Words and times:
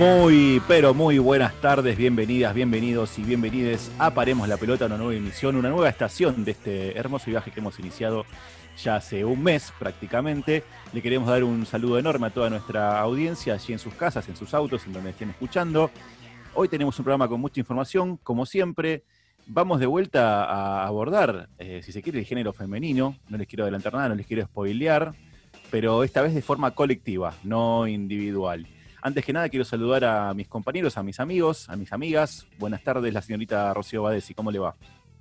Muy, 0.00 0.62
pero 0.66 0.94
muy 0.94 1.18
buenas 1.18 1.52
tardes, 1.60 1.94
bienvenidas, 1.98 2.54
bienvenidos 2.54 3.18
y 3.18 3.22
bienvenides 3.22 3.92
a 3.98 4.14
Paremos 4.14 4.48
la 4.48 4.56
Pelota, 4.56 4.86
una 4.86 4.96
nueva 4.96 5.12
emisión, 5.12 5.56
una 5.56 5.68
nueva 5.68 5.90
estación 5.90 6.42
de 6.42 6.52
este 6.52 6.96
hermoso 6.96 7.26
viaje 7.30 7.50
que 7.50 7.60
hemos 7.60 7.78
iniciado 7.78 8.24
ya 8.82 8.96
hace 8.96 9.26
un 9.26 9.42
mes 9.42 9.74
prácticamente. 9.78 10.64
Le 10.94 11.02
queremos 11.02 11.28
dar 11.28 11.44
un 11.44 11.66
saludo 11.66 11.98
enorme 11.98 12.28
a 12.28 12.30
toda 12.30 12.48
nuestra 12.48 12.98
audiencia 12.98 13.52
allí 13.52 13.74
en 13.74 13.78
sus 13.78 13.92
casas, 13.92 14.26
en 14.30 14.36
sus 14.36 14.54
autos, 14.54 14.86
en 14.86 14.94
donde 14.94 15.10
estén 15.10 15.28
escuchando. 15.28 15.90
Hoy 16.54 16.68
tenemos 16.68 16.98
un 16.98 17.04
programa 17.04 17.28
con 17.28 17.38
mucha 17.38 17.60
información, 17.60 18.16
como 18.22 18.46
siempre. 18.46 19.04
Vamos 19.48 19.80
de 19.80 19.86
vuelta 19.86 20.46
a 20.46 20.86
abordar, 20.86 21.50
eh, 21.58 21.82
si 21.84 21.92
se 21.92 22.00
quiere, 22.00 22.20
el 22.20 22.24
género 22.24 22.54
femenino. 22.54 23.16
No 23.28 23.36
les 23.36 23.46
quiero 23.46 23.64
adelantar 23.64 23.92
nada, 23.92 24.08
no 24.08 24.14
les 24.14 24.26
quiero 24.26 24.46
spoilear, 24.46 25.12
pero 25.70 26.04
esta 26.04 26.22
vez 26.22 26.32
de 26.32 26.40
forma 26.40 26.70
colectiva, 26.70 27.34
no 27.44 27.86
individual. 27.86 28.66
Antes 29.02 29.24
que 29.24 29.32
nada, 29.32 29.48
quiero 29.48 29.64
saludar 29.64 30.04
a 30.04 30.34
mis 30.34 30.46
compañeros, 30.46 30.98
a 30.98 31.02
mis 31.02 31.20
amigos, 31.20 31.68
a 31.70 31.76
mis 31.76 31.92
amigas. 31.92 32.46
Buenas 32.58 32.82
tardes, 32.82 33.14
la 33.14 33.22
señorita 33.22 33.72
Rocío 33.72 34.02
Badesi, 34.02 34.34
¿cómo 34.34 34.50
le 34.50 34.58
va? 34.58 34.76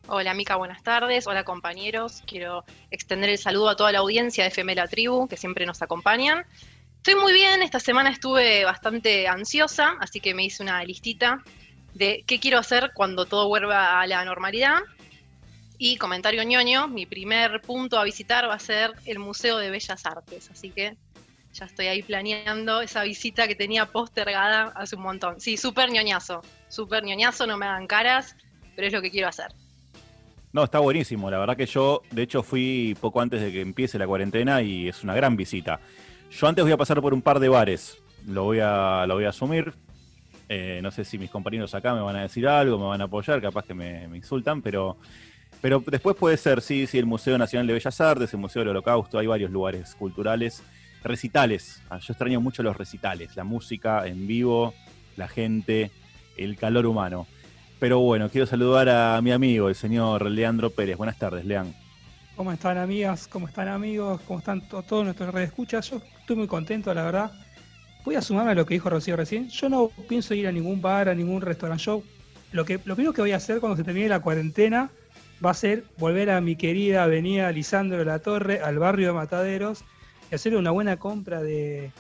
Hola 0.08 0.34
Mica, 0.34 0.58
buenas 0.58 0.84
tardes. 0.84 1.28
Hola 1.28 1.46
compañeros. 1.46 2.24
Quiero 2.26 2.66
extender 2.92 3.30
el 3.30 3.38
saludo 3.38 3.70
a 3.70 3.76
toda 3.76 3.92
la 3.92 4.00
audiencia 4.00 4.44
de 4.44 4.50
FM 4.50 4.76
La 4.76 4.88
Tribu, 4.88 5.28
que 5.28 5.38
siempre 5.38 5.66
nos 5.66 5.82
acompañan. 5.82 6.46
Estoy 6.98 7.16
muy 7.16 7.32
bien, 7.32 7.62
esta 7.62 7.80
semana 7.80 8.10
estuve 8.10 8.66
bastante 8.66 9.28
ansiosa, 9.28 9.96
así 10.02 10.20
que 10.20 10.34
me 10.34 10.44
hice 10.44 10.62
una 10.62 10.84
listita 10.84 11.42
de 11.94 12.24
qué 12.28 12.40
quiero 12.40 12.58
hacer 12.58 12.92
cuando 12.94 13.26
todo 13.26 13.48
vuelva 13.48 14.02
a 14.02 14.08
la 14.08 14.26
normalidad. 14.26 14.80
Y 15.78 15.96
comentario 15.96 16.44
ñoño, 16.44 16.90
mi 16.90 17.06
primer 17.06 17.62
punto 17.62 17.98
a 17.98 18.04
visitar 18.04 18.50
va 18.50 18.56
a 18.56 18.60
ser 18.60 18.92
el 19.06 19.20
Museo 19.20 19.58
de 19.58 19.70
Bellas 19.70 20.06
Artes, 20.06 20.50
así 20.52 20.72
que 20.72 20.98
ya 21.54 21.66
estoy 21.66 21.88
ahí 21.88 22.04
planeando 22.04 22.82
esa 22.82 23.04
visita 23.04 23.48
que 23.48 23.56
tenía 23.56 23.86
postergada 23.88 24.72
hace 24.76 24.96
un 24.96 25.04
montón. 25.04 25.40
Sí, 25.40 25.58
súper 25.58 25.92
ñoñazo, 25.92 26.42
súper 26.68 27.04
ñoñazo, 27.04 27.48
no 27.48 27.58
me 27.58 27.66
hagan 27.66 27.88
caras, 27.88 28.36
pero 28.76 28.88
es 28.88 28.94
lo 28.94 29.02
que 29.02 29.12
quiero 29.12 29.28
hacer. 29.28 29.52
No, 30.52 30.64
está 30.64 30.80
buenísimo. 30.80 31.30
La 31.30 31.38
verdad 31.38 31.56
que 31.56 31.66
yo, 31.66 32.02
de 32.12 32.24
hecho, 32.24 32.42
fui 32.42 32.98
poco 33.00 33.22
antes 33.22 33.42
de 33.42 33.52
que 33.52 33.62
empiece 33.62 34.00
la 34.00 34.08
cuarentena 34.08 34.62
y 34.62 34.88
es 34.88 35.04
una 35.04 35.14
gran 35.14 35.36
visita. 35.36 35.80
Yo 36.32 36.48
antes 36.48 36.64
voy 36.64 36.72
a 36.72 36.78
pasar 36.78 37.02
por 37.02 37.14
un 37.14 37.22
par 37.22 37.40
de 37.40 37.50
bares. 37.50 37.98
Lo 38.26 38.46
voy 38.46 38.60
a, 38.60 39.06
lo 39.08 39.16
voy 39.16 39.26
a 39.26 39.30
asumir. 39.30 39.74
Eh, 40.48 40.80
no 40.82 40.90
sé 40.90 41.06
si 41.06 41.20
mis 41.20 41.30
compañeros 41.30 41.76
acá 41.76 41.94
me 41.94 42.02
van 42.02 42.16
a 42.16 42.22
decir 42.24 42.48
algo, 42.48 42.80
me 42.80 42.86
van 42.86 43.02
a 43.02 43.04
apoyar, 43.04 43.40
capaz 43.40 43.66
que 43.66 43.76
me, 43.76 44.06
insultan, 44.18 44.64
pero, 44.64 44.98
pero 45.62 45.84
después 45.86 46.16
puede 46.16 46.38
ser, 46.38 46.62
sí, 46.62 46.88
sí, 46.88 46.98
el 46.98 47.06
Museo 47.06 47.38
Nacional 47.38 47.68
de 47.68 47.74
Bellas 47.74 48.02
Artes, 48.02 48.34
el 48.34 48.40
Museo 48.40 48.62
del 48.62 48.70
Holocausto, 48.70 49.20
hay 49.20 49.28
varios 49.28 49.52
lugares 49.52 49.94
culturales 49.94 50.64
recitales. 51.04 51.82
Ah, 51.90 52.00
yo 52.00 52.14
extraño 52.14 52.42
mucho 52.42 52.64
los 52.64 52.78
recitales, 52.78 53.36
la 53.36 53.44
música 53.44 54.06
en 54.08 54.28
vivo, 54.28 54.74
la 55.16 55.28
gente, 55.28 55.92
el 56.38 56.58
calor 56.58 56.86
humano. 56.86 57.28
Pero 57.80 58.00
bueno, 58.00 58.30
quiero 58.30 58.46
saludar 58.46 58.90
a 58.90 59.22
mi 59.22 59.32
amigo, 59.32 59.70
el 59.70 59.76
señor 59.76 60.30
Leandro 60.30 60.70
Pérez. 60.70 60.98
Buenas 60.98 61.18
tardes, 61.18 61.46
Lean. 61.46 61.74
¿Cómo 62.36 62.52
están 62.52 62.78
amigas? 62.78 63.28
¿Cómo 63.28 63.48
están 63.48 63.68
amigos? 63.68 64.22
¿Cómo 64.28 64.40
están 64.40 64.68
todos 64.68 65.04
nuestros 65.04 65.34
redes 65.34 65.50
escuchas? 65.50 65.90
Yo 65.90 66.02
estoy 66.20 66.36
muy 66.36 66.48
contento, 66.48 66.94
la 66.94 67.04
verdad. 67.04 67.32
Voy 68.06 68.16
a 68.16 68.22
sumarme 68.22 68.52
a 68.52 68.56
lo 68.56 68.66
que 68.66 68.76
dijo 68.76 68.90
Rocío 68.90 69.16
recién. 69.16 69.50
Yo 69.50 69.70
no 69.70 69.90
pienso 70.08 70.34
ir 70.34 70.48
a 70.48 70.52
ningún 70.52 70.82
bar, 70.82 71.10
a 71.10 71.16
ningún 71.16 71.42
restaurante. 71.42 71.84
Yo 71.84 72.04
lo, 72.52 72.66
que, 72.66 72.80
lo 72.86 72.96
primero 72.96 73.14
que 73.14 73.22
voy 73.22 73.34
a 73.34 73.38
hacer 73.38 73.60
cuando 73.60 73.76
se 73.76 73.84
termine 73.84 74.08
la 74.08 74.22
cuarentena 74.22 74.90
va 75.44 75.52
a 75.52 75.54
ser 75.54 75.84
volver 75.98 76.30
a 76.30 76.42
mi 76.42 76.56
querida 76.56 77.04
avenida 77.04 77.52
Lisandro 77.52 77.98
de 78.00 78.06
la 78.06 78.20
Torre, 78.20 78.62
al 78.62 78.80
barrio 78.80 79.08
de 79.08 79.14
Mataderos, 79.14 79.84
y 80.32 80.36
hacer 80.36 80.56
una 80.56 80.72
buena 80.72 80.98
compra 80.98 81.42
de, 81.42 81.92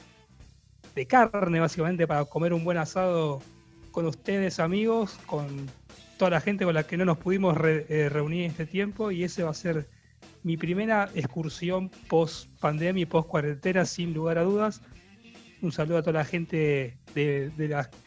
de 0.95 1.05
carne, 1.05 1.59
básicamente, 1.59 2.07
para 2.07 2.25
comer 2.25 2.53
un 2.53 2.63
buen 2.63 2.77
asado 2.77 3.41
con 3.91 4.05
ustedes, 4.05 4.59
amigos, 4.59 5.19
con 5.25 5.67
toda 6.17 6.31
la 6.31 6.41
gente 6.41 6.65
con 6.65 6.73
la 6.73 6.83
que 6.85 6.97
no 6.97 7.05
nos 7.05 7.17
pudimos 7.17 7.57
eh, 7.63 8.09
reunir 8.09 8.45
este 8.45 8.65
tiempo. 8.65 9.11
Y 9.11 9.23
ese 9.23 9.43
va 9.43 9.51
a 9.51 9.53
ser 9.53 9.87
mi 10.43 10.57
primera 10.57 11.09
excursión 11.15 11.89
post 12.07 12.49
pandemia 12.59 13.03
y 13.03 13.05
post 13.05 13.27
cuarentena, 13.27 13.85
sin 13.85 14.13
lugar 14.13 14.37
a 14.37 14.43
dudas. 14.43 14.81
Un 15.61 15.71
saludo 15.71 15.97
a 15.97 16.01
toda 16.01 16.19
la 16.19 16.25
gente 16.25 16.97
de, 17.13 17.51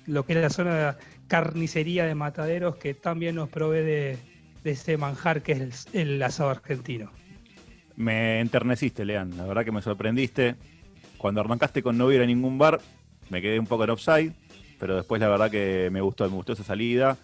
lo 0.07 0.25
que 0.25 0.33
es 0.33 0.39
la 0.39 0.51
zona 0.51 0.75
de 0.75 0.99
carnicería 1.27 2.07
de 2.07 2.15
mataderos 2.15 2.77
que 2.77 2.95
también 2.95 3.35
nos 3.35 3.49
provee 3.49 3.83
de, 3.83 4.19
este 4.65 4.97
manjar 4.97 5.43
que 5.43 5.53
es 5.53 5.87
el 5.93 6.23
asado 6.23 6.51
argentino. 6.51 7.11
Me 7.97 8.41
enterneciste, 8.41 9.05
Lean. 9.05 9.37
La 9.37 9.45
verdad 9.45 9.65
que 9.65 9.73
me 9.73 9.83
sorprendiste. 9.83 10.57
Cuando 11.19 11.41
arrancaste 11.41 11.83
con 11.83 11.97
no 11.99 12.11
ir 12.11 12.21
a 12.21 12.27
ningún 12.27 12.59
bar, 12.59 12.81
me 13.31 13.41
quedé 13.41 13.59
un 13.59 13.67
poco 13.67 13.85
en 13.85 13.91
offside, 13.91 14.33
pero 14.79 14.97
después 14.97 15.21
la 15.21 15.29
verdad 15.29 15.51
que 15.51 15.89
me 15.93 16.01
gustó, 16.01 16.25
me 16.29 16.35
gustó 16.35 16.55
esa 16.55 16.65
salida. 16.65 17.17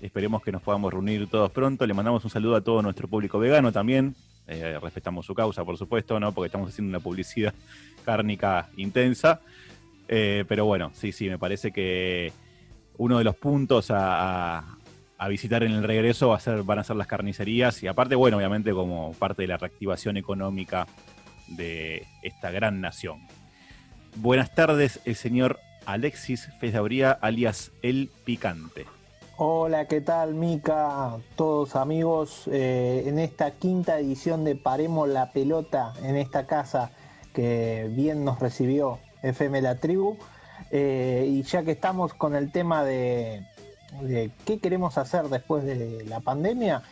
Esperemos 0.00 0.42
que 0.42 0.52
nos 0.52 0.62
podamos 0.62 0.92
reunir 0.92 1.28
todos 1.28 1.50
pronto. 1.50 1.86
Le 1.86 1.94
mandamos 1.94 2.24
un 2.24 2.30
saludo 2.30 2.56
a 2.56 2.60
todo 2.60 2.82
nuestro 2.82 3.08
público 3.08 3.38
vegano 3.38 3.72
también. 3.72 4.14
Eh, 4.46 4.78
respetamos 4.80 5.26
su 5.26 5.34
causa, 5.34 5.64
por 5.64 5.76
supuesto, 5.76 6.20
¿no? 6.20 6.32
Porque 6.32 6.46
estamos 6.46 6.70
haciendo 6.70 6.90
una 6.90 7.00
publicidad 7.00 7.54
cárnica 8.04 8.68
intensa. 8.76 9.40
Eh, 10.08 10.44
pero 10.48 10.64
bueno, 10.66 10.92
sí, 10.94 11.12
sí, 11.12 11.28
me 11.28 11.38
parece 11.38 11.72
que 11.72 12.32
uno 12.98 13.18
de 13.18 13.24
los 13.24 13.36
puntos 13.36 13.90
a, 13.90 14.58
a 14.58 14.75
visitar 15.28 15.62
en 15.62 15.72
el 15.72 15.82
regreso 15.82 16.34
a 16.34 16.40
van 16.64 16.78
a 16.78 16.84
ser 16.84 16.96
las 16.96 17.06
carnicerías 17.06 17.82
y 17.82 17.88
aparte, 17.88 18.14
bueno, 18.14 18.36
obviamente 18.36 18.72
como 18.72 19.12
parte 19.14 19.42
de 19.42 19.48
la 19.48 19.56
reactivación 19.56 20.16
económica 20.16 20.86
de 21.48 22.06
esta 22.22 22.50
gran 22.50 22.80
nación. 22.80 23.20
Buenas 24.16 24.54
tardes, 24.54 25.00
el 25.04 25.16
señor 25.16 25.58
Alexis 25.86 26.48
Fesabría, 26.60 27.12
alias 27.12 27.72
El 27.82 28.10
Picante. 28.24 28.86
Hola, 29.38 29.86
¿qué 29.86 30.00
tal, 30.00 30.34
Mica? 30.34 31.16
Todos 31.36 31.76
amigos, 31.76 32.48
eh, 32.50 33.04
en 33.06 33.18
esta 33.18 33.50
quinta 33.50 33.98
edición 33.98 34.44
de 34.44 34.56
Paremos 34.56 35.08
la 35.08 35.32
Pelota 35.32 35.92
en 36.02 36.16
esta 36.16 36.46
casa 36.46 36.90
que 37.34 37.90
bien 37.90 38.24
nos 38.24 38.40
recibió 38.40 38.98
FM 39.22 39.60
La 39.60 39.78
Tribu. 39.78 40.16
Eh, 40.70 41.26
y 41.28 41.42
ya 41.42 41.62
que 41.62 41.72
estamos 41.72 42.14
con 42.14 42.34
el 42.34 42.50
tema 42.50 42.82
de, 42.82 43.44
de 44.02 44.30
qué 44.44 44.58
queremos 44.58 44.98
hacer 44.98 45.28
después 45.28 45.64
de 45.64 46.04
la 46.08 46.20
pandemia, 46.20 46.82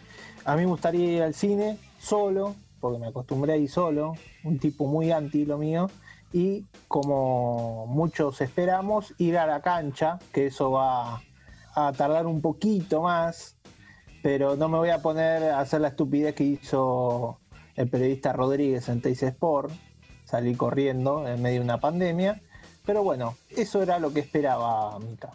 a 0.45 0.57
mí 0.57 0.63
me 0.63 0.69
gustaría 0.69 1.11
ir 1.11 1.23
al 1.23 1.35
cine 1.35 1.79
solo, 1.99 2.55
porque 2.81 2.99
me 2.99 3.07
acostumbré 3.07 3.55
a 3.55 3.57
ir 3.57 3.71
solo, 3.71 4.15
un 4.45 4.59
tipo 4.59 4.87
muy 4.87 5.11
anti 5.11 5.45
lo 5.45 5.59
mío, 5.59 5.91
y 6.33 6.65
como 6.89 7.87
muchos 7.87 8.41
esperamos, 8.41 9.15
ir 9.19 9.39
a 9.39 9.47
la 9.47 9.63
cancha, 9.63 10.19
que 10.33 10.47
eso 10.47 10.73
va 10.73 11.23
a 11.75 11.93
tardar 11.93 12.27
un 12.27 12.41
poquito 12.41 13.03
más, 13.03 13.57
pero 14.23 14.57
no 14.57 14.69
me 14.69 14.79
voy 14.79 14.91
a 14.91 15.01
poner 15.01 15.45
a 15.45 15.61
hacer 15.61 15.81
la 15.81 15.89
estupidez 15.89 16.35
que 16.35 16.45
hizo 16.45 17.39
el 17.77 17.89
periodista 17.89 18.33
Rodríguez 18.33 18.89
en 18.89 19.01
Teis 19.01 19.23
Sport, 19.23 19.73
salir 20.25 20.57
corriendo 20.57 21.27
en 21.29 21.41
medio 21.41 21.61
de 21.61 21.65
una 21.65 21.81
pandemia, 21.81 22.43
pero 22.85 23.03
bueno, 23.03 23.37
eso 23.49 23.83
era 23.83 23.99
lo 23.99 24.13
que 24.13 24.21
esperaba 24.21 24.99
Mica. 24.99 25.31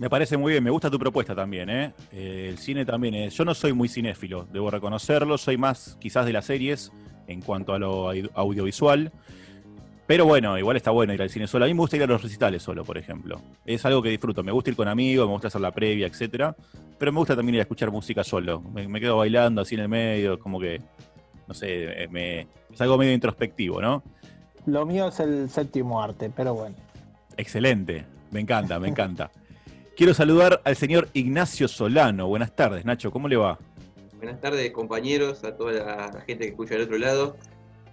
Me 0.00 0.08
parece 0.08 0.38
muy 0.38 0.52
bien, 0.52 0.64
me 0.64 0.70
gusta 0.70 0.90
tu 0.90 0.98
propuesta 0.98 1.34
también, 1.34 1.68
¿eh? 1.68 1.92
¿eh? 2.10 2.46
el 2.48 2.56
cine 2.56 2.86
también 2.86 3.14
es. 3.14 3.34
Yo 3.34 3.44
no 3.44 3.54
soy 3.54 3.74
muy 3.74 3.86
cinéfilo, 3.86 4.46
debo 4.50 4.70
reconocerlo, 4.70 5.36
soy 5.36 5.58
más 5.58 5.98
quizás 6.00 6.24
de 6.24 6.32
las 6.32 6.46
series 6.46 6.90
en 7.26 7.42
cuanto 7.42 7.74
a 7.74 7.78
lo 7.78 8.10
audiovisual. 8.32 9.12
Pero 10.06 10.24
bueno, 10.24 10.56
igual 10.56 10.78
está 10.78 10.90
bueno 10.90 11.12
ir 11.12 11.20
al 11.20 11.28
cine 11.28 11.46
solo. 11.46 11.66
A 11.66 11.68
mí 11.68 11.74
me 11.74 11.80
gusta 11.80 11.96
ir 11.96 12.02
a 12.04 12.06
los 12.06 12.22
recitales 12.22 12.62
solo, 12.62 12.82
por 12.82 12.96
ejemplo. 12.96 13.42
Es 13.66 13.84
algo 13.84 14.00
que 14.00 14.08
disfruto. 14.08 14.42
Me 14.42 14.52
gusta 14.52 14.70
ir 14.70 14.76
con 14.76 14.88
amigos, 14.88 15.26
me 15.26 15.34
gusta 15.34 15.48
hacer 15.48 15.60
la 15.60 15.70
previa, 15.70 16.06
etcétera. 16.06 16.56
Pero 16.98 17.12
me 17.12 17.18
gusta 17.18 17.36
también 17.36 17.56
ir 17.56 17.60
a 17.60 17.64
escuchar 17.64 17.90
música 17.90 18.24
solo. 18.24 18.62
Me, 18.62 19.00
quedo 19.00 19.18
bailando 19.18 19.60
así 19.60 19.74
en 19.74 19.82
el 19.82 19.88
medio, 19.90 20.38
como 20.38 20.58
que, 20.58 20.80
no 21.46 21.52
sé, 21.52 22.08
me, 22.10 22.46
es 22.72 22.80
algo 22.80 22.96
medio 22.96 23.12
introspectivo, 23.12 23.82
¿no? 23.82 24.02
Lo 24.64 24.86
mío 24.86 25.08
es 25.08 25.20
el 25.20 25.50
séptimo 25.50 26.02
arte, 26.02 26.30
pero 26.34 26.54
bueno. 26.54 26.74
Excelente, 27.36 28.06
me 28.30 28.40
encanta, 28.40 28.80
me 28.80 28.88
encanta. 28.88 29.30
Quiero 30.00 30.14
saludar 30.14 30.62
al 30.64 30.76
señor 30.76 31.10
Ignacio 31.12 31.68
Solano. 31.68 32.26
Buenas 32.26 32.56
tardes, 32.56 32.86
Nacho, 32.86 33.10
¿cómo 33.10 33.28
le 33.28 33.36
va? 33.36 33.58
Buenas 34.16 34.40
tardes, 34.40 34.70
compañeros, 34.70 35.44
a 35.44 35.54
toda 35.54 35.72
la 35.72 36.22
gente 36.26 36.44
que 36.44 36.50
escucha 36.52 36.72
del 36.72 36.84
otro 36.84 36.96
lado. 36.96 37.36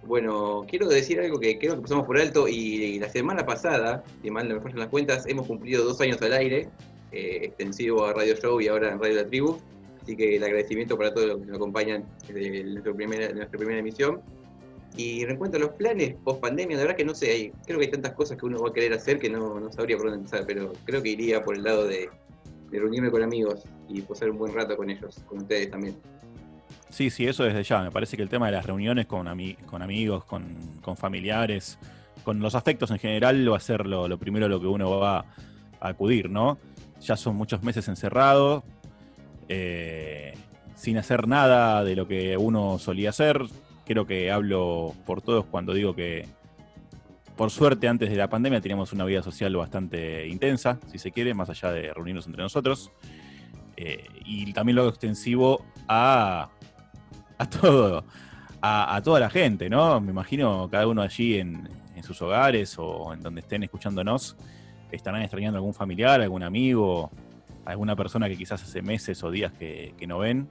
Bueno, 0.06 0.64
quiero 0.66 0.88
decir 0.88 1.20
algo 1.20 1.38
que 1.38 1.58
creo 1.58 1.74
que 1.74 1.82
pasamos 1.82 2.06
por 2.06 2.18
alto 2.18 2.48
y 2.48 2.98
la 2.98 3.10
semana 3.10 3.44
pasada, 3.44 4.04
si 4.22 4.30
mal 4.30 4.48
no 4.48 4.54
me 4.54 4.62
fallan 4.62 4.78
las 4.78 4.88
cuentas, 4.88 5.26
hemos 5.26 5.46
cumplido 5.46 5.84
dos 5.84 6.00
años 6.00 6.16
al 6.22 6.32
aire, 6.32 6.70
eh, 7.12 7.40
extensivo 7.42 8.06
a 8.06 8.14
Radio 8.14 8.36
Show 8.36 8.58
y 8.58 8.68
ahora 8.68 8.90
en 8.90 8.98
Radio 8.98 9.16
La 9.16 9.26
Tribu. 9.26 9.58
Así 10.02 10.16
que 10.16 10.36
el 10.36 10.44
agradecimiento 10.44 10.96
para 10.96 11.12
todos 11.12 11.26
los 11.26 11.40
que 11.40 11.44
nos 11.44 11.56
acompañan 11.56 12.06
desde 12.26 12.64
nuestra 12.64 12.94
primera, 12.94 13.34
nuestra 13.34 13.58
primera 13.58 13.80
emisión. 13.80 14.22
Y 14.96 15.22
en 15.22 15.36
cuanto 15.36 15.58
a 15.58 15.60
los 15.60 15.70
planes 15.70 16.16
post 16.24 16.40
pandemia, 16.40 16.76
la 16.76 16.82
verdad 16.82 16.96
que 16.96 17.04
no 17.04 17.14
sé, 17.14 17.30
hay, 17.30 17.52
creo 17.66 17.78
que 17.78 17.86
hay 17.86 17.90
tantas 17.90 18.12
cosas 18.12 18.36
que 18.36 18.46
uno 18.46 18.60
va 18.60 18.70
a 18.70 18.72
querer 18.72 18.92
hacer 18.94 19.18
que 19.18 19.30
no, 19.30 19.60
no 19.60 19.70
sabría 19.70 19.96
por 19.96 20.06
dónde 20.06 20.18
empezar, 20.18 20.44
pero 20.46 20.72
creo 20.84 21.02
que 21.02 21.10
iría 21.10 21.44
por 21.44 21.56
el 21.56 21.62
lado 21.62 21.86
de, 21.86 22.08
reunirme 22.70 23.10
con 23.10 23.22
amigos 23.22 23.64
y 23.88 24.02
pasar 24.02 24.28
un 24.28 24.38
buen 24.38 24.52
rato 24.52 24.76
con 24.76 24.90
ellos, 24.90 25.22
con 25.26 25.38
ustedes 25.38 25.70
también. 25.70 25.96
Sí, 26.90 27.10
sí, 27.10 27.26
eso 27.26 27.44
desde 27.44 27.62
ya. 27.62 27.82
Me 27.82 27.90
parece 27.90 28.16
que 28.16 28.22
el 28.22 28.28
tema 28.28 28.46
de 28.46 28.52
las 28.52 28.66
reuniones 28.66 29.06
con, 29.06 29.26
con 29.66 29.82
amigos, 29.82 30.24
con, 30.24 30.96
familiares, 30.96 31.78
con 32.24 32.40
los 32.40 32.54
afectos 32.54 32.90
en 32.90 32.98
general 32.98 33.50
va 33.50 33.56
a 33.56 33.60
ser 33.60 33.86
lo, 33.86 34.08
lo 34.08 34.18
primero 34.18 34.46
a 34.46 34.48
lo 34.48 34.60
que 34.60 34.66
uno 34.66 34.98
va 34.98 35.18
a 35.18 35.24
acudir, 35.88 36.28
¿no? 36.28 36.58
Ya 37.00 37.16
son 37.16 37.36
muchos 37.36 37.62
meses 37.62 37.88
encerrados, 37.88 38.64
eh, 39.48 40.34
sin 40.74 40.98
hacer 40.98 41.26
nada 41.26 41.84
de 41.84 41.96
lo 41.96 42.06
que 42.06 42.36
uno 42.36 42.78
solía 42.78 43.10
hacer. 43.10 43.40
Creo 43.88 44.06
que 44.06 44.30
hablo 44.30 44.94
por 45.06 45.22
todos 45.22 45.46
cuando 45.46 45.72
digo 45.72 45.94
que, 45.94 46.28
por 47.38 47.50
suerte, 47.50 47.88
antes 47.88 48.10
de 48.10 48.16
la 48.16 48.28
pandemia 48.28 48.60
teníamos 48.60 48.92
una 48.92 49.06
vida 49.06 49.22
social 49.22 49.56
bastante 49.56 50.28
intensa, 50.28 50.78
si 50.88 50.98
se 50.98 51.10
quiere, 51.10 51.32
más 51.32 51.48
allá 51.48 51.72
de 51.72 51.94
reunirnos 51.94 52.26
entre 52.26 52.42
nosotros. 52.42 52.92
Eh, 53.78 54.04
y 54.26 54.52
también 54.52 54.76
lo 54.76 54.82
hago 54.82 54.90
extensivo 54.90 55.64
a, 55.88 56.50
a 57.38 57.48
todo, 57.48 58.04
a, 58.60 59.00
toda 59.02 59.20
la 59.20 59.30
gente, 59.30 59.70
¿no? 59.70 60.02
Me 60.02 60.10
imagino 60.10 60.68
cada 60.70 60.86
uno 60.86 61.00
allí 61.00 61.38
en, 61.38 61.66
sus 62.02 62.20
hogares 62.20 62.76
o 62.78 63.14
en 63.14 63.22
donde 63.22 63.40
estén 63.40 63.62
escuchándonos, 63.62 64.36
estarán 64.92 65.22
extrañando 65.22 65.56
a 65.56 65.60
algún 65.60 65.74
familiar, 65.74 66.20
algún 66.20 66.42
amigo, 66.42 67.10
alguna 67.64 67.96
persona 67.96 68.28
que 68.28 68.36
quizás 68.36 68.62
hace 68.62 68.82
meses 68.82 69.24
o 69.24 69.30
días 69.30 69.50
que 69.54 69.94
no 70.06 70.18
ven. 70.18 70.46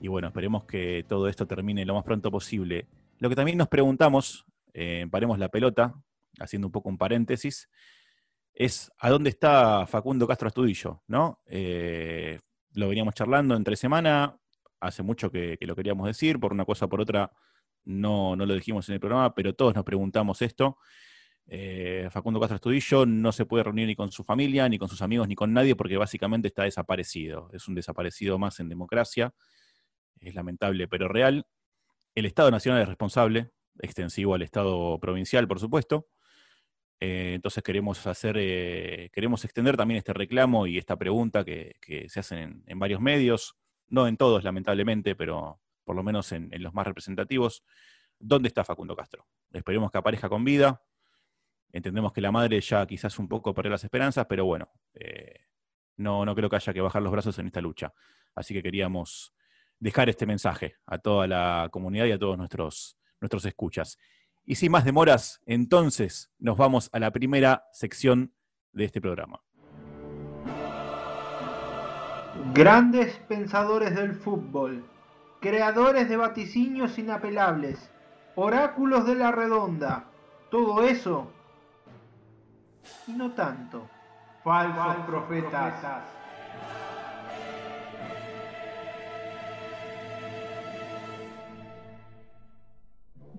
Y 0.00 0.08
bueno, 0.08 0.28
esperemos 0.28 0.64
que 0.64 1.04
todo 1.08 1.28
esto 1.28 1.46
termine 1.46 1.84
lo 1.84 1.94
más 1.94 2.04
pronto 2.04 2.30
posible. 2.30 2.86
Lo 3.18 3.28
que 3.28 3.36
también 3.36 3.58
nos 3.58 3.68
preguntamos, 3.68 4.46
eh, 4.72 5.06
paremos 5.10 5.38
la 5.38 5.48
pelota, 5.48 5.94
haciendo 6.38 6.68
un 6.68 6.72
poco 6.72 6.88
un 6.88 6.98
paréntesis, 6.98 7.68
es 8.54 8.92
a 8.98 9.10
dónde 9.10 9.30
está 9.30 9.86
Facundo 9.86 10.26
Castro 10.26 10.48
Astudillo, 10.48 11.02
¿no? 11.08 11.40
Eh, 11.46 12.40
lo 12.74 12.88
veníamos 12.88 13.14
charlando 13.14 13.56
entre 13.56 13.76
semana, 13.76 14.38
hace 14.80 15.02
mucho 15.02 15.30
que, 15.30 15.58
lo 15.60 15.74
queríamos 15.74 16.06
decir, 16.06 16.38
por 16.38 16.52
una 16.52 16.64
cosa 16.64 16.86
por 16.86 17.00
otra 17.00 17.32
no, 17.84 18.36
no 18.36 18.46
lo 18.46 18.54
dijimos 18.54 18.88
en 18.88 18.94
el 18.94 19.00
programa, 19.00 19.34
pero 19.34 19.54
todos 19.54 19.74
nos 19.74 19.84
preguntamos 19.84 20.42
esto. 20.42 20.78
Eh, 21.46 22.08
Facundo 22.10 22.38
Castro 22.38 22.56
Astudillo 22.56 23.06
no 23.06 23.32
se 23.32 23.46
puede 23.46 23.64
reunir 23.64 23.86
ni 23.86 23.96
con 23.96 24.12
su 24.12 24.22
familia, 24.22 24.68
ni 24.68 24.78
con 24.78 24.88
sus 24.88 25.02
amigos, 25.02 25.26
ni 25.26 25.34
con 25.34 25.52
nadie, 25.52 25.74
porque 25.74 25.96
básicamente 25.96 26.48
está 26.48 26.64
desaparecido. 26.64 27.50
Es 27.52 27.66
un 27.66 27.74
desaparecido 27.74 28.38
más 28.38 28.60
en 28.60 28.68
democracia. 28.68 29.32
Es 30.20 30.34
lamentable, 30.34 30.88
pero 30.88 31.08
real. 31.08 31.46
El 32.14 32.26
Estado 32.26 32.50
Nacional 32.50 32.82
es 32.82 32.88
responsable, 32.88 33.52
extensivo 33.80 34.34
al 34.34 34.42
Estado 34.42 34.98
provincial, 35.00 35.46
por 35.46 35.60
supuesto. 35.60 36.08
Eh, 37.00 37.34
entonces 37.34 37.62
queremos 37.62 38.04
hacer, 38.06 38.36
eh, 38.38 39.10
queremos 39.12 39.44
extender 39.44 39.76
también 39.76 39.98
este 39.98 40.12
reclamo 40.12 40.66
y 40.66 40.78
esta 40.78 40.96
pregunta 40.96 41.44
que, 41.44 41.76
se 42.08 42.20
hacen 42.20 42.64
en, 42.66 42.78
varios 42.78 43.00
medios, 43.00 43.56
no 43.88 44.08
en 44.08 44.16
todos, 44.16 44.42
lamentablemente, 44.42 45.14
pero 45.14 45.60
por 45.84 45.94
lo 45.94 46.02
menos 46.02 46.32
en, 46.32 46.52
en, 46.52 46.62
los 46.62 46.74
más 46.74 46.86
representativos. 46.86 47.62
¿Dónde 48.18 48.48
está 48.48 48.64
Facundo 48.64 48.96
Castro? 48.96 49.26
Esperemos 49.52 49.92
que 49.92 49.98
aparezca 49.98 50.28
con 50.28 50.44
vida. 50.44 50.82
Entendemos 51.70 52.12
que 52.12 52.20
la 52.20 52.32
madre 52.32 52.60
ya 52.60 52.84
quizás 52.86 53.18
un 53.18 53.28
poco 53.28 53.54
perdió 53.54 53.70
las 53.70 53.84
esperanzas, 53.84 54.26
pero 54.28 54.44
bueno, 54.44 54.72
eh, 54.94 55.40
no, 55.96 56.24
no 56.24 56.34
creo 56.34 56.50
que 56.50 56.56
haya 56.56 56.72
que 56.72 56.80
bajar 56.80 57.02
los 57.02 57.12
brazos 57.12 57.38
en 57.38 57.46
esta 57.46 57.60
lucha. 57.60 57.92
Así 58.34 58.54
que 58.54 58.62
queríamos 58.62 59.34
dejar 59.80 60.08
este 60.08 60.26
mensaje 60.26 60.76
a 60.86 60.98
toda 60.98 61.26
la 61.26 61.68
comunidad 61.70 62.06
y 62.06 62.12
a 62.12 62.18
todos 62.18 62.36
nuestros, 62.36 62.96
nuestros 63.20 63.44
escuchas. 63.44 63.98
Y 64.44 64.54
sin 64.54 64.72
más 64.72 64.84
demoras, 64.84 65.40
entonces 65.46 66.30
nos 66.38 66.56
vamos 66.56 66.88
a 66.92 66.98
la 66.98 67.10
primera 67.10 67.64
sección 67.72 68.32
de 68.72 68.84
este 68.84 69.00
programa. 69.00 69.40
Grandes 72.54 73.16
pensadores 73.28 73.94
del 73.94 74.14
fútbol, 74.14 74.88
creadores 75.40 76.08
de 76.08 76.16
vaticinios 76.16 76.98
inapelables, 76.98 77.90
oráculos 78.36 79.06
de 79.06 79.16
la 79.16 79.32
redonda, 79.32 80.06
todo 80.50 80.82
eso 80.82 81.30
y 83.06 83.12
no 83.12 83.32
tanto. 83.32 83.88
Falsos, 84.42 84.96
profetas. 85.06 86.17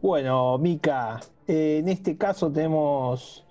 Bueno, 0.01 0.57
Mica, 0.59 1.19
eh, 1.45 1.79
en 1.79 1.89
este 1.89 2.17
caso 2.17 2.49
tenemos 2.49 3.45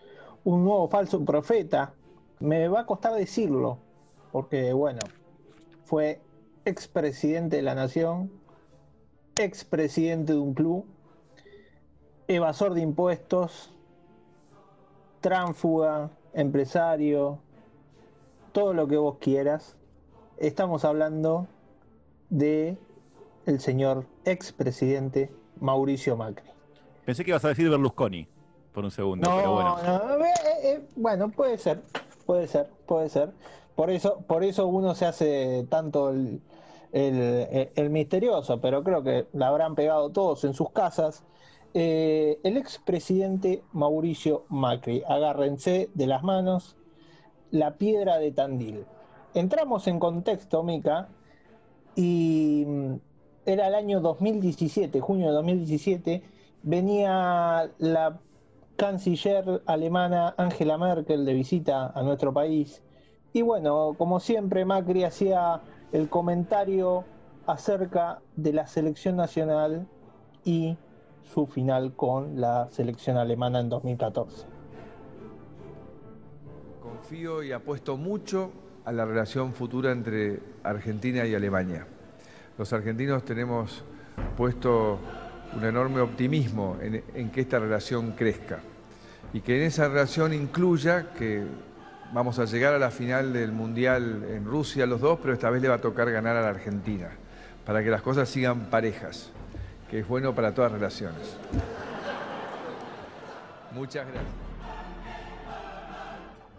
un 0.44 0.64
nuevo 0.64 0.88
falso 0.88 1.22
profeta. 1.22 1.92
Me 2.40 2.68
va 2.68 2.80
a 2.80 2.86
costar 2.86 3.12
decirlo, 3.12 3.76
porque 4.32 4.72
bueno, 4.72 5.00
fue 5.84 6.22
expresidente 6.64 7.56
de 7.56 7.62
la 7.62 7.74
nación, 7.74 8.32
expresidente 9.36 10.32
de 10.32 10.38
un 10.38 10.54
club, 10.54 10.86
evasor 12.28 12.72
de 12.72 12.80
impuestos, 12.80 13.74
tránfuga, 15.20 16.08
empresario, 16.32 17.40
todo 18.52 18.72
lo 18.72 18.88
que 18.88 18.96
vos 18.96 19.18
quieras. 19.18 19.76
Estamos 20.38 20.86
hablando 20.86 21.46
de 22.30 22.78
el 23.44 23.60
señor 23.60 24.06
expresidente 24.24 25.30
Mauricio 25.60 26.16
Macri. 26.16 26.49
Pensé 27.05 27.25
que 27.25 27.31
ibas 27.31 27.44
a 27.44 27.49
decir 27.49 27.69
Berlusconi 27.69 28.26
por 28.72 28.84
un 28.84 28.90
segundo, 28.90 29.28
no, 29.28 29.37
pero 29.37 29.52
bueno. 29.52 29.76
No, 29.82 30.25
eh, 30.25 30.32
eh, 30.62 30.81
bueno, 30.96 31.31
puede 31.31 31.58
ser, 31.58 31.82
puede 32.26 32.46
ser, 32.46 32.69
puede 32.87 33.08
ser. 33.08 33.32
Por 33.75 33.90
eso, 33.90 34.20
por 34.26 34.44
eso 34.44 34.66
uno 34.66 34.94
se 34.94 35.06
hace 35.06 35.66
tanto 35.69 36.10
el, 36.10 36.40
el, 36.93 37.70
el 37.75 37.90
misterioso, 37.90 38.60
pero 38.60 38.82
creo 38.82 39.02
que 39.02 39.26
la 39.32 39.49
habrán 39.49 39.75
pegado 39.75 40.10
todos 40.10 40.44
en 40.44 40.52
sus 40.55 40.70
casas. 40.70 41.25
Eh, 41.75 42.40
el 42.43 42.56
expresidente 42.56 43.62
Mauricio 43.72 44.44
Macri, 44.49 45.02
agárrense 45.06 45.90
de 45.94 46.06
las 46.06 46.22
manos, 46.22 46.76
la 47.50 47.76
piedra 47.76 48.19
de 48.19 48.32
Tandil. 48.32 48.84
Entramos 49.34 49.87
en 49.87 49.99
contexto, 49.99 50.62
Mica, 50.62 51.08
y 51.94 52.67
era 53.48 53.69
el 53.69 53.74
año 53.74 54.00
2017, 54.00 55.00
junio 55.00 55.28
de 55.28 55.32
2017, 55.32 56.22
venía 56.62 57.70
la 57.78 58.20
canciller 58.76 59.62
alemana 59.64 60.34
Angela 60.36 60.76
Merkel 60.76 61.24
de 61.24 61.32
visita 61.32 61.90
a 61.94 62.02
nuestro 62.02 62.34
país. 62.34 62.82
Y 63.32 63.40
bueno, 63.40 63.94
como 63.96 64.20
siempre, 64.20 64.67
Macri 64.67 65.05
hacía 65.05 65.62
el 65.93 66.10
comentario 66.10 67.05
acerca 67.46 68.20
de 68.36 68.52
la 68.52 68.67
selección 68.67 69.17
nacional 69.17 69.88
y 70.44 70.76
su 71.32 71.46
final 71.46 71.94
con 71.94 72.38
la 72.38 72.69
selección 72.70 73.17
alemana 73.17 73.60
en 73.60 73.70
2014. 73.70 74.46
Confío 76.82 77.43
y 77.43 77.52
apuesto 77.52 77.96
mucho 77.96 78.50
a 78.84 78.93
la 78.93 79.06
relación 79.06 79.55
futura 79.55 79.90
entre 79.90 80.40
Argentina 80.62 81.26
y 81.26 81.34
Alemania. 81.34 81.86
Los 82.58 82.72
argentinos 82.72 83.24
tenemos 83.24 83.84
puesto 84.36 84.98
un 85.56 85.65
enorme 85.65 86.00
optimismo 86.00 86.77
en, 86.81 87.31
que 87.31 87.41
esta 87.41 87.60
relación 87.60 88.12
crezca 88.12 88.58
y 89.32 89.43
que 89.43 89.58
en 89.58 89.62
esa 89.62 89.86
relación 89.86 90.34
incluya 90.34 91.12
que 91.17 91.44
vamos 92.12 92.41
a 92.41 92.46
llegar 92.46 92.74
a 92.74 92.79
la 92.81 92.91
final 92.91 93.32
del 93.32 93.53
Mundial 93.53 94.24
en 94.29 94.44
Rusia 94.44 94.86
los 94.86 95.00
dos, 95.00 95.20
pero 95.22 95.34
esta 95.34 95.50
vez 95.50 95.62
le 95.62 95.69
va 95.69 95.77
a 95.77 95.81
tocar 95.81 96.10
ganar 96.10 96.36
a 96.36 96.43
la 96.43 96.48
Argentina, 96.48 97.10
para 97.65 97.84
que 97.84 97.91
las 97.91 98.03
cosas 98.03 98.29
sigan 98.29 98.67
parejas 98.70 99.31
que 99.88 100.00
es 100.00 100.08
bueno 100.08 100.34
para 100.34 100.53
todas 100.53 100.72
las 100.72 100.81
relaciones. 100.81 101.36
Muchas 103.72 104.05
gracias. 104.05 104.48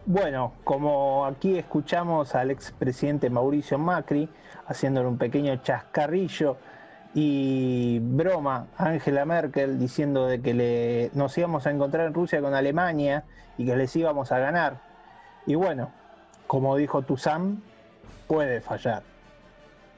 Bueno, 0.05 0.53
como 0.63 1.25
aquí 1.25 1.57
escuchamos 1.57 2.33
al 2.33 2.51
expresidente 2.51 3.29
Mauricio 3.29 3.77
Macri 3.77 4.29
haciéndole 4.69 5.07
un 5.07 5.17
pequeño 5.17 5.55
chascarrillo 5.57 6.57
y 7.15 7.99
broma 7.99 8.67
Angela 8.77 9.25
Merkel 9.25 9.79
diciendo 9.79 10.27
de 10.27 10.41
que 10.41 10.53
le, 10.53 11.11
nos 11.13 11.35
íbamos 11.37 11.65
a 11.65 11.71
encontrar 11.71 12.05
en 12.05 12.13
Rusia 12.13 12.39
con 12.39 12.53
Alemania 12.53 13.23
y 13.57 13.65
que 13.65 13.75
les 13.75 13.93
íbamos 13.95 14.31
a 14.31 14.37
ganar. 14.37 14.79
Y 15.47 15.55
bueno, 15.55 15.91
como 16.45 16.75
dijo 16.77 17.01
Tuzán, 17.01 17.63
puede 18.27 18.61
fallar. 18.61 19.01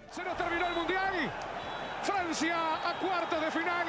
Se 0.09 0.23
nos 0.23 0.37
terminó 0.37 0.67
el 0.67 0.75
Mundial. 0.75 1.13
Francia 2.01 2.55
a 2.89 2.97
cuartos 2.99 3.41
de 3.41 3.51
final. 3.51 3.87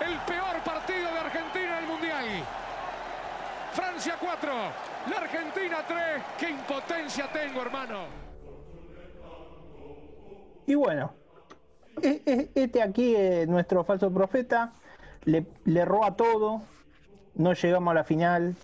El 0.00 0.18
peor 0.20 0.62
partido 0.64 1.12
de 1.12 1.18
Argentina 1.18 1.78
en 1.78 1.84
el 1.84 1.90
Mundial. 1.90 2.24
Francia 3.72 4.14
4, 4.20 4.52
la 5.10 5.16
Argentina 5.16 5.78
3. 5.86 5.98
¡Qué 6.38 6.50
impotencia 6.50 7.26
tengo, 7.32 7.62
hermano! 7.62 8.25
Y 10.66 10.74
bueno, 10.74 11.12
este 12.02 12.82
aquí, 12.82 13.14
nuestro 13.46 13.84
falso 13.84 14.12
profeta, 14.12 14.72
le, 15.24 15.46
le 15.64 15.84
roba 15.84 16.16
todo. 16.16 16.62
No 17.34 17.52
llegamos 17.52 17.92
a 17.92 17.94
la 17.94 18.04
final. 18.04 18.56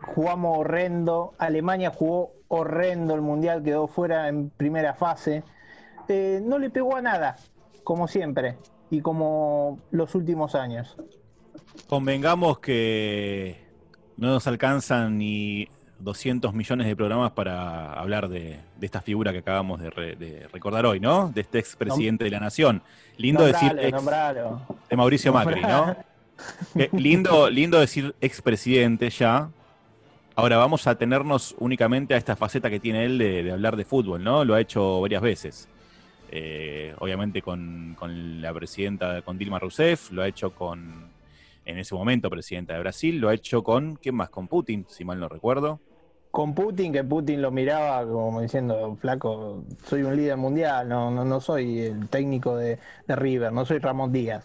Jugamos 0.00 0.58
horrendo. 0.58 1.34
Alemania 1.38 1.90
jugó 1.90 2.32
horrendo 2.48 3.14
el 3.14 3.20
mundial, 3.20 3.62
quedó 3.62 3.86
fuera 3.86 4.28
en 4.28 4.50
primera 4.50 4.94
fase. 4.94 5.42
Eh, 6.08 6.40
no 6.44 6.58
le 6.58 6.70
pegó 6.70 6.96
a 6.96 7.02
nada 7.02 7.36
como 7.82 8.08
siempre 8.08 8.58
y 8.90 9.00
como 9.00 9.78
los 9.90 10.14
últimos 10.14 10.54
años. 10.54 10.96
Convengamos 11.88 12.58
que 12.58 13.62
No 14.16 14.28
nos 14.28 14.46
alcanzan 14.46 15.18
ni 15.18 15.68
200 16.04 16.52
millones 16.54 16.86
de 16.86 16.94
programas 16.94 17.32
para 17.32 17.92
hablar 17.94 18.28
de, 18.28 18.58
de 18.78 18.86
esta 18.86 19.00
figura 19.00 19.32
que 19.32 19.38
acabamos 19.38 19.80
de, 19.80 19.90
re- 19.90 20.16
de 20.16 20.46
recordar 20.52 20.84
hoy, 20.86 21.00
¿no? 21.00 21.30
De 21.34 21.40
este 21.40 21.58
expresidente 21.58 22.24
de 22.24 22.30
la 22.30 22.40
Nación. 22.40 22.82
Lindo 23.16 23.44
decir 23.44 23.74
ex- 23.80 23.92
nombralo. 23.92 24.60
de 24.88 24.96
Mauricio 24.96 25.32
Macri, 25.32 25.62
¿no? 25.62 25.96
Eh, 26.74 26.88
lindo, 26.92 27.48
lindo 27.48 27.78
decir 27.78 28.12
expresidente 28.20 29.08
ya. 29.08 29.48
Ahora 30.34 30.56
vamos 30.56 30.84
a 30.88 30.96
tenernos 30.96 31.54
únicamente 31.60 32.12
a 32.12 32.16
esta 32.16 32.34
faceta 32.34 32.68
que 32.68 32.80
tiene 32.80 33.04
él 33.04 33.18
de, 33.18 33.44
de 33.44 33.52
hablar 33.52 33.76
de 33.76 33.84
fútbol, 33.84 34.24
¿no? 34.24 34.44
Lo 34.44 34.54
ha 34.54 34.60
hecho 34.60 35.00
varias 35.00 35.22
veces. 35.22 35.68
Eh, 36.32 36.92
obviamente 36.98 37.40
con, 37.40 37.94
con 37.96 38.42
la 38.42 38.52
presidenta, 38.52 39.22
con 39.22 39.38
Dilma 39.38 39.60
Rousseff, 39.60 40.10
lo 40.10 40.22
ha 40.22 40.26
hecho 40.26 40.50
con, 40.52 41.06
en 41.64 41.78
ese 41.78 41.94
momento, 41.94 42.28
presidenta 42.28 42.72
de 42.74 42.80
Brasil, 42.80 43.18
lo 43.20 43.28
ha 43.28 43.34
hecho 43.34 43.62
con, 43.62 43.94
¿quién 43.94 44.16
más? 44.16 44.28
Con 44.30 44.48
Putin, 44.48 44.84
si 44.88 45.04
mal 45.04 45.20
no 45.20 45.28
recuerdo. 45.28 45.78
Con 46.34 46.52
Putin, 46.52 46.92
que 46.92 47.04
Putin 47.04 47.40
lo 47.40 47.52
miraba 47.52 48.04
como 48.04 48.40
diciendo, 48.40 48.96
flaco, 48.96 49.62
soy 49.84 50.02
un 50.02 50.16
líder 50.16 50.36
mundial, 50.36 50.88
no, 50.88 51.08
no, 51.08 51.24
no 51.24 51.40
soy 51.40 51.78
el 51.82 52.08
técnico 52.08 52.56
de, 52.56 52.80
de 53.06 53.14
River, 53.14 53.52
no 53.52 53.64
soy 53.64 53.78
Ramón 53.78 54.10
Díaz. 54.10 54.44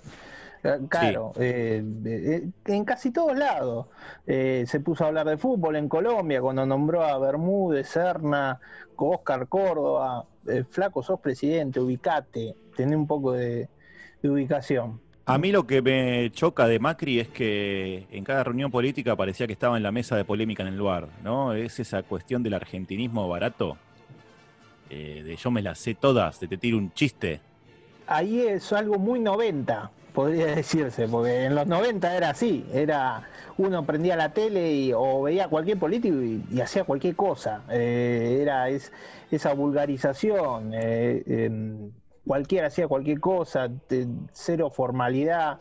Eh, 0.63 0.77
Claro, 0.87 1.31
eh, 1.37 1.83
eh, 2.05 2.47
en 2.65 2.85
casi 2.85 3.09
todos 3.09 3.35
lados. 3.35 3.87
Eh, 4.27 4.65
se 4.67 4.81
puso 4.81 5.03
a 5.03 5.07
hablar 5.07 5.25
de 5.27 5.37
fútbol 5.37 5.77
en 5.77 5.89
Colombia 5.89 6.41
cuando 6.41 6.63
nombró 6.63 7.03
a 7.03 7.17
Bermúdez, 7.17 7.87
Serna, 7.87 8.59
Oscar 8.95 9.47
Córdoba. 9.47 10.27
Eh, 10.47 10.63
flaco, 10.69 11.01
sos 11.01 11.19
presidente, 11.19 11.79
ubicate, 11.79 12.55
tené 12.75 12.95
un 12.95 13.07
poco 13.07 13.31
de, 13.31 13.67
de 14.21 14.29
ubicación. 14.29 15.01
A 15.31 15.37
mí 15.37 15.51
lo 15.51 15.67
que 15.67 15.83
me 15.83 16.31
choca 16.31 16.67
de 16.67 16.79
Macri 16.79 17.19
es 17.19 17.27
que 17.27 18.07
en 18.11 18.23
cada 18.23 18.43
reunión 18.43 18.71
política 18.71 19.15
parecía 19.15 19.45
que 19.45 19.53
estaba 19.53 19.77
en 19.77 19.83
la 19.83 19.91
mesa 19.91 20.17
de 20.17 20.25
polémica 20.25 20.63
en 20.63 20.69
el 20.69 20.81
bar, 20.81 21.07
¿no? 21.23 21.53
Es 21.53 21.79
esa 21.79 22.01
cuestión 22.01 22.41
del 22.41 22.55
argentinismo 22.55 23.29
barato, 23.29 23.77
eh, 24.89 25.21
de 25.23 25.35
yo 25.35 25.51
me 25.51 25.61
las 25.61 25.77
sé 25.77 25.93
todas, 25.93 26.39
de 26.39 26.47
te 26.47 26.57
tiro 26.57 26.77
un 26.79 26.91
chiste. 26.93 27.41
ahí 28.07 28.41
es 28.41 28.73
algo 28.73 28.97
muy 28.97 29.19
90, 29.19 29.91
podría 30.13 30.47
decirse, 30.55 31.07
porque 31.07 31.45
en 31.45 31.53
los 31.53 31.67
90 31.67 32.17
era 32.17 32.31
así, 32.31 32.65
era 32.73 33.21
uno 33.57 33.85
prendía 33.85 34.15
la 34.15 34.33
tele 34.33 34.73
y, 34.73 34.93
o 34.95 35.21
veía 35.21 35.47
cualquier 35.47 35.77
político 35.77 36.15
y, 36.23 36.59
hacía 36.59 36.85
cualquier 36.85 37.15
cosa, 37.15 37.61
Eh, 37.69 38.39
era 38.41 38.67
es- 38.69 38.91
esa 39.29 39.53
vulgarización, 39.53 40.71
eh, 40.73 41.21
em, 41.27 41.91
cualquiera 42.33 42.67
hacía 42.67 42.87
cualquier 42.87 43.19
cosa, 43.19 43.67
te- 43.87 44.05
cero 44.33 44.69
formalidad, 44.69 45.59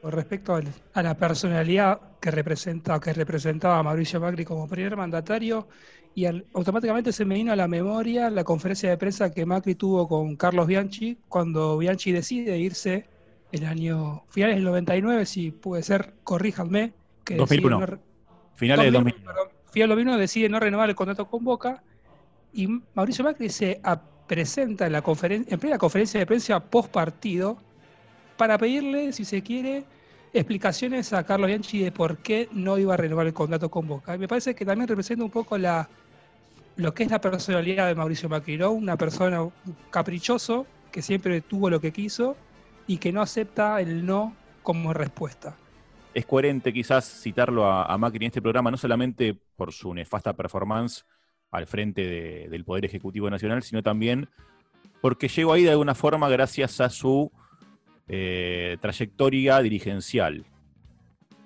Con 0.00 0.12
respecto 0.12 0.54
al- 0.54 0.72
a 0.94 1.02
la 1.02 1.14
personalidad 1.16 2.00
que 2.20 2.30
representa, 2.30 3.00
que 3.00 3.12
representaba 3.12 3.80
a 3.80 3.82
Mauricio 3.82 4.20
Macri 4.20 4.44
como 4.44 4.68
primer 4.68 4.96
mandatario, 4.96 5.66
y 6.14 6.26
al- 6.26 6.46
automáticamente 6.54 7.10
se 7.12 7.24
me 7.24 7.34
vino 7.34 7.50
a 7.52 7.56
la 7.56 7.66
memoria 7.66 8.30
la 8.30 8.44
conferencia 8.44 8.88
de 8.90 8.96
prensa 8.96 9.32
que 9.34 9.44
Macri 9.44 9.74
tuvo 9.74 10.06
con 10.06 10.36
Carlos 10.36 10.68
Bianchi 10.68 11.18
cuando 11.28 11.76
Bianchi 11.78 12.12
decide 12.12 12.56
irse 12.58 13.06
el 13.50 13.64
año 13.66 14.22
finales 14.28 14.54
del 14.54 14.64
99, 14.66 15.26
si 15.26 15.50
puede 15.50 15.82
ser, 15.82 16.14
corríjanme, 16.22 16.92
que 17.24 17.34
decide 17.34 17.60
2001. 17.62 17.86
no 17.88 17.98
Finales 18.54 18.84
del 18.84 18.94
2000. 18.94 19.14
perdón, 19.16 19.48
Finales 19.72 19.74
del 19.74 19.88
2001 19.88 20.16
decide 20.16 20.48
no 20.48 20.60
renovar 20.60 20.88
el 20.90 20.94
contrato 20.94 21.26
con 21.26 21.42
Boca 21.44 21.82
y 22.52 22.68
Mauricio 22.94 23.24
Macri 23.24 23.48
se 23.48 23.80
a- 23.82 24.00
presenta 24.28 24.86
en, 24.86 24.92
la 24.92 25.02
conferen- 25.02 25.46
en 25.48 25.58
plena 25.58 25.78
conferencia 25.78 26.20
de 26.20 26.26
prensa 26.26 26.60
post 26.60 26.90
partido 26.90 27.56
para 28.36 28.56
pedirle, 28.58 29.12
si 29.12 29.24
se 29.24 29.42
quiere, 29.42 29.84
explicaciones 30.32 31.12
a 31.12 31.24
Carlos 31.24 31.48
Bianchi 31.48 31.80
de 31.80 31.90
por 31.90 32.18
qué 32.18 32.48
no 32.52 32.78
iba 32.78 32.94
a 32.94 32.96
renovar 32.96 33.26
el 33.26 33.32
contrato 33.32 33.68
con 33.68 33.88
Boca. 33.88 34.16
Me 34.16 34.28
parece 34.28 34.54
que 34.54 34.64
también 34.64 34.86
representa 34.86 35.24
un 35.24 35.30
poco 35.30 35.58
la, 35.58 35.88
lo 36.76 36.94
que 36.94 37.02
es 37.02 37.10
la 37.10 37.20
personalidad 37.20 37.88
de 37.88 37.96
Mauricio 37.96 38.28
Macri. 38.28 38.62
Una 38.62 38.96
persona 38.96 39.48
caprichoso 39.90 40.66
que 40.92 41.02
siempre 41.02 41.40
tuvo 41.40 41.68
lo 41.70 41.80
que 41.80 41.92
quiso 41.92 42.36
y 42.86 42.98
que 42.98 43.10
no 43.10 43.22
acepta 43.22 43.80
el 43.80 44.06
no 44.06 44.36
como 44.62 44.92
respuesta. 44.92 45.56
Es 46.14 46.26
coherente 46.26 46.72
quizás 46.72 47.04
citarlo 47.22 47.66
a 47.66 47.96
Macri 47.98 48.24
en 48.24 48.28
este 48.28 48.42
programa, 48.42 48.70
no 48.70 48.76
solamente 48.76 49.36
por 49.56 49.72
su 49.72 49.92
nefasta 49.92 50.32
performance 50.34 51.04
al 51.50 51.66
frente 51.66 52.02
de- 52.06 52.48
del 52.48 52.64
Poder 52.64 52.84
Ejecutivo 52.84 53.30
Nacional, 53.30 53.62
sino 53.62 53.82
también 53.82 54.28
porque 55.00 55.28
llegó 55.28 55.52
ahí 55.52 55.62
de 55.62 55.70
alguna 55.70 55.94
forma 55.94 56.28
gracias 56.28 56.80
a 56.80 56.90
su 56.90 57.30
eh, 58.08 58.78
trayectoria 58.80 59.58
dirigencial. 59.60 60.44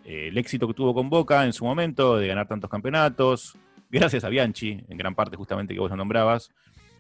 Eh, 0.04 0.28
el 0.28 0.38
éxito 0.38 0.66
que 0.68 0.74
tuvo 0.74 0.94
con 0.94 1.10
Boca 1.10 1.44
en 1.44 1.52
su 1.52 1.64
momento, 1.64 2.16
de 2.16 2.26
ganar 2.28 2.48
tantos 2.48 2.70
campeonatos, 2.70 3.56
gracias 3.90 4.24
a 4.24 4.28
Bianchi, 4.28 4.80
en 4.88 4.96
gran 4.96 5.14
parte 5.14 5.36
justamente 5.36 5.74
que 5.74 5.80
vos 5.80 5.90
lo 5.90 5.96
nombrabas, 5.96 6.50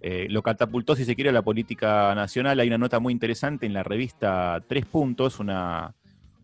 eh, 0.00 0.26
lo 0.28 0.42
catapultó, 0.42 0.96
si 0.96 1.04
se 1.04 1.14
quiere, 1.14 1.30
a 1.30 1.32
la 1.32 1.42
política 1.42 2.12
nacional. 2.14 2.58
Hay 2.60 2.68
una 2.68 2.78
nota 2.78 2.98
muy 2.98 3.12
interesante 3.12 3.66
en 3.66 3.72
la 3.72 3.82
revista 3.84 4.60
Tres 4.68 4.84
Puntos, 4.84 5.38
una, 5.38 5.94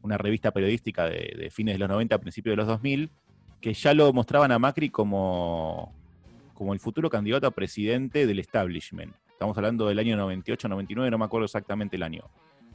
una 0.03 0.17
revista 0.17 0.53
periodística 0.53 1.05
de, 1.07 1.35
de 1.37 1.51
fines 1.51 1.75
de 1.75 1.79
los 1.81 1.89
90, 1.89 2.15
a 2.15 2.19
principios 2.21 2.53
de 2.53 2.57
los 2.57 2.67
2000, 2.69 3.11
que 3.61 3.75
ya 3.75 3.95
lo 3.95 4.13
mostraban 4.13 4.53
a 4.53 4.59
Macri 4.61 4.91
como, 4.91 5.93
como 6.59 6.73
el 6.73 6.81
futuro 6.81 7.09
candidato 7.09 7.47
a 7.47 7.53
presidente 7.53 8.27
del 8.27 8.41
establishment. 8.41 9.15
Estamos 9.29 9.57
hablando 9.57 9.87
del 9.87 10.01
año 10.01 10.17
98, 10.17 10.69
99, 10.69 11.09
no 11.09 11.17
me 11.17 11.25
acuerdo 11.25 11.45
exactamente 11.45 11.95
el 11.95 12.03
año. 12.03 12.25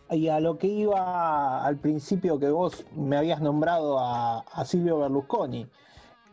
Y 0.09 0.29
a 0.29 0.39
lo 0.39 0.57
que 0.57 0.67
iba 0.67 1.65
al 1.65 1.75
principio 1.75 2.39
que 2.39 2.49
vos 2.49 2.85
me 2.95 3.17
habías 3.17 3.41
nombrado 3.41 3.99
a, 3.99 4.45
Silvio 4.63 4.99
Berlusconi, 4.99 5.67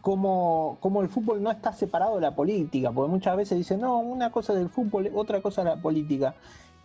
como, 0.00 0.78
como 0.78 1.02
el 1.02 1.08
fútbol 1.08 1.42
no 1.42 1.50
está 1.50 1.72
separado 1.72 2.14
de 2.14 2.20
la 2.20 2.36
política, 2.36 2.92
porque 2.92 3.10
muchas 3.10 3.36
veces 3.36 3.58
dicen, 3.58 3.80
no, 3.80 3.98
una 3.98 4.30
cosa 4.30 4.54
del 4.54 4.68
fútbol, 4.68 5.10
otra 5.12 5.42
cosa 5.42 5.64
la 5.64 5.82
política. 5.82 6.36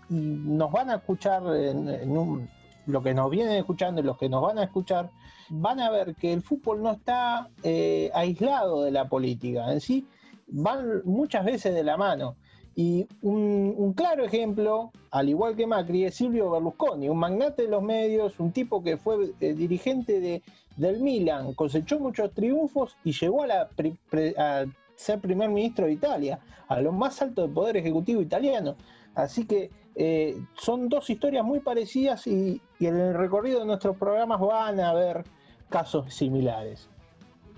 Y 0.09 0.15
nos 0.15 0.71
van 0.71 0.89
a 0.89 0.95
escuchar, 0.95 1.43
lo 1.43 3.03
que 3.03 3.13
nos 3.13 3.29
vienen 3.29 3.57
escuchando 3.57 4.01
y 4.01 4.03
los 4.03 4.17
que 4.17 4.29
nos 4.29 4.41
van 4.41 4.57
a 4.57 4.63
escuchar, 4.63 5.11
van 5.49 5.79
a 5.79 5.91
ver 5.91 6.15
que 6.15 6.33
el 6.33 6.41
fútbol 6.41 6.81
no 6.81 6.91
está 6.91 7.49
eh, 7.61 8.09
aislado 8.15 8.81
de 8.81 8.89
la 8.89 9.07
política. 9.07 9.71
En 9.71 9.79
sí, 9.79 10.07
van 10.47 11.01
muchas 11.05 11.45
veces 11.45 11.73
de 11.73 11.83
la 11.83 11.97
mano. 11.97 12.35
Y 12.77 13.07
un, 13.21 13.93
claro 13.93 14.25
ejemplo, 14.25 14.91
al 15.11 15.29
igual 15.29 15.55
que 15.55 15.65
Macri, 15.65 16.03
es 16.03 16.15
Silvio 16.15 16.51
Berlusconi, 16.51 17.07
un 17.07 17.17
magnate 17.17 17.63
de 17.63 17.69
los 17.69 17.81
medios, 17.81 18.37
un 18.39 18.51
tipo 18.51 18.83
que 18.83 18.97
fue 18.97 19.33
eh, 19.39 19.53
dirigente 19.53 20.19
de, 20.19 20.43
del 20.75 20.99
Milan, 20.99 21.53
cosechó 21.53 21.99
muchos 21.99 22.33
triunfos 22.33 22.97
y 23.05 23.13
llegó 23.13 23.43
a, 23.43 23.47
la 23.47 23.69
pri- 23.69 23.97
pre- 24.09 24.35
a 24.37 24.65
ser 24.95 25.21
primer 25.21 25.49
ministro 25.49 25.85
de 25.85 25.93
Italia, 25.93 26.39
a 26.67 26.81
lo 26.81 26.91
más 26.91 27.21
alto 27.21 27.43
del 27.43 27.51
poder 27.51 27.77
ejecutivo 27.77 28.21
italiano. 28.21 28.75
Así 29.13 29.45
que 29.45 29.71
eh, 29.95 30.37
son 30.57 30.89
dos 30.89 31.09
historias 31.09 31.45
muy 31.45 31.61
parecidas 31.61 32.27
y, 32.27 32.61
y 32.79 32.87
en 32.87 32.97
el 32.97 33.13
recorrido 33.13 33.61
de 33.61 33.67
nuestros 33.67 33.95
programas 33.95 34.41
van 34.41 34.81
a 34.81 34.89
haber 34.89 35.23
casos 35.69 36.13
similares. 36.13 36.89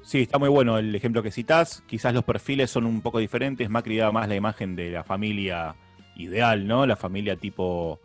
Sí, 0.07 0.21
está 0.21 0.39
muy 0.39 0.47
bueno 0.47 0.77
el 0.77 0.95
ejemplo 0.95 1.21
que 1.21 1.31
citás. 1.31 1.83
Quizás 1.85 2.13
los 2.13 2.23
perfiles 2.23 2.71
son 2.71 2.85
un 2.85 3.01
poco 3.01 3.19
diferentes. 3.19 3.69
Macri 3.69 3.97
da 3.97 4.09
más 4.09 4.29
la 4.29 4.35
imagen 4.35 4.73
de 4.73 4.89
la 4.89 5.03
familia 5.03 5.75
ideal, 6.15 6.65
¿no? 6.65 6.85
La 6.85 6.95
familia 6.95 7.35
tipo, 7.35 7.99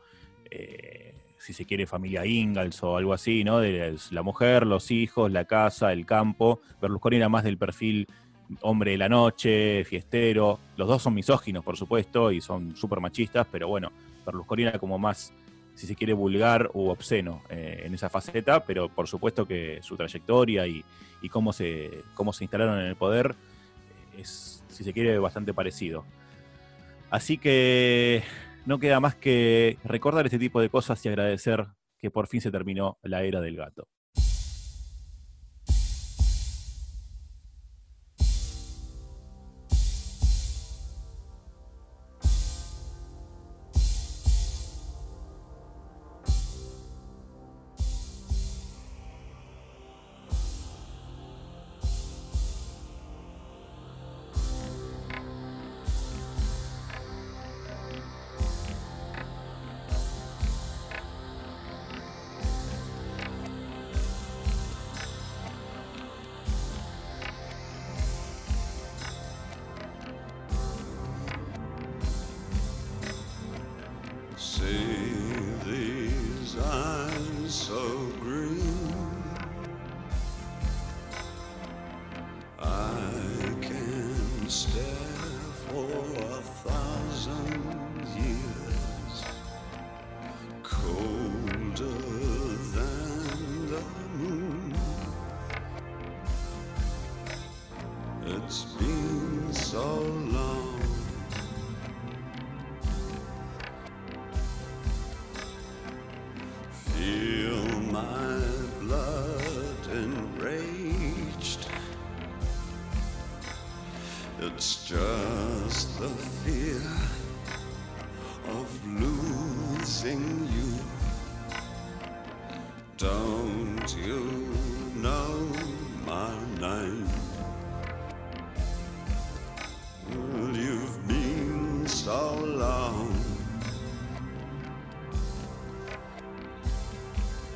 eh, 0.50 1.14
si 1.38 1.52
se 1.52 1.64
quiere, 1.64 1.86
familia 1.86 2.26
Ingalls 2.26 2.82
o 2.82 2.96
algo 2.96 3.12
así, 3.12 3.44
¿no? 3.44 3.60
De 3.60 3.96
la 4.10 4.22
mujer, 4.24 4.66
los 4.66 4.90
hijos, 4.90 5.30
la 5.30 5.44
casa, 5.44 5.92
el 5.92 6.04
campo. 6.04 6.60
Berlusconi 6.80 7.18
era 7.18 7.28
más 7.28 7.44
del 7.44 7.56
perfil 7.56 8.08
hombre 8.62 8.90
de 8.90 8.98
la 8.98 9.08
noche, 9.08 9.84
fiestero. 9.84 10.58
Los 10.76 10.88
dos 10.88 11.02
son 11.02 11.14
misóginos, 11.14 11.62
por 11.62 11.76
supuesto, 11.76 12.32
y 12.32 12.40
son 12.40 12.74
súper 12.74 12.98
machistas, 12.98 13.46
pero 13.48 13.68
bueno, 13.68 13.92
Berlusconi 14.26 14.64
era 14.64 14.76
como 14.80 14.98
más, 14.98 15.32
si 15.74 15.86
se 15.86 15.94
quiere, 15.94 16.12
vulgar 16.12 16.70
u 16.74 16.88
obsceno 16.88 17.42
eh, 17.48 17.82
en 17.84 17.94
esa 17.94 18.08
faceta, 18.08 18.64
pero 18.64 18.88
por 18.88 19.08
supuesto 19.08 19.46
que 19.46 19.80
su 19.82 19.96
trayectoria 19.96 20.66
y, 20.66 20.84
y 21.22 21.28
cómo 21.28 21.52
se, 21.52 22.02
cómo 22.14 22.32
se 22.32 22.44
instalaron 22.44 22.78
en 22.80 22.86
el 22.86 22.96
poder 22.96 23.34
eh, 24.14 24.20
es, 24.20 24.64
si 24.68 24.84
se 24.84 24.92
quiere, 24.92 25.18
bastante 25.18 25.54
parecido. 25.54 26.04
Así 27.10 27.38
que 27.38 28.22
no 28.64 28.78
queda 28.78 29.00
más 29.00 29.14
que 29.14 29.78
recordar 29.84 30.26
este 30.26 30.38
tipo 30.38 30.60
de 30.60 30.70
cosas 30.70 31.04
y 31.04 31.08
agradecer 31.08 31.66
que 31.98 32.10
por 32.10 32.26
fin 32.26 32.40
se 32.40 32.50
terminó 32.50 32.98
la 33.02 33.22
era 33.22 33.40
del 33.40 33.56
gato. 33.56 33.88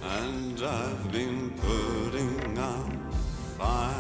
And 0.09 0.63
I've 0.63 1.11
been 1.11 1.51
putting 1.51 2.57
out 2.59 3.13
fire 3.59 3.96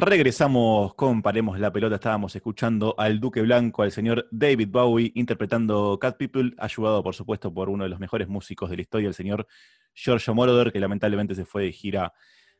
Regresamos 0.00 0.94
con 0.94 1.22
Paremos 1.22 1.58
la 1.58 1.72
Pelota. 1.72 1.96
Estábamos 1.96 2.36
escuchando 2.36 2.94
al 2.98 3.18
Duque 3.18 3.42
Blanco, 3.42 3.82
al 3.82 3.90
señor 3.90 4.28
David 4.30 4.68
Bowie, 4.70 5.10
interpretando 5.16 5.98
Cat 5.98 6.16
People, 6.16 6.54
ayudado, 6.56 7.02
por 7.02 7.16
supuesto, 7.16 7.52
por 7.52 7.68
uno 7.68 7.82
de 7.82 7.90
los 7.90 7.98
mejores 7.98 8.28
músicos 8.28 8.70
de 8.70 8.76
la 8.76 8.82
historia, 8.82 9.08
el 9.08 9.14
señor 9.14 9.48
Giorgio 9.94 10.36
Moroder, 10.36 10.70
que 10.70 10.78
lamentablemente 10.78 11.34
se 11.34 11.44
fue 11.44 11.64
de 11.64 11.72
gira 11.72 12.12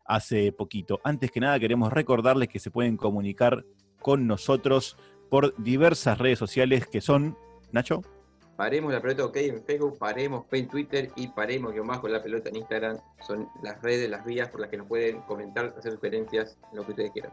hace 0.05 0.51
poquito. 0.51 1.01
Antes 1.05 1.31
que 1.31 1.38
nada, 1.38 1.61
queremos 1.61 1.92
recordarles 1.92 2.48
que 2.48 2.59
se 2.59 2.72
pueden 2.72 2.96
comunicar 2.96 3.64
con 4.01 4.27
nosotros 4.27 4.96
por 5.31 5.55
diversas 5.62 6.18
redes 6.18 6.40
sociales 6.40 6.88
que 6.88 7.01
son, 7.01 7.38
Nacho, 7.70 8.03
Paremos 8.59 8.92
la 8.92 9.01
pelota 9.01 9.25
OK 9.25 9.37
en 9.37 9.62
Facebook, 9.62 9.99
paremos 10.01 10.44
P 10.47 10.59
en 10.59 10.66
Twitter 10.66 11.11
y 11.14 11.29
paremos 11.29 11.73
guion 11.73 11.87
bajo 11.87 12.09
la 12.09 12.21
pelota 12.21 12.49
en 12.49 12.57
Instagram. 12.57 12.99
Son 13.25 13.49
las 13.62 13.81
redes, 13.81 14.11
las 14.11 14.25
vías 14.25 14.49
por 14.49 14.61
las 14.61 14.68
que 14.68 14.77
nos 14.77 14.88
pueden 14.88 15.21
comentar, 15.21 15.73
hacer 15.79 15.92
sugerencias, 15.92 16.59
lo 16.73 16.85
que 16.85 16.90
ustedes 16.90 17.12
quieran. 17.12 17.31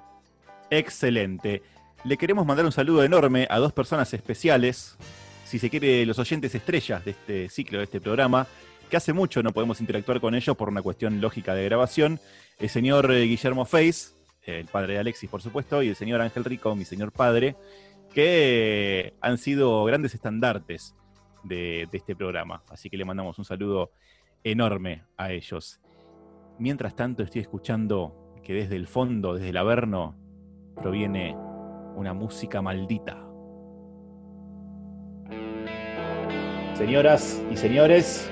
Excelente. 0.70 1.64
Le 2.04 2.16
queremos 2.16 2.46
mandar 2.46 2.64
un 2.64 2.72
saludo 2.72 3.04
enorme 3.04 3.48
a 3.50 3.58
dos 3.58 3.74
personas 3.74 4.14
especiales, 4.14 4.98
si 5.46 5.58
se 5.58 5.72
quiere, 5.72 6.06
los 6.06 6.20
oyentes 6.20 6.54
estrellas 6.54 7.04
de 7.04 7.12
este 7.12 7.50
ciclo, 7.50 7.80
de 7.80 7.86
este 7.86 8.00
programa, 8.00 8.46
que 8.88 8.96
hace 8.96 9.12
mucho 9.12 9.42
no 9.42 9.52
podemos 9.52 9.82
interactuar 9.82 10.22
con 10.22 10.36
ellos 10.36 10.56
por 10.56 10.70
una 10.70 10.84
cuestión 10.84 11.22
lógica 11.22 11.56
de 11.56 11.66
grabación. 11.66 12.20
El 12.60 12.70
señor 12.70 13.12
eh, 13.12 13.24
Guillermo 13.24 13.66
Face, 13.66 14.10
el 14.44 14.68
padre 14.68 14.94
de 14.94 15.00
Alexis, 15.00 15.28
por 15.28 15.42
supuesto, 15.42 15.82
y 15.82 15.90
el 15.90 15.96
señor 15.96 16.22
Ángel 16.22 16.44
Rico, 16.44 16.76
mi 16.76 16.86
señor 16.86 17.12
padre, 17.12 17.56
que 18.14 19.16
han 19.22 19.40
sido 19.40 19.84
grandes 19.86 20.14
estandartes 20.14 20.94
de, 21.46 21.88
este 21.92 22.16
programa. 22.16 22.64
Así 22.70 22.90
que 22.90 22.98
le 22.98 23.06
mandamos 23.06 23.38
un 23.40 23.46
saludo 23.46 23.92
enorme 24.44 25.04
a 25.18 25.32
ellos. 25.32 25.80
Mientras 26.60 26.96
tanto, 26.96 27.24
estoy 27.24 27.42
escuchando 27.42 28.34
que 28.44 28.54
desde 28.54 28.76
el 28.76 28.88
fondo, 28.88 29.34
desde 29.34 29.50
el 29.50 29.58
Averno, 29.58 30.16
proviene 30.76 31.36
una 31.96 32.14
música 32.14 32.62
maldita. 32.62 33.22
Señoras 36.76 37.42
y 37.52 37.56
señores, 37.56 38.30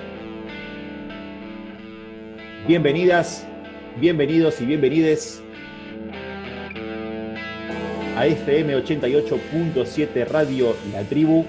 bienvenidas, 2.67 3.47
bienvenidos 3.99 4.60
y 4.60 4.65
bienvenides 4.65 5.41
a 8.17 8.28
FM 8.28 8.76
88.7 8.76 10.28
Radio 10.28 10.76
La 10.91 11.04
Tribu. 11.04 11.45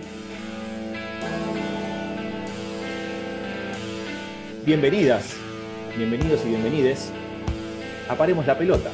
Bienvenidas, 4.66 5.36
bienvenidos 5.94 6.40
y 6.46 6.48
bienvenides 6.48 7.12
a 8.08 8.14
Paremos 8.14 8.46
la 8.46 8.56
Pelota. 8.56 8.90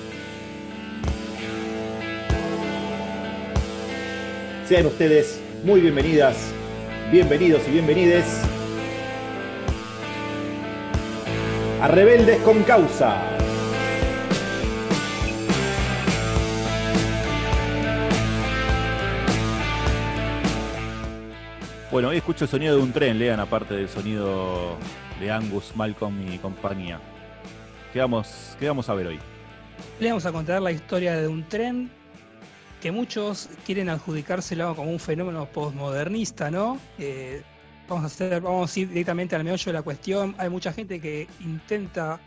Sean 4.66 4.86
ustedes 4.86 5.40
muy 5.62 5.80
bienvenidas, 5.80 6.52
bienvenidos 7.12 7.62
y 7.68 7.70
bienvenides 7.70 8.24
a 11.80 11.86
Rebeldes 11.86 12.42
con 12.42 12.64
Causa. 12.64 13.22
Bueno, 21.92 22.08
hoy 22.08 22.16
escucho 22.16 22.46
el 22.46 22.50
sonido 22.50 22.76
de 22.76 22.82
un 22.82 22.90
tren, 22.90 23.20
lean 23.20 23.38
aparte 23.38 23.74
del 23.74 23.88
sonido 23.88 24.76
de 25.20 25.30
Angus, 25.30 25.76
Malcolm 25.76 26.32
y 26.32 26.38
compañía. 26.38 26.98
¿Qué 27.92 28.00
vamos, 28.00 28.56
qué 28.58 28.66
vamos 28.66 28.88
a 28.88 28.94
ver 28.94 29.08
hoy? 29.08 29.18
Le 30.00 30.08
vamos 30.08 30.24
a 30.26 30.32
contar 30.32 30.62
la 30.62 30.72
historia 30.72 31.16
de 31.16 31.28
un 31.28 31.46
tren 31.48 31.90
que 32.80 32.90
muchos 32.90 33.50
quieren 33.66 33.90
adjudicárselo 33.90 34.74
como 34.74 34.90
un 34.90 34.98
fenómeno 34.98 35.46
postmodernista, 35.46 36.50
¿no? 36.50 36.78
Eh, 36.98 37.42
vamos, 37.86 38.04
a 38.04 38.06
hacer, 38.06 38.40
vamos 38.40 38.74
a 38.74 38.80
ir 38.80 38.88
directamente 38.88 39.36
al 39.36 39.44
meollo 39.44 39.64
de 39.64 39.72
la 39.72 39.82
cuestión. 39.82 40.34
Hay 40.38 40.48
mucha 40.48 40.72
gente 40.72 41.00
que 41.00 41.28
intenta 41.40 42.18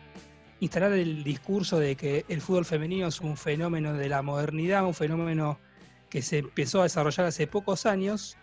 instalar 0.60 0.94
el 0.94 1.24
discurso 1.24 1.80
de 1.80 1.96
que 1.96 2.26
el 2.30 2.42
fútbol 2.42 2.66
femenino 2.66 3.08
es 3.08 3.20
un 3.20 3.36
fenómeno 3.36 3.94
de 3.94 4.08
la 4.10 4.22
modernidad, 4.22 4.86
un 4.86 4.94
fenómeno 4.94 5.60
que 6.10 6.22
se 6.22 6.40
empezó 6.40 6.82
a 6.82 6.84
desarrollar 6.84 7.26
hace 7.26 7.48
pocos 7.48 7.88
años 7.88 8.38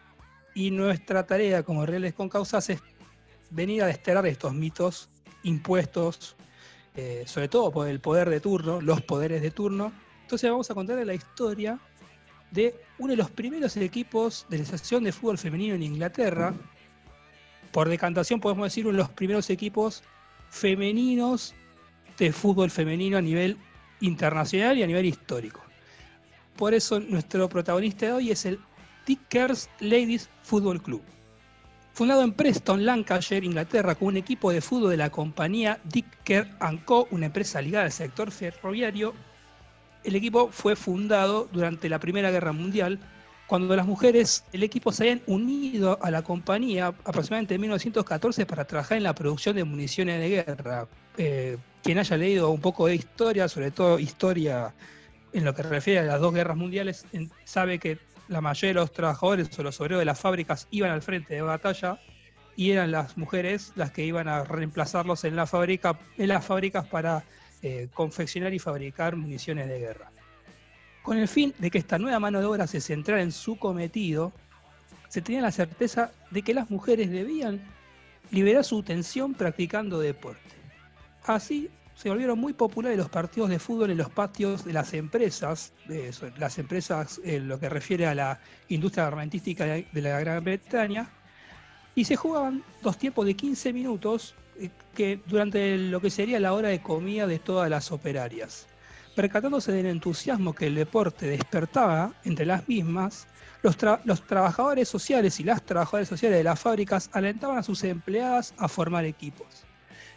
y 0.55 0.73
nuestra 0.73 1.25
tarea 1.25 1.63
como 1.63 1.87
Reales 1.87 2.15
con 2.15 2.29
Causas 2.29 2.69
es 2.71 2.83
venir 3.51 3.83
a 3.83 3.87
desterrar 3.87 4.27
estos 4.27 4.55
mitos 4.55 5.09
impuestos 5.43 6.37
eh, 6.97 7.23
sobre 7.27 7.49
todo 7.49 7.71
por 7.71 7.89
el 7.89 8.01
poder 8.01 8.29
de 8.29 8.41
turno, 8.41 8.81
los 8.81 9.01
poderes 9.03 9.43
de 9.43 9.51
turno. 9.51 9.93
Entonces 10.23 10.51
vamos 10.51 10.71
a 10.71 10.75
contar 10.75 11.05
la 11.07 11.15
historia 11.15 11.79
de 12.51 12.75
uno 12.99 13.13
de 13.13 13.17
los 13.17 13.31
primeros 13.31 13.77
equipos 13.77 14.45
de 14.49 14.59
la 14.59 14.65
Asociación 14.65 15.05
de 15.05 15.13
Fútbol 15.13 15.39
Femenino 15.39 15.75
en 15.75 15.83
Inglaterra. 15.83 16.53
Por 17.71 17.89
decantación 17.89 18.41
podemos 18.41 18.67
decir 18.67 18.87
uno 18.87 18.97
de 18.97 19.03
los 19.03 19.11
primeros 19.11 19.49
equipos 19.51 20.03
femeninos 20.49 21.55
de 22.19 22.33
fútbol 22.33 22.71
femenino 22.71 23.17
a 23.17 23.23
nivel 23.23 23.57
internacional 24.01 24.77
y 24.77 24.83
a 24.83 24.87
nivel 24.87 25.07
histórico. 25.07 25.63
Por 26.57 26.75
eso 26.75 26.99
nuestro 26.99 27.49
protagonista 27.49 28.07
de 28.07 28.13
hoy 28.13 28.31
es 28.33 28.45
el 28.45 28.59
Dickers 29.07 29.71
Ladies 29.79 30.29
Football 30.43 30.83
Club. 30.83 31.03
Fundado 32.01 32.23
en 32.23 32.33
Preston, 32.33 32.87
Lancashire, 32.87 33.45
Inglaterra, 33.45 33.95
con 33.95 34.09
un 34.09 34.17
equipo 34.17 34.51
de 34.51 34.63
fútbol 34.63 34.93
de 34.93 34.97
la 34.97 35.11
compañía 35.11 35.81
Dicker 35.85 36.49
Co., 36.87 37.07
una 37.11 37.27
empresa 37.27 37.61
ligada 37.61 37.85
al 37.85 37.93
sector 37.93 38.31
ferroviario, 38.31 39.13
el 40.03 40.17
equipo 40.17 40.49
fue 40.51 40.77
fundado 40.77 41.47
durante 41.53 41.91
la 41.91 41.99
Primera 41.99 42.31
Guerra 42.31 42.53
Mundial, 42.53 42.99
cuando 43.47 43.77
las 43.77 43.87
mujeres 43.87 44.45
del 44.51 44.63
equipo 44.63 44.93
se 44.93 45.03
habían 45.03 45.21
unido 45.27 45.99
a 46.01 46.11
la 46.11 46.23
compañía 46.23 46.87
aproximadamente 46.87 47.57
en 47.57 47.61
1914 47.61 48.47
para 48.47 48.65
trabajar 48.65 48.97
en 48.97 49.05
la 49.05 49.15
producción 49.15 49.57
de 49.57 49.65
municiones 49.65 50.21
de 50.21 50.29
guerra. 50.31 50.89
Eh, 51.19 51.59
quien 51.83 51.99
haya 51.99 52.17
leído 52.17 52.49
un 52.49 52.63
poco 52.63 52.87
de 52.87 52.95
historia, 52.95 53.47
sobre 53.47 53.73
todo 53.73 53.99
historia 53.99 54.73
en 55.35 55.45
lo 55.45 55.55
que 55.55 55.63
refiere 55.65 56.01
a 56.01 56.05
las 56.05 56.19
dos 56.19 56.33
guerras 56.33 56.57
mundiales, 56.57 57.05
sabe 57.45 57.79
que 57.79 57.99
la 58.31 58.41
mayoría 58.41 58.69
de 58.69 58.75
los 58.75 58.93
trabajadores 58.93 59.59
o 59.59 59.63
los 59.65 59.81
obreros 59.81 59.99
de 59.99 60.05
las 60.05 60.19
fábricas 60.19 60.69
iban 60.71 60.93
al 60.93 61.03
frente 61.03 61.35
de 61.35 61.43
batalla 61.43 62.01
y 62.55 62.71
eran 62.71 62.93
las 62.93 63.19
mujeres 63.19 63.73
las 63.75 63.91
que 63.91 64.05
iban 64.05 64.29
a 64.29 64.45
reemplazarlos 64.45 65.25
en 65.25 65.33
en 65.33 66.29
las 66.29 66.45
fábricas 66.47 66.87
para 66.87 67.25
eh, 67.63 67.89
confeccionar 67.93 68.55
y 68.55 68.61
fabricar 68.61 69.17
municiones 69.17 69.69
de 69.69 69.81
guerra. 69.81 70.13
Con 71.03 71.19
el 71.19 71.27
fin 71.27 71.53
de 71.59 71.73
que 71.73 71.79
esta 71.79 71.99
nueva 71.99 72.21
mano 72.21 72.39
de 72.39 72.47
obra 72.47 72.69
se 72.69 72.81
centrara 72.81 73.21
en 73.21 73.33
su 73.33 73.57
cometido, 73.59 74.33
se 75.09 75.23
tenía 75.23 75.41
la 75.41 75.51
certeza 75.51 76.13
de 76.31 76.43
que 76.43 76.55
las 76.55 76.71
mujeres 76.71 77.11
debían 77.11 77.61
liberar 78.31 78.63
su 78.63 78.85
tensión 78.85 79.35
practicando 79.35 79.99
deporte. 79.99 80.55
Así 81.25 81.69
se 82.01 82.09
volvieron 82.09 82.39
muy 82.39 82.55
populares 82.55 82.97
los 82.97 83.11
partidos 83.11 83.51
de 83.51 83.59
fútbol 83.59 83.91
en 83.91 83.99
los 83.99 84.09
patios 84.09 84.65
de 84.65 84.73
las 84.73 84.95
empresas, 84.95 85.75
de 85.87 86.11
las 86.39 86.59
empresas 86.59 87.21
en 87.23 87.47
lo 87.47 87.61
que 87.61 87.69
refiere 87.69 88.07
a 88.07 88.15
la 88.15 88.41
industria 88.71 89.07
armamentística 89.07 89.67
de 89.67 90.01
la 90.01 90.19
Gran 90.19 90.43
Bretaña, 90.43 91.11
y 91.95 92.07
se 92.07 92.17
jugaban 92.17 92.65
dos 92.81 92.97
tiempos 92.97 93.27
de 93.27 93.35
15 93.35 93.75
minutos 93.75 94.35
eh, 94.59 94.71
que 94.95 95.21
durante 95.27 95.77
lo 95.77 96.01
que 96.01 96.09
sería 96.09 96.41
la 96.41 96.55
hora 96.55 96.71
de 96.71 96.81
comida 96.81 97.27
de 97.27 97.39
todas 97.39 97.69
las 97.69 97.93
operarias. 97.93 98.67
Percatándose 99.15 99.71
del 99.71 99.85
entusiasmo 99.85 100.55
que 100.55 100.69
el 100.69 100.77
deporte 100.77 101.27
despertaba 101.27 102.15
entre 102.25 102.47
las 102.47 102.67
mismas, 102.67 103.27
los, 103.63 103.77
los 104.05 104.27
trabajadores 104.27 104.89
sociales 104.89 105.39
y 105.39 105.45
las 105.45 105.63
trabajadoras 105.67 106.09
sociales 106.09 106.39
de 106.39 106.45
las 106.45 106.61
fábricas 106.61 107.11
alentaban 107.13 107.59
a 107.59 107.63
sus 107.63 107.85
empleadas 107.85 108.55
a 108.57 108.69
formar 108.69 109.05
equipos. 109.05 109.67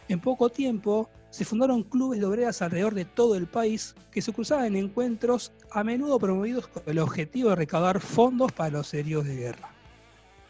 En 0.08 0.18
poco 0.20 0.48
tiempo 0.48 1.10
se 1.34 1.44
fundaron 1.44 1.82
clubes 1.82 2.20
de 2.20 2.26
obreras 2.26 2.62
alrededor 2.62 2.94
de 2.94 3.04
todo 3.04 3.34
el 3.34 3.48
país 3.48 3.96
que 4.12 4.22
se 4.22 4.32
cruzaban 4.32 4.66
en 4.66 4.76
encuentros 4.76 5.50
a 5.72 5.82
menudo 5.82 6.20
promovidos 6.20 6.68
con 6.68 6.84
el 6.86 7.00
objetivo 7.00 7.50
de 7.50 7.56
recaudar 7.56 7.98
fondos 7.98 8.52
para 8.52 8.70
los 8.70 8.94
heridos 8.94 9.24
de 9.24 9.34
guerra. 9.34 9.68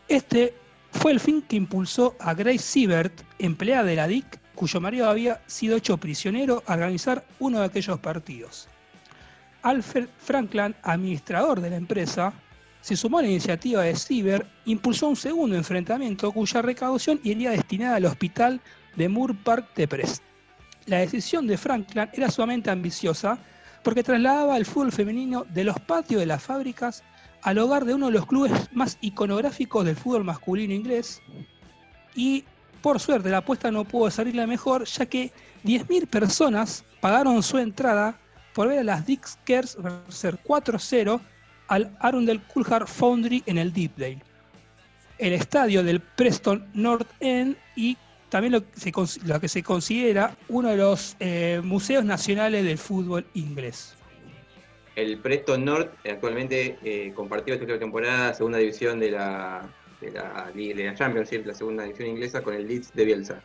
Este 0.09 0.53
fue 0.91 1.13
el 1.13 1.21
fin 1.21 1.41
que 1.41 1.57
impulsó 1.57 2.15
a 2.21 2.35
Grace 2.35 2.59
Siebert, 2.59 3.19
empleada 3.39 3.85
de 3.85 3.97
la 3.97 4.07
DIC, 4.07 4.39
cuyo 4.55 4.79
marido 4.79 5.09
había 5.09 5.41
sido 5.47 5.79
hecho 5.79 5.97
prisionero, 5.97 6.63
a 6.67 6.75
organizar 6.75 7.25
uno 7.39 7.61
de 7.61 7.65
aquellos 7.65 7.99
partidos. 8.01 8.69
Alfred 9.63 10.09
Franklin, 10.19 10.77
administrador 10.83 11.63
de 11.63 11.71
la 11.71 11.77
empresa, 11.77 12.35
se 12.83 12.95
sumó 12.95 13.21
a 13.21 13.23
la 13.23 13.29
iniciativa 13.29 13.81
de 13.81 13.97
Siebert, 13.97 14.47
impulsó 14.67 15.09
un 15.09 15.17
segundo 15.17 15.57
enfrentamiento 15.57 16.31
cuya 16.31 16.61
recaudación 16.61 17.21
iría 17.25 17.53
destinada 17.53 17.97
al 17.97 18.05
hospital 18.05 18.61
de 18.97 19.09
Moore 19.09 19.33
Park 19.43 19.75
de 19.77 19.89
Prest. 19.89 20.23
La 20.87 20.99
decisión 20.99 21.47
de 21.47 21.57
Franklin 21.57 22.09
era 22.13 22.31
sumamente 22.31 22.71
ambiciosa 22.71 23.39
porque 23.83 24.03
trasladaba 24.03 24.57
el 24.57 24.67
fútbol 24.67 24.93
femenino 24.93 25.45
de 25.51 25.65
los 25.65 25.79
patios 25.81 26.21
de 26.21 26.27
las 26.27 26.43
fábricas 26.43 27.03
al 27.43 27.59
hogar 27.59 27.85
de 27.85 27.95
uno 27.95 28.07
de 28.07 28.13
los 28.13 28.27
clubes 28.27 28.53
más 28.73 28.99
iconográficos 29.01 29.85
del 29.85 29.97
fútbol 29.97 30.25
masculino 30.25 30.75
inglés 30.75 31.23
y 32.15 32.45
por 32.83 33.01
suerte 33.01 33.31
la 33.31 33.39
apuesta 33.39 33.71
no 33.71 33.85
pudo 33.85 34.11
salirle 34.11 34.47
mejor 34.47 34.85
ya 34.85 35.07
que 35.07 35.33
10.000 35.65 36.07
personas 36.07 36.85
pagaron 37.01 37.43
su 37.43 37.59
entrada 37.59 38.19
por 38.55 38.69
ver 38.69 38.81
a 38.81 38.85
las 38.85 39.07
Dickers 39.07 39.77
vencer 39.83 40.39
4-0 40.43 41.21
al 41.69 41.97
Arundel 42.01 42.43
Coulthard 42.43 42.87
Foundry 42.87 43.43
en 43.47 43.59
el 43.59 43.73
Deepdale, 43.73 44.23
el 45.19 45.33
estadio 45.33 45.83
del 45.83 46.01
Preston 46.01 46.67
North 46.75 47.11
End 47.21 47.57
y 47.75 47.97
también 48.35 48.51
lo 48.55 48.63
que 48.69 48.81
se, 48.81 48.91
cons- 48.93 49.23
lo 49.23 49.39
que 49.39 49.47
se 49.47 49.63
considera 49.63 50.37
uno 50.49 50.69
de 50.71 50.77
los 50.77 51.15
eh, 51.21 51.61
museos 51.63 52.05
nacionales 52.05 52.65
del 52.65 52.79
fútbol 52.79 53.25
inglés. 53.35 53.95
El 54.97 55.19
Preston 55.19 55.65
North 55.65 55.93
actualmente 56.05 56.77
eh, 56.83 57.13
compartió 57.15 57.55
esta 57.55 57.63
última 57.65 57.79
temporada 57.79 58.35
segunda 58.35 58.59
división 58.59 58.99
de 58.99 59.13
la, 59.13 59.63
de 60.01 60.11
la, 60.11 60.51
Liga- 60.53 60.75
de 60.75 60.85
la 60.87 60.95
Championship, 60.97 61.47
la 61.47 61.55
segunda 61.55 61.85
división 61.85 62.09
inglesa, 62.09 62.43
con 62.43 62.55
el 62.55 62.67
Leeds 62.67 62.93
de 62.93 63.05
Bielsa. 63.05 63.41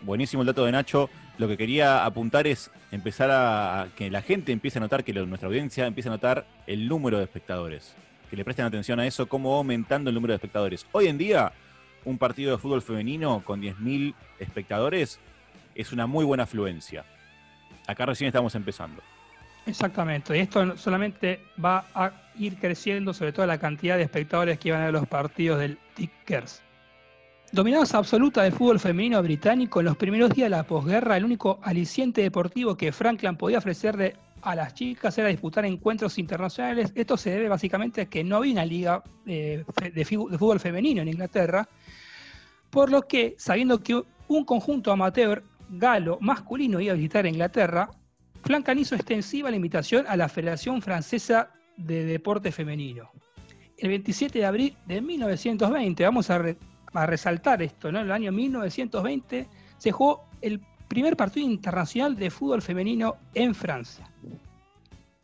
Buenísimo 0.00 0.40
el 0.40 0.46
dato 0.46 0.64
de 0.64 0.72
Nacho. 0.72 1.10
Lo 1.36 1.46
que 1.46 1.58
quería 1.58 2.06
apuntar 2.06 2.46
es 2.46 2.70
empezar 2.92 3.30
a, 3.30 3.82
a 3.82 3.88
que 3.94 4.10
la 4.10 4.22
gente 4.22 4.52
empiece 4.52 4.78
a 4.78 4.80
notar, 4.80 5.04
que 5.04 5.12
lo- 5.12 5.26
nuestra 5.26 5.48
audiencia 5.48 5.86
empiece 5.86 6.08
a 6.08 6.12
notar 6.12 6.46
el 6.66 6.88
número 6.88 7.18
de 7.18 7.24
espectadores. 7.24 7.94
Que 8.30 8.36
le 8.36 8.44
presten 8.44 8.64
atención 8.64 8.98
a 9.00 9.06
eso, 9.06 9.26
cómo 9.28 9.50
va 9.50 9.56
aumentando 9.58 10.08
el 10.08 10.14
número 10.14 10.32
de 10.32 10.36
espectadores. 10.36 10.86
Hoy 10.92 11.08
en 11.08 11.18
día, 11.18 11.52
un 12.04 12.18
partido 12.18 12.52
de 12.52 12.58
fútbol 12.58 12.82
femenino 12.82 13.42
con 13.44 13.60
10.000 13.60 14.14
espectadores 14.38 15.18
es 15.74 15.92
una 15.92 16.06
muy 16.06 16.24
buena 16.24 16.44
afluencia. 16.44 17.04
Acá 17.86 18.06
recién 18.06 18.28
estamos 18.28 18.54
empezando. 18.54 19.02
Exactamente, 19.66 20.36
y 20.36 20.40
esto 20.40 20.76
solamente 20.76 21.40
va 21.64 21.84
a 21.94 22.12
ir 22.36 22.56
creciendo, 22.56 23.14
sobre 23.14 23.32
todo 23.32 23.46
la 23.46 23.58
cantidad 23.58 23.96
de 23.96 24.02
espectadores 24.02 24.58
que 24.58 24.72
van 24.72 24.82
a 24.82 24.84
ver 24.86 24.94
los 24.94 25.06
partidos 25.06 25.60
del 25.60 25.78
Tickers. 25.94 26.62
Dominados 27.52 27.94
absoluta 27.94 28.42
del 28.42 28.52
fútbol 28.52 28.80
femenino 28.80 29.22
británico, 29.22 29.80
en 29.80 29.86
los 29.86 29.96
primeros 29.96 30.30
días 30.30 30.46
de 30.46 30.56
la 30.56 30.62
posguerra, 30.64 31.16
el 31.16 31.24
único 31.24 31.60
aliciente 31.62 32.22
deportivo 32.22 32.76
que 32.76 32.92
Franklin 32.92 33.36
podía 33.36 33.58
ofrecerle 33.58 34.16
a 34.42 34.54
las 34.56 34.74
chicas 34.74 35.16
era 35.16 35.28
disputar 35.28 35.64
encuentros 35.64 36.18
internacionales. 36.18 36.92
Esto 36.94 37.16
se 37.16 37.30
debe 37.30 37.48
básicamente 37.48 38.02
a 38.02 38.06
que 38.06 38.24
no 38.24 38.36
había 38.36 38.52
una 38.52 38.64
liga 38.64 39.02
eh, 39.24 39.64
de, 39.94 40.04
fútbol 40.04 40.60
femenino 40.60 41.00
en 41.02 41.08
Inglaterra, 41.08 41.68
por 42.70 42.90
lo 42.90 43.02
que, 43.02 43.36
sabiendo 43.38 43.82
que 43.82 44.02
un 44.28 44.44
conjunto 44.44 44.90
amateur 44.90 45.44
galo 45.70 46.18
masculino 46.20 46.80
iba 46.80 46.92
a 46.92 46.96
visitar 46.96 47.26
Inglaterra, 47.26 47.90
Franklin 48.42 48.80
hizo 48.80 48.96
extensiva 48.96 49.50
la 49.50 49.56
invitación 49.56 50.04
a 50.08 50.16
la 50.16 50.28
Federación 50.28 50.82
Francesa 50.82 51.50
de 51.76 52.04
Deporte 52.04 52.50
Femenino. 52.50 53.10
El 53.78 53.88
27 53.88 54.40
de 54.40 54.44
abril 54.44 54.76
de 54.86 55.00
1920, 55.00 56.04
vamos 56.04 56.30
a, 56.30 56.42
a 56.92 57.06
resaltar 57.06 57.62
esto, 57.62 57.92
¿no? 57.92 58.00
En 58.00 58.06
el 58.06 58.12
año 58.12 58.32
1920 58.32 59.48
se 59.78 59.92
jugó 59.92 60.28
el 60.40 60.60
primer 60.92 61.16
partido 61.16 61.48
internacional 61.48 62.14
de 62.16 62.30
fútbol 62.30 62.60
femenino 62.60 63.16
en 63.32 63.54
Francia. 63.54 64.06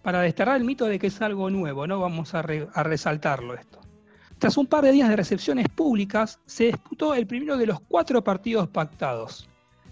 Para 0.01 0.23
desterrar 0.23 0.57
el 0.57 0.65
mito 0.65 0.87
de 0.87 0.99
que 0.99 1.09
es 1.09 1.21
algo 1.21 1.51
nuevo, 1.51 1.87
¿no? 1.87 2.01
Vamos 2.01 2.33
a, 2.35 2.41
re- 2.41 2.69
a 2.73 2.83
resaltarlo 2.83 3.53
esto. 3.53 3.79
Tras 4.39 4.57
un 4.57 4.67
par 4.67 4.83
de 4.85 4.93
días 4.93 5.11
de 5.11 5.17
recepciones 5.17 5.69
públicas, 5.69 6.41
se 6.47 6.69
disputó 6.69 7.13
el 7.15 7.27
primero 7.27 7.59
de 7.59 7.67
los 7.67 7.81
cuatro 7.81 8.25
partidos 8.25 8.67
pactados. 8.69 9.47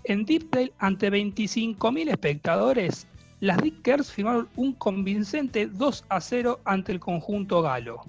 En 0.04 0.24
Deepdale, 0.24 0.72
ante 0.78 1.12
25.000 1.12 2.08
espectadores, 2.08 3.06
las 3.40 3.58
Dickers 3.58 4.10
firmaron 4.10 4.48
un 4.56 4.72
convincente 4.72 5.66
2 5.66 6.04
a 6.08 6.20
0 6.22 6.60
ante 6.64 6.92
el 6.92 7.00
conjunto 7.00 7.60
galo. 7.60 8.00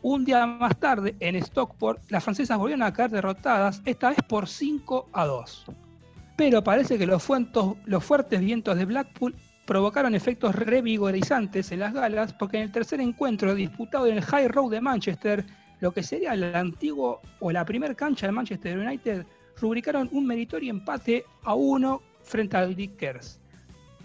Un 0.00 0.24
día 0.24 0.44
más 0.44 0.76
tarde, 0.80 1.14
en 1.20 1.36
Stockport, 1.36 2.02
las 2.10 2.24
francesas 2.24 2.58
volvieron 2.58 2.82
a 2.82 2.92
caer 2.92 3.12
derrotadas, 3.12 3.80
esta 3.84 4.08
vez 4.08 4.18
por 4.28 4.48
5 4.48 5.08
a 5.12 5.24
2. 5.26 5.66
Pero 6.42 6.64
parece 6.64 6.98
que 6.98 7.06
los, 7.06 7.22
fuentos- 7.22 7.76
los 7.84 8.04
fuertes 8.04 8.40
vientos 8.40 8.76
de 8.76 8.84
Blackpool 8.84 9.32
provocaron 9.64 10.12
efectos 10.16 10.56
revigorizantes 10.56 11.70
en 11.70 11.78
las 11.78 11.92
galas, 11.94 12.32
porque 12.32 12.56
en 12.56 12.64
el 12.64 12.72
tercer 12.72 13.00
encuentro 13.00 13.54
disputado 13.54 14.08
en 14.08 14.16
el 14.16 14.24
High 14.24 14.48
Road 14.48 14.72
de 14.72 14.80
Manchester, 14.80 15.44
lo 15.78 15.92
que 15.92 16.02
sería 16.02 16.32
el 16.34 16.42
antiguo 16.56 17.20
o 17.38 17.52
la 17.52 17.64
primer 17.64 17.94
cancha 17.94 18.26
de 18.26 18.32
Manchester 18.32 18.76
United, 18.76 19.24
rubricaron 19.60 20.08
un 20.10 20.26
meritorio 20.26 20.70
empate 20.70 21.24
a 21.44 21.54
uno 21.54 22.02
frente 22.24 22.56
al 22.56 22.74
Dickers. 22.74 23.38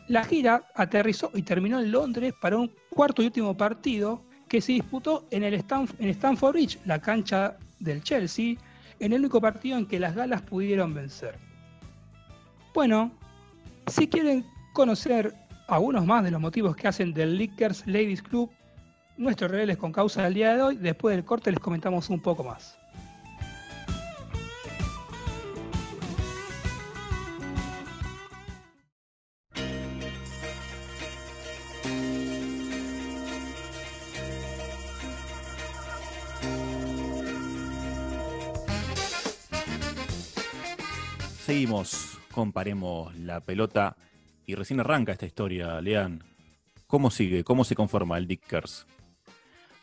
La 0.07 0.23
gira 0.23 0.63
aterrizó 0.75 1.31
y 1.33 1.41
terminó 1.41 1.79
en 1.79 1.91
Londres 1.91 2.35
para 2.39 2.57
un 2.57 2.71
cuarto 2.91 3.23
y 3.23 3.25
último 3.25 3.57
partido 3.57 4.21
que 4.47 4.61
se 4.61 4.73
disputó 4.73 5.25
en 5.31 5.43
el 5.43 5.55
Stamf- 5.63 5.95
en 5.97 6.09
Stamford 6.09 6.53
Bridge, 6.53 6.77
la 6.85 7.01
cancha 7.01 7.57
del 7.79 8.03
Chelsea, 8.03 8.57
en 8.99 9.11
el 9.13 9.21
único 9.21 9.41
partido 9.41 9.79
en 9.79 9.87
que 9.87 9.99
las 9.99 10.13
galas 10.13 10.43
pudieron 10.43 10.93
vencer. 10.93 11.46
Bueno, 12.77 13.11
Si 13.87 14.07
quieren 14.07 14.45
conocer 14.71 15.33
algunos 15.67 16.05
más 16.05 16.23
de 16.23 16.29
los 16.29 16.39
motivos 16.39 16.75
que 16.75 16.87
hacen 16.87 17.11
del 17.11 17.35
Lickers 17.35 17.87
Ladies 17.87 18.21
Club, 18.21 18.51
nuestros 19.17 19.49
rebeldes 19.49 19.77
con 19.77 19.91
causa 19.91 20.21
del 20.21 20.35
día 20.35 20.55
de 20.55 20.61
hoy, 20.61 20.75
después 20.75 21.15
del 21.15 21.25
corte 21.25 21.49
les 21.49 21.59
comentamos 21.59 22.11
un 22.11 22.21
poco 22.21 22.43
más. 22.43 22.77
Seguimos, 41.43 42.16
comparemos 42.37 43.17
la 43.17 43.39
pelota 43.39 43.97
y 44.45 44.53
recién 44.53 44.79
arranca 44.79 45.11
esta 45.11 45.25
historia, 45.25 45.81
Lean. 45.81 46.23
¿Cómo 46.85 47.09
sigue? 47.09 47.43
¿Cómo 47.43 47.63
se 47.63 47.73
conforma 47.73 48.15
el 48.19 48.27
Dickers? 48.27 48.85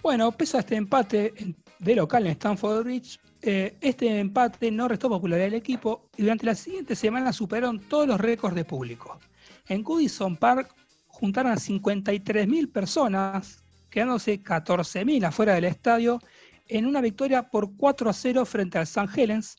Bueno, 0.01 0.31
pese 0.31 0.59
a 0.59 0.61
este 0.61 0.77
empate 0.77 1.35
de 1.81 1.95
local 1.97 2.27
en 2.27 2.31
Stanford 2.31 2.85
Bridge, 2.85 3.19
eh, 3.43 3.77
este 3.81 4.21
empate 4.21 4.71
no 4.71 4.87
restó 4.87 5.09
popularidad 5.09 5.49
al 5.49 5.55
equipo 5.55 6.09
y 6.17 6.23
durante 6.23 6.47
las 6.47 6.61
siguientes 6.61 6.97
semanas 6.97 7.35
superaron 7.35 7.81
todos 7.81 8.07
los 8.07 8.21
récords 8.21 8.55
de 8.55 8.65
público. 8.65 9.19
En 9.67 9.83
Goodison 9.83 10.37
Park 10.37 10.73
juntaron 11.09 11.51
a 11.51 11.57
53.000 11.57 12.71
personas, 12.71 13.65
quedándose 13.91 14.41
14.000 14.41 15.27
afuera 15.27 15.55
del 15.55 15.65
estadio, 15.65 16.21
en 16.69 16.87
una 16.87 17.01
victoria 17.01 17.51
por 17.51 17.77
4 17.77 18.11
a 18.11 18.13
0 18.13 18.45
frente 18.45 18.79
al 18.79 18.85
St. 18.85 19.09
Helens. 19.21 19.57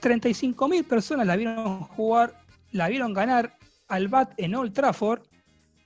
35.000 0.00 0.84
personas 0.84 1.26
la 1.26 1.36
vieron 1.36 1.80
jugar, 1.80 2.34
la 2.72 2.88
vieron 2.88 3.12
ganar 3.12 3.56
al 3.88 4.08
BAT 4.08 4.34
en 4.36 4.54
Old 4.54 4.72
Trafford. 4.72 5.22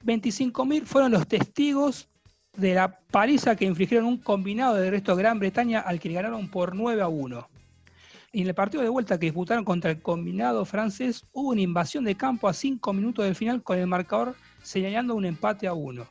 25.000 0.04 0.84
fueron 0.84 1.12
los 1.12 1.26
testigos 1.26 2.08
de 2.56 2.74
la 2.74 2.98
paliza 3.10 3.54
que 3.54 3.64
infligieron 3.64 4.06
un 4.06 4.18
combinado 4.18 4.74
del 4.74 4.90
resto 4.90 5.14
de 5.14 5.22
Gran 5.22 5.38
Bretaña 5.38 5.80
al 5.80 6.00
que 6.00 6.12
ganaron 6.12 6.48
por 6.48 6.74
9 6.74 7.02
a 7.02 7.08
1. 7.08 7.48
Y 8.32 8.42
en 8.42 8.48
el 8.48 8.54
partido 8.54 8.82
de 8.82 8.88
vuelta 8.88 9.18
que 9.18 9.26
disputaron 9.26 9.64
contra 9.64 9.90
el 9.90 10.02
combinado 10.02 10.64
francés 10.64 11.24
hubo 11.32 11.50
una 11.50 11.60
invasión 11.60 12.04
de 12.04 12.16
campo 12.16 12.48
a 12.48 12.52
5 12.52 12.92
minutos 12.92 13.24
del 13.24 13.34
final 13.34 13.62
con 13.62 13.78
el 13.78 13.86
marcador 13.86 14.34
señalando 14.62 15.14
un 15.14 15.24
empate 15.24 15.66
a 15.66 15.72
1. 15.72 16.06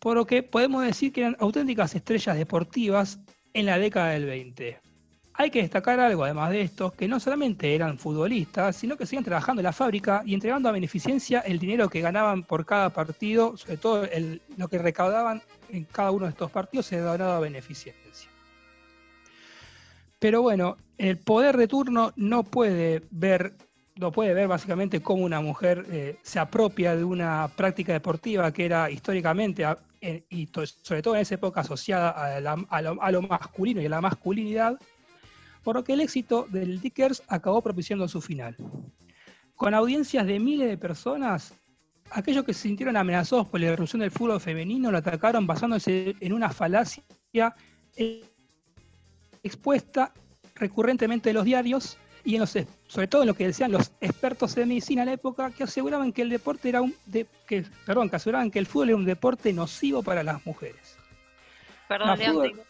Por 0.00 0.16
lo 0.16 0.26
que 0.26 0.42
podemos 0.42 0.84
decir 0.84 1.12
que 1.12 1.20
eran 1.20 1.36
auténticas 1.38 1.94
estrellas 1.94 2.36
deportivas 2.36 3.20
en 3.54 3.66
la 3.66 3.78
década 3.78 4.10
del 4.10 4.26
20. 4.26 4.80
Hay 5.40 5.50
que 5.52 5.62
destacar 5.62 6.00
algo, 6.00 6.24
además 6.24 6.50
de 6.50 6.62
esto, 6.62 6.90
que 6.90 7.06
no 7.06 7.20
solamente 7.20 7.72
eran 7.72 7.96
futbolistas, 7.96 8.74
sino 8.74 8.96
que 8.96 9.06
seguían 9.06 9.22
trabajando 9.22 9.60
en 9.60 9.64
la 9.66 9.72
fábrica 9.72 10.20
y 10.26 10.34
entregando 10.34 10.68
a 10.68 10.72
beneficencia 10.72 11.38
el 11.40 11.60
dinero 11.60 11.88
que 11.88 12.00
ganaban 12.00 12.42
por 12.42 12.66
cada 12.66 12.90
partido, 12.90 13.56
sobre 13.56 13.76
todo 13.76 14.08
lo 14.56 14.66
que 14.68 14.78
recaudaban 14.78 15.40
en 15.70 15.84
cada 15.84 16.10
uno 16.10 16.24
de 16.24 16.32
estos 16.32 16.50
partidos 16.50 16.86
se 16.86 16.98
donaba 16.98 17.36
a 17.36 17.40
beneficencia. 17.40 18.28
Pero 20.18 20.42
bueno, 20.42 20.76
el 20.98 21.18
poder 21.18 21.56
de 21.56 21.68
turno 21.68 22.12
no 22.16 22.42
puede 22.42 23.02
ver, 23.12 23.52
no 23.94 24.10
puede 24.10 24.34
ver 24.34 24.48
básicamente 24.48 25.00
cómo 25.00 25.22
una 25.22 25.40
mujer 25.40 25.86
eh, 25.92 26.18
se 26.24 26.40
apropia 26.40 26.96
de 26.96 27.04
una 27.04 27.46
práctica 27.56 27.92
deportiva 27.92 28.50
que 28.52 28.64
era 28.64 28.90
históricamente 28.90 29.64
y 30.30 30.48
sobre 30.82 31.02
todo 31.02 31.14
en 31.14 31.20
esa 31.20 31.36
época 31.36 31.60
asociada 31.60 32.10
a, 32.10 32.40
la- 32.40 32.66
a 32.68 32.82
lo, 32.82 33.00
a 33.00 33.12
lo 33.12 33.22
masculino 33.22 33.80
y 33.80 33.86
a 33.86 33.90
la 33.90 34.00
masculinidad, 34.00 34.76
por 35.68 35.76
lo 35.76 35.84
que 35.84 35.92
el 35.92 36.00
éxito 36.00 36.46
del 36.48 36.80
Dickers 36.80 37.22
acabó 37.28 37.60
propiciando 37.60 38.08
su 38.08 38.22
final. 38.22 38.56
Con 39.54 39.74
audiencias 39.74 40.26
de 40.26 40.40
miles 40.40 40.66
de 40.66 40.78
personas, 40.78 41.52
aquellos 42.10 42.42
que 42.44 42.54
se 42.54 42.62
sintieron 42.62 42.96
amenazados 42.96 43.46
por 43.48 43.60
la 43.60 43.66
irrupción 43.66 44.00
del 44.00 44.10
fútbol 44.10 44.40
femenino 44.40 44.90
lo 44.90 44.96
atacaron 44.96 45.46
basándose 45.46 46.16
en 46.20 46.32
una 46.32 46.48
falacia 46.48 47.04
expuesta 49.42 50.14
recurrentemente 50.54 51.28
en 51.28 51.34
los 51.36 51.44
diarios 51.44 51.98
y 52.24 52.36
en 52.36 52.40
los, 52.40 52.56
sobre 52.86 53.06
todo 53.06 53.20
en 53.24 53.28
lo 53.28 53.34
que 53.34 53.46
decían 53.46 53.70
los 53.70 53.92
expertos 54.00 54.54
de 54.54 54.64
medicina 54.64 55.02
en 55.02 55.08
la 55.08 55.12
época, 55.16 55.50
que 55.50 55.64
aseguraban 55.64 56.14
que 56.14 56.22
el 56.22 56.30
deporte 56.30 56.70
era 56.70 56.80
un 56.80 56.94
de- 57.04 57.26
que, 57.46 57.66
perdón, 57.84 58.08
que 58.08 58.16
aseguraban 58.16 58.50
que 58.50 58.58
el 58.58 58.64
fútbol 58.64 58.88
era 58.88 58.96
un 58.96 59.04
deporte 59.04 59.52
nocivo 59.52 60.02
para 60.02 60.22
las 60.22 60.46
mujeres. 60.46 60.96
Perdón, 61.88 62.08
La 62.08 62.16
fútbol- 62.16 62.62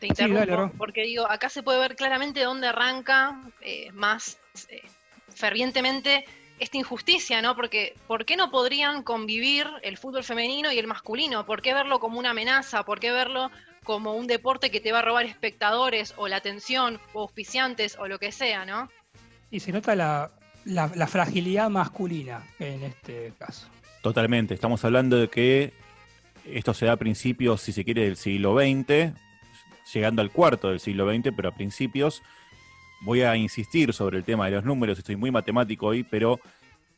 te, 0.00 0.08
te 0.08 0.14
Sí, 0.24 0.30
dale, 0.30 0.40
interrumpo, 0.42 0.76
porque 0.78 1.02
digo, 1.02 1.30
acá 1.30 1.48
se 1.48 1.62
puede 1.62 1.78
ver 1.78 1.96
claramente 1.96 2.40
dónde 2.42 2.66
arranca 2.68 3.40
eh, 3.60 3.90
más 3.92 4.38
eh, 4.68 4.82
fervientemente 5.34 6.24
esta 6.58 6.78
injusticia, 6.78 7.42
¿no? 7.42 7.54
Porque 7.54 7.94
¿por 8.06 8.24
qué 8.24 8.36
no 8.36 8.50
podrían 8.50 9.02
convivir 9.02 9.66
el 9.82 9.98
fútbol 9.98 10.24
femenino 10.24 10.72
y 10.72 10.78
el 10.78 10.86
masculino? 10.86 11.44
¿Por 11.44 11.60
qué 11.60 11.74
verlo 11.74 12.00
como 12.00 12.18
una 12.18 12.30
amenaza? 12.30 12.82
¿Por 12.84 12.98
qué 12.98 13.12
verlo 13.12 13.50
como 13.84 14.14
un 14.14 14.26
deporte 14.26 14.70
que 14.70 14.80
te 14.80 14.90
va 14.90 15.00
a 15.00 15.02
robar 15.02 15.26
espectadores 15.26 16.14
o 16.16 16.28
la 16.28 16.36
atención 16.36 16.98
o 17.12 17.20
auspiciantes 17.22 17.96
o 17.98 18.08
lo 18.08 18.18
que 18.18 18.32
sea, 18.32 18.64
¿no? 18.64 18.90
Y 19.50 19.60
se 19.60 19.70
nota 19.70 19.94
la, 19.94 20.30
la- 20.64 20.90
la 20.94 21.06
fragilidad 21.06 21.68
masculina 21.68 22.42
en 22.58 22.82
este 22.84 23.32
caso. 23.38 23.68
Totalmente. 24.02 24.54
Estamos 24.54 24.84
hablando 24.84 25.18
de 25.18 25.28
que 25.28 25.72
esto 26.46 26.72
se 26.74 26.86
da 26.86 26.92
a 26.92 26.96
principios, 26.96 27.60
si 27.60 27.72
se 27.72 27.84
quiere, 27.84 28.04
del 28.04 28.16
siglo 28.16 28.54
XX, 28.58 29.12
llegando 29.92 30.22
al 30.22 30.30
cuarto 30.30 30.70
del 30.70 30.80
siglo 30.80 31.10
XX, 31.10 31.32
pero 31.34 31.48
a 31.48 31.54
principios. 31.54 32.22
Voy 33.02 33.22
a 33.22 33.36
insistir 33.36 33.92
sobre 33.92 34.18
el 34.18 34.24
tema 34.24 34.46
de 34.46 34.52
los 34.52 34.64
números, 34.64 34.98
estoy 34.98 35.16
muy 35.16 35.30
matemático 35.30 35.86
hoy, 35.86 36.02
pero 36.02 36.40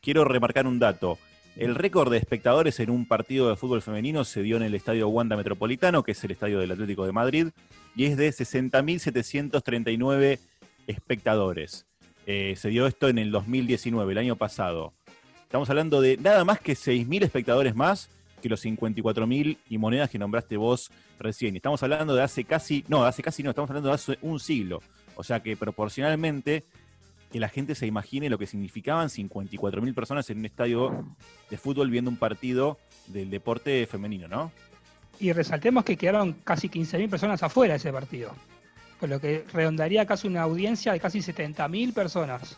quiero 0.01 0.23
remarcar 0.25 0.65
un 0.65 0.79
dato. 0.79 1.19
El 1.55 1.75
récord 1.75 2.11
de 2.11 2.17
espectadores 2.17 2.79
en 2.79 2.89
un 2.89 3.05
partido 3.05 3.49
de 3.49 3.57
fútbol 3.57 3.81
femenino 3.81 4.23
se 4.23 4.41
dio 4.41 4.55
en 4.55 4.63
el 4.63 4.75
Estadio 4.75 5.09
Wanda 5.09 5.35
Metropolitano, 5.35 6.03
que 6.03 6.13
es 6.13 6.23
el 6.23 6.31
estadio 6.31 6.59
del 6.59 6.71
Atlético 6.71 7.05
de 7.05 7.11
Madrid, 7.11 7.47
y 7.95 8.05
es 8.05 8.15
de 8.15 8.29
60.739 8.29 10.39
espectadores. 10.87 11.85
Eh, 12.25 12.55
se 12.57 12.69
dio 12.69 12.87
esto 12.87 13.09
en 13.09 13.17
el 13.17 13.31
2019, 13.31 14.09
el 14.11 14.17
año 14.19 14.37
pasado. 14.37 14.93
Estamos 15.43 15.69
hablando 15.69 15.99
de 15.99 16.15
nada 16.17 16.45
más 16.45 16.61
que 16.61 16.73
6.000 16.73 17.23
espectadores 17.23 17.75
más 17.75 18.09
que 18.41 18.49
los 18.49 18.63
54.000 18.63 19.57
y 19.69 19.77
monedas 19.77 20.09
que 20.09 20.19
nombraste 20.19 20.57
vos 20.57 20.91
recién. 21.19 21.55
Estamos 21.55 21.81
hablando 21.83 22.15
de 22.15 22.23
hace 22.23 22.43
casi, 22.43 22.83
no, 22.87 23.03
hace 23.03 23.21
casi 23.21 23.43
no, 23.43 23.51
estamos 23.51 23.69
hablando 23.69 23.89
de 23.89 23.95
hace 23.95 24.17
un 24.21 24.39
siglo. 24.39 24.81
O 25.15 25.23
sea 25.23 25.41
que 25.41 25.57
proporcionalmente 25.57 26.63
que 27.31 27.39
la 27.39 27.49
gente 27.49 27.75
se 27.75 27.85
imagine 27.85 28.29
lo 28.29 28.37
que 28.37 28.47
significaban 28.47 29.09
54.000 29.09 29.93
personas 29.93 30.29
en 30.29 30.39
un 30.39 30.45
estadio 30.45 31.05
de 31.49 31.57
fútbol 31.57 31.89
viendo 31.89 32.09
un 32.09 32.17
partido 32.17 32.79
del 33.07 33.29
deporte 33.29 33.85
femenino, 33.85 34.27
¿no? 34.27 34.51
Y 35.19 35.33
resaltemos 35.33 35.83
que 35.83 35.97
quedaron 35.97 36.33
casi 36.43 36.69
15.000 36.69 37.09
personas 37.09 37.43
afuera 37.43 37.73
de 37.73 37.77
ese 37.77 37.91
partido. 37.91 38.33
Por 38.99 39.09
lo 39.09 39.19
que 39.19 39.45
redondaría 39.53 40.05
casi 40.05 40.27
una 40.27 40.41
audiencia 40.41 40.93
de 40.93 40.99
casi 40.99 41.19
70.000 41.19 41.93
personas. 41.93 42.57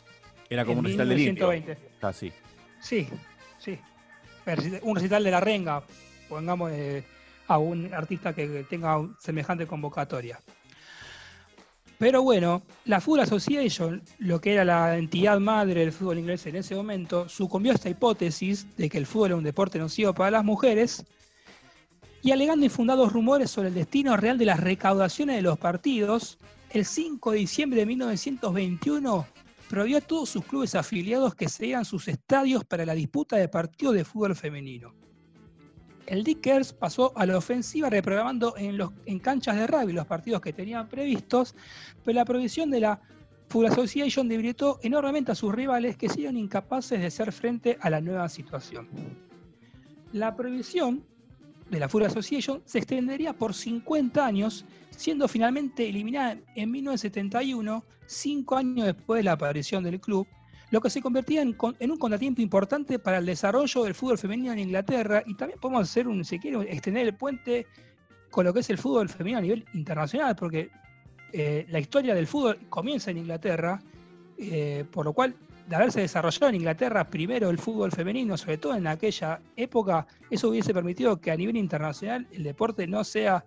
Era 0.50 0.64
como 0.66 0.80
un 0.80 0.86
recital 0.86 1.10
de 1.10 1.16
limpio. 1.16 1.50
1920. 1.50 1.98
Casi. 2.00 2.32
Sí, 2.80 3.08
sí. 3.58 3.80
Un 4.84 4.96
recital 4.96 5.24
de 5.24 5.32
la 5.32 5.40
renga, 5.40 5.84
pongamos 6.28 6.72
eh, 6.72 7.04
a 7.48 7.58
un 7.58 7.94
artista 7.94 8.34
que 8.34 8.66
tenga 8.70 8.98
semejante 9.20 9.68
convocatoria. 9.68 10.40
Pero 11.98 12.24
bueno, 12.24 12.64
la 12.86 13.00
Football 13.00 13.26
Association, 13.26 14.02
lo 14.18 14.42
que 14.42 14.54
era 14.54 14.66
la 14.66 14.98
entidad 14.98 15.40
madre 15.40 15.82
del 15.82 15.92
fútbol 15.92 16.18
inglés 16.18 16.48
en 16.48 16.56
ese 16.56 16.74
momento, 16.74 17.30
sucumbió 17.30 17.72
a 17.72 17.76
esta 17.76 17.90
hipótesis 17.90 18.66
de 18.76 18.90
que 18.90 18.98
el 18.98 19.06
fútbol 19.06 19.28
era 19.28 19.36
un 19.36 19.44
deporte 19.44 19.78
nocivo 19.78 20.12
para 20.12 20.32
las 20.32 20.44
mujeres 20.44 21.06
y 22.24 22.32
alegando 22.32 22.66
infundados 22.66 23.14
rumores 23.14 23.52
sobre 23.52 23.68
el 23.68 23.76
destino 23.76 24.18
real 24.18 24.40
de 24.40 24.46
las 24.46 24.60
recaudaciones 24.60 25.36
de 25.36 25.42
los 25.44 25.60
partidos, 25.60 26.40
el 26.72 26.86
5 26.86 27.32
de 27.34 27.38
diciembre 27.38 27.82
de 27.82 27.86
1921 27.86 29.28
prohibió 29.72 30.00
a 30.00 30.02
todos 30.02 30.28
sus 30.28 30.44
clubes 30.44 30.76
afiliados 30.76 31.34
que 31.34 31.48
cedieran 31.48 31.86
sus 31.86 32.10
estadios 32.10 32.66
para 32.66 32.86
la 32.86 32.94
disputa 32.94 33.38
de 33.38 33.48
partidos 33.48 33.96
de 33.96 34.04
fútbol 34.04 34.36
femenino. 34.36 34.94
El 36.06 36.26
Dickers 36.26 36.74
pasó 36.74 37.14
a 37.16 37.26
la 37.26 37.38
ofensiva 37.38 37.90
reprogramando 37.90 38.54
en, 38.58 38.78
los, 38.78 38.92
en 39.06 39.20
canchas 39.20 39.56
de 39.56 39.68
rugby 39.68 39.94
los 39.94 40.06
partidos 40.06 40.42
que 40.42 40.52
tenían 40.52 40.90
previstos, 40.90 41.56
pero 42.04 42.16
la 42.16 42.26
prohibición 42.26 42.70
de 42.70 42.82
la 42.82 43.00
Football 43.48 43.72
Association 43.72 44.28
debilitó 44.28 44.78
enormemente 44.84 45.32
a 45.32 45.36
sus 45.36 45.56
rivales 45.56 45.96
que 45.96 46.10
siguen 46.10 46.36
incapaces 46.36 47.00
de 47.00 47.06
hacer 47.06 47.32
frente 47.32 47.78
a 47.80 47.90
la 47.90 48.02
nueva 48.02 48.28
situación. 48.28 48.90
La 50.12 50.36
prohibición 50.36 51.06
de 51.72 51.80
la 51.80 51.90
Football 51.90 52.10
Association 52.12 52.62
se 52.66 52.78
extendería 52.80 53.34
por 53.34 53.54
50 53.54 54.24
años, 54.26 54.66
siendo 54.92 55.28
finalmente 55.28 55.88
eliminada 55.88 56.38
en 56.56 56.70
1971, 56.72 57.84
cinco 58.06 58.58
años 58.58 58.86
después 58.86 59.20
de 59.20 59.24
la 59.24 59.32
aparición 59.32 59.84
del 59.84 60.00
club, 60.00 60.28
lo 60.70 60.82
que 60.82 60.90
se 60.90 61.02
convertía 61.02 61.42
en, 61.42 61.54
con- 61.54 61.76
en 61.80 61.92
un 61.92 61.98
contratiempo 61.98 62.42
importante 62.42 63.00
para 63.00 63.18
el 63.18 63.26
desarrollo 63.26 63.84
del 63.84 63.94
fútbol 63.96 64.18
femenino 64.18 64.52
en 64.52 64.60
Inglaterra. 64.60 65.24
Y 65.26 65.34
también 65.36 65.60
podemos 65.60 65.82
hacer 65.90 66.08
un, 66.08 66.24
si 66.24 66.40
quiere, 66.40 66.62
extender 66.72 67.08
el 67.08 67.16
puente 67.16 67.66
con 68.30 68.46
lo 68.46 68.54
que 68.54 68.60
es 68.62 68.70
el 68.70 68.78
fútbol 68.78 69.10
femenino 69.10 69.40
a 69.40 69.42
nivel 69.42 69.66
internacional, 69.74 70.36
porque 70.36 70.70
eh, 71.34 71.66
la 71.70 71.80
historia 71.80 72.14
del 72.14 72.28
fútbol 72.28 72.60
comienza 72.70 73.12
en 73.12 73.18
Inglaterra, 73.18 73.82
eh, 74.38 74.86
por 74.92 75.06
lo 75.06 75.14
cual 75.14 75.36
de 75.72 75.78
haberse 75.78 76.02
desarrollado 76.02 76.50
en 76.50 76.56
Inglaterra 76.56 77.10
primero 77.10 77.50
el 77.50 77.58
fútbol 77.58 77.94
femenino, 77.94 78.36
sobre 78.36 78.58
todo 78.58 78.76
en 78.76 78.88
aquella 78.88 79.40
época, 79.56 80.06
eso 80.30 80.50
hubiese 80.50 80.74
permitido 80.74 81.22
que 81.22 81.32
a 81.32 81.38
nivel 81.38 81.56
internacional 81.56 82.28
el 82.34 82.44
deporte 82.44 82.86
no 82.88 83.06
sea 83.06 83.46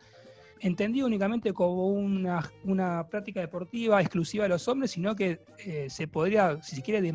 entendido 0.60 1.06
únicamente 1.06 1.52
como 1.52 1.88
una, 1.88 3.06
práctica 3.10 3.40
deportiva 3.40 4.00
exclusiva 4.00 4.44
de 4.44 4.48
los 4.48 4.66
hombres, 4.68 4.92
sino 4.92 5.14
que 5.14 5.42
eh, 5.58 5.88
se 5.90 6.08
podría, 6.08 6.62
si 6.62 6.76
se 6.76 6.82
quiere, 6.82 7.12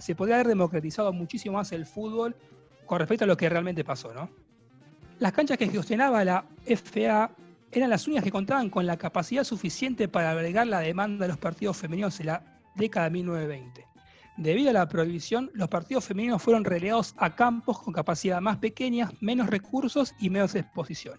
se 0.00 0.16
podría 0.16 0.34
haber 0.34 0.48
democratizado 0.48 1.12
muchísimo 1.12 1.56
más 1.56 1.70
el 1.70 1.86
fútbol 1.86 2.34
con 2.84 2.98
respecto 2.98 3.22
a 3.22 3.28
lo 3.28 3.36
que 3.36 3.48
realmente 3.48 3.84
pasó, 3.84 4.12
¿no? 4.12 4.28
Las 5.20 5.32
canchas 5.34 5.56
que 5.56 5.68
gestionaba 5.68 6.24
la 6.24 6.44
FA 6.66 7.30
eran 7.70 7.90
las 7.90 8.08
únicas 8.08 8.24
que 8.24 8.32
contaban 8.32 8.70
con 8.70 8.86
la 8.86 8.96
capacidad 8.96 9.44
suficiente 9.44 10.08
para 10.08 10.32
albergar 10.32 10.66
la 10.66 10.80
demanda 10.80 11.26
de 11.26 11.28
los 11.28 11.38
partidos 11.38 11.76
femeninos 11.76 12.18
en 12.18 12.26
la 12.26 12.42
década 12.74 13.04
de 13.04 13.10
1920. 13.12 13.87
Debido 14.38 14.70
a 14.70 14.72
la 14.72 14.88
prohibición, 14.88 15.50
los 15.52 15.68
partidos 15.68 16.04
femeninos 16.04 16.40
fueron 16.40 16.64
relegados 16.64 17.12
a 17.16 17.34
campos 17.34 17.80
con 17.80 17.92
capacidad 17.92 18.40
más 18.40 18.58
pequeña, 18.58 19.10
menos 19.20 19.48
recursos 19.48 20.14
y 20.20 20.30
menos 20.30 20.54
exposición. 20.54 21.18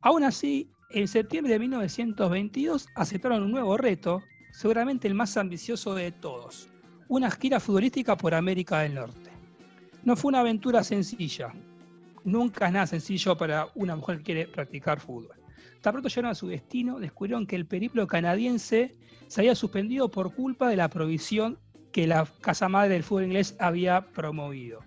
Aún 0.00 0.24
así, 0.24 0.68
en 0.90 1.06
septiembre 1.06 1.52
de 1.52 1.60
1922 1.60 2.88
aceptaron 2.96 3.44
un 3.44 3.52
nuevo 3.52 3.76
reto, 3.76 4.20
seguramente 4.50 5.06
el 5.06 5.14
más 5.14 5.36
ambicioso 5.36 5.94
de 5.94 6.10
todos, 6.10 6.68
una 7.06 7.30
gira 7.30 7.60
futbolística 7.60 8.16
por 8.16 8.34
América 8.34 8.80
del 8.80 8.94
Norte. 8.94 9.30
No 10.02 10.16
fue 10.16 10.30
una 10.30 10.40
aventura 10.40 10.82
sencilla, 10.82 11.52
nunca 12.24 12.66
es 12.66 12.72
nada 12.72 12.88
sencillo 12.88 13.36
para 13.36 13.68
una 13.76 13.94
mujer 13.94 14.18
que 14.18 14.24
quiere 14.24 14.48
practicar 14.48 14.98
fútbol. 14.98 15.36
Tan 15.82 15.92
pronto 15.92 16.08
llegaron 16.08 16.32
a 16.32 16.34
su 16.34 16.48
destino, 16.48 16.98
descubrieron 16.98 17.46
que 17.46 17.54
el 17.54 17.66
periplo 17.66 18.08
canadiense 18.08 18.96
se 19.28 19.40
había 19.40 19.54
suspendido 19.54 20.10
por 20.10 20.34
culpa 20.34 20.68
de 20.68 20.76
la 20.76 20.88
provisión 20.88 21.60
que 21.96 22.06
la 22.06 22.28
Casa 22.42 22.68
Madre 22.68 22.92
del 22.92 23.02
Fútbol 23.02 23.24
Inglés 23.24 23.56
había 23.58 24.02
promovido. 24.02 24.80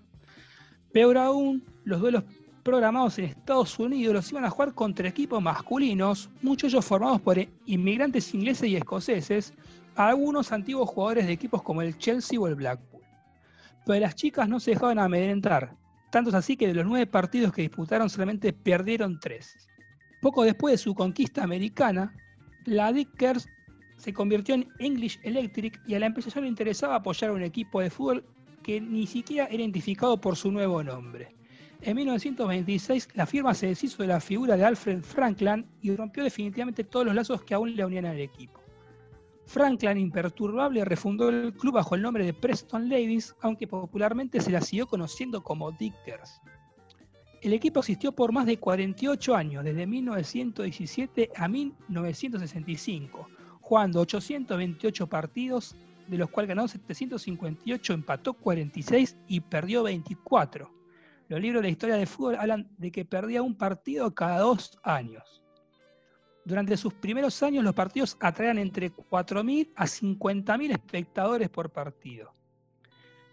Peor 0.93 1.17
aún, 1.17 1.65
los 1.83 2.01
duelos 2.01 2.23
programados 2.61 3.17
en 3.17 3.25
Estados 3.25 3.79
Unidos 3.79 4.13
los 4.13 4.31
iban 4.31 4.45
a 4.45 4.51
jugar 4.51 4.75
contra 4.75 5.07
equipos 5.07 5.41
masculinos, 5.41 6.29
muchos 6.43 6.71
ellos 6.71 6.85
formados 6.85 7.19
por 7.19 7.39
inmigrantes 7.65 8.31
ingleses 8.35 8.69
y 8.69 8.75
escoceses, 8.75 9.55
algunos 9.95 10.51
antiguos 10.51 10.87
jugadores 10.87 11.25
de 11.25 11.33
equipos 11.33 11.63
como 11.63 11.81
el 11.81 11.97
Chelsea 11.97 12.39
o 12.39 12.47
el 12.47 12.53
Blackpool. 12.53 13.01
Pero 13.87 14.01
las 14.01 14.13
chicas 14.13 14.47
no 14.47 14.59
se 14.59 14.71
dejaban 14.71 14.99
amedrentar, 14.99 15.75
tanto 16.11 16.29
es 16.29 16.35
así 16.35 16.55
que 16.55 16.67
de 16.67 16.75
los 16.75 16.85
nueve 16.85 17.07
partidos 17.07 17.51
que 17.51 17.63
disputaron 17.63 18.11
solamente 18.11 18.53
perdieron 18.53 19.19
tres. 19.19 19.67
Poco 20.21 20.43
después 20.43 20.73
de 20.73 20.77
su 20.77 20.93
conquista 20.93 21.43
americana, 21.43 22.13
la 22.65 22.93
Dickers 22.93 23.47
se 23.99 24.13
convirtió 24.13 24.55
en 24.55 24.67
English 24.79 25.19
Electric 25.23 25.79
y 25.85 25.93
a 25.93 25.99
la 25.99 26.07
empresa 26.07 26.39
le 26.39 26.47
interesaba 26.47 26.95
apoyar 26.95 27.29
a 27.29 27.33
un 27.33 27.43
equipo 27.43 27.81
de 27.81 27.89
fútbol 27.89 28.25
que 28.63 28.81
ni 28.81 29.05
siquiera 29.05 29.45
era 29.45 29.61
identificado 29.61 30.19
por 30.19 30.35
su 30.35 30.51
nuevo 30.51 30.83
nombre. 30.83 31.35
En 31.81 31.95
1926 31.95 33.09
la 33.13 33.25
firma 33.25 33.53
se 33.53 33.67
deshizo 33.67 34.01
de 34.01 34.07
la 34.07 34.19
figura 34.19 34.57
de 34.57 34.65
Alfred 34.65 35.01
Franklin 35.01 35.65
y 35.81 35.95
rompió 35.95 36.23
definitivamente 36.23 36.83
todos 36.83 37.05
los 37.05 37.15
lazos 37.15 37.43
que 37.43 37.53
aún 37.53 37.75
le 37.75 37.85
unían 37.85 38.05
al 38.05 38.19
equipo. 38.19 38.61
Franklin, 39.45 39.97
imperturbable, 39.97 40.85
refundó 40.85 41.29
el 41.29 41.53
club 41.53 41.73
bajo 41.73 41.95
el 41.95 42.01
nombre 42.01 42.23
de 42.23 42.33
Preston 42.33 42.87
Ladies, 42.87 43.35
aunque 43.41 43.67
popularmente 43.67 44.39
se 44.39 44.51
la 44.51 44.61
siguió 44.61 44.87
conociendo 44.87 45.41
como 45.41 45.71
Dickers. 45.71 46.39
El 47.41 47.53
equipo 47.53 47.79
existió 47.79 48.11
por 48.11 48.31
más 48.31 48.45
de 48.45 48.59
48 48.59 49.35
años, 49.35 49.63
desde 49.63 49.87
1917 49.87 51.31
a 51.35 51.47
1965, 51.47 53.27
jugando 53.69 53.99
828 53.99 55.05
partidos, 55.05 55.75
de 56.07 56.17
los 56.17 56.31
cuales 56.31 56.49
ganó 56.49 56.67
758, 56.67 57.93
empató 57.93 58.33
46 58.33 59.15
y 59.27 59.41
perdió 59.41 59.83
24. 59.83 60.73
Los 61.27 61.39
libros 61.39 61.61
de 61.61 61.69
historia 61.69 61.95
del 61.97 62.07
fútbol 62.07 62.37
hablan 62.37 62.67
de 62.79 62.91
que 62.91 63.05
perdía 63.05 63.43
un 63.43 63.55
partido 63.55 64.11
cada 64.15 64.39
dos 64.39 64.79
años. 64.81 65.43
Durante 66.45 66.75
sus 66.77 66.95
primeros 66.95 67.43
años 67.43 67.63
los 67.63 67.75
partidos 67.75 68.17
atraían 68.19 68.57
entre 68.57 68.91
4.000 68.91 69.69
a 69.75 69.85
50.000 69.85 70.71
espectadores 70.71 71.49
por 71.49 71.69
partido. 71.69 72.33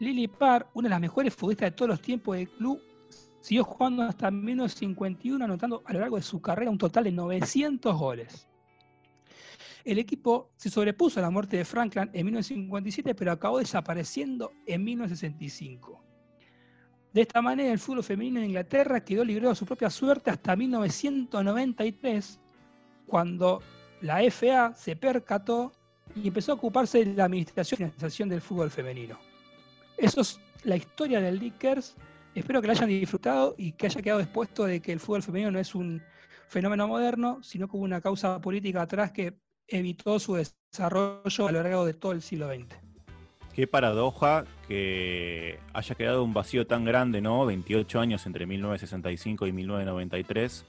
Lily 0.00 0.28
Parr, 0.28 0.66
una 0.74 0.88
de 0.88 0.90
las 0.90 1.00
mejores 1.00 1.34
futbolistas 1.34 1.70
de 1.70 1.76
todos 1.76 1.88
los 1.88 2.02
tiempos 2.02 2.36
del 2.36 2.50
club, 2.50 2.78
siguió 3.40 3.64
jugando 3.64 4.02
hasta 4.02 4.30
1951, 4.30 5.42
anotando 5.42 5.82
a 5.86 5.94
lo 5.94 6.00
largo 6.00 6.16
de 6.16 6.22
su 6.22 6.42
carrera 6.42 6.70
un 6.70 6.76
total 6.76 7.04
de 7.04 7.12
900 7.12 7.98
goles. 7.98 8.46
El 9.86 10.00
equipo 10.00 10.50
se 10.56 10.68
sobrepuso 10.68 11.20
a 11.20 11.22
la 11.22 11.30
muerte 11.30 11.58
de 11.58 11.64
Franklin 11.64 12.10
en 12.12 12.26
1957, 12.26 13.14
pero 13.14 13.30
acabó 13.30 13.60
desapareciendo 13.60 14.50
en 14.66 14.82
1965. 14.82 16.02
De 17.12 17.20
esta 17.20 17.40
manera, 17.40 17.72
el 17.72 17.78
fútbol 17.78 18.02
femenino 18.02 18.40
en 18.40 18.46
Inglaterra 18.46 19.04
quedó 19.04 19.24
librado 19.24 19.52
a 19.52 19.54
su 19.54 19.64
propia 19.64 19.88
suerte 19.88 20.28
hasta 20.28 20.56
1993, 20.56 22.40
cuando 23.06 23.62
la 24.00 24.28
FA 24.28 24.74
se 24.74 24.96
percató 24.96 25.70
y 26.16 26.26
empezó 26.26 26.50
a 26.50 26.56
ocuparse 26.56 27.04
de 27.04 27.14
la 27.14 27.26
administración 27.26 27.82
y 27.82 27.84
financiación 27.84 28.28
del 28.28 28.40
fútbol 28.40 28.72
femenino. 28.72 29.16
Eso 29.96 30.22
es 30.22 30.40
la 30.64 30.74
historia 30.74 31.20
del 31.20 31.38
Dickers. 31.38 31.94
Espero 32.34 32.60
que 32.60 32.66
la 32.66 32.72
hayan 32.72 32.88
disfrutado 32.88 33.54
y 33.56 33.70
que 33.70 33.86
haya 33.86 34.02
quedado 34.02 34.18
expuesto 34.18 34.64
de 34.64 34.82
que 34.82 34.90
el 34.90 34.98
fútbol 34.98 35.22
femenino 35.22 35.52
no 35.52 35.60
es 35.60 35.76
un 35.76 36.02
fenómeno 36.48 36.88
moderno, 36.88 37.40
sino 37.44 37.68
como 37.68 37.84
una 37.84 38.00
causa 38.00 38.40
política 38.40 38.82
atrás 38.82 39.12
que 39.12 39.45
evitó 39.68 40.18
su 40.18 40.34
desarrollo 40.34 41.48
a 41.48 41.52
lo 41.52 41.62
largo 41.62 41.84
de 41.84 41.94
todo 41.94 42.12
el 42.12 42.22
siglo 42.22 42.48
XX. 42.48 42.76
Qué 43.54 43.66
paradoja 43.66 44.44
que 44.68 45.58
haya 45.72 45.94
quedado 45.94 46.22
un 46.22 46.34
vacío 46.34 46.66
tan 46.66 46.84
grande, 46.84 47.22
¿no? 47.22 47.46
28 47.46 48.00
años 48.00 48.26
entre 48.26 48.44
1965 48.44 49.46
y 49.46 49.52
1993. 49.52 50.66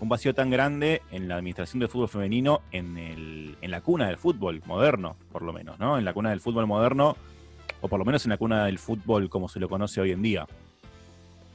Un 0.00 0.08
vacío 0.08 0.34
tan 0.34 0.50
grande 0.50 1.02
en 1.12 1.28
la 1.28 1.36
administración 1.36 1.80
del 1.80 1.88
fútbol 1.88 2.08
femenino 2.08 2.62
en, 2.72 2.98
el, 2.98 3.56
en 3.60 3.70
la 3.70 3.80
cuna 3.80 4.08
del 4.08 4.16
fútbol 4.16 4.60
moderno, 4.66 5.16
por 5.30 5.42
lo 5.42 5.52
menos, 5.52 5.78
¿no? 5.78 5.96
En 5.96 6.04
la 6.04 6.12
cuna 6.12 6.30
del 6.30 6.40
fútbol 6.40 6.66
moderno, 6.66 7.16
o 7.80 7.88
por 7.88 7.98
lo 7.98 8.04
menos 8.04 8.24
en 8.24 8.30
la 8.30 8.36
cuna 8.36 8.66
del 8.66 8.78
fútbol 8.78 9.28
como 9.28 9.48
se 9.48 9.60
lo 9.60 9.68
conoce 9.68 10.00
hoy 10.00 10.10
en 10.10 10.22
día. 10.22 10.46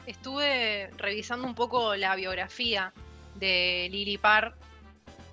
Estuve 0.06 0.90
revisando 0.98 1.48
un 1.48 1.56
poco 1.56 1.96
la 1.96 2.16
biografía 2.16 2.94
de 3.36 3.90
Lily 3.92 4.18
Parr, 4.18 4.56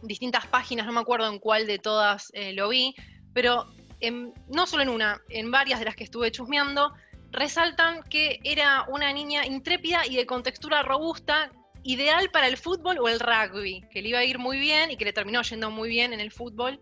distintas 0.02 0.46
páginas, 0.46 0.86
no 0.86 0.92
me 0.92 1.00
acuerdo 1.00 1.28
en 1.28 1.38
cuál 1.38 1.66
de 1.66 1.78
todas 1.78 2.30
eh, 2.34 2.52
lo 2.52 2.68
vi, 2.68 2.94
pero 3.32 3.66
en- 4.00 4.32
no 4.48 4.66
solo 4.66 4.82
en 4.82 4.88
una, 4.88 5.20
en 5.28 5.50
varias 5.50 5.78
de 5.78 5.84
las 5.84 5.96
que 5.96 6.04
estuve 6.04 6.30
chusmeando, 6.30 6.92
resaltan 7.30 8.02
que 8.04 8.40
era 8.44 8.84
una 8.88 9.12
niña 9.12 9.46
intrépida 9.46 10.06
y 10.06 10.16
de 10.16 10.26
contextura 10.26 10.82
robusta, 10.82 11.50
ideal 11.82 12.30
para 12.30 12.46
el 12.46 12.56
fútbol 12.56 12.98
o 12.98 13.08
el 13.08 13.20
rugby, 13.20 13.82
que 13.90 14.02
le 14.02 14.10
iba 14.10 14.18
a 14.18 14.24
ir 14.24 14.38
muy 14.38 14.58
bien 14.58 14.90
y 14.90 14.96
que 14.96 15.04
le 15.04 15.12
terminó 15.12 15.40
yendo 15.42 15.70
muy 15.70 15.88
bien 15.88 16.12
en 16.12 16.20
el 16.20 16.30
fútbol. 16.30 16.78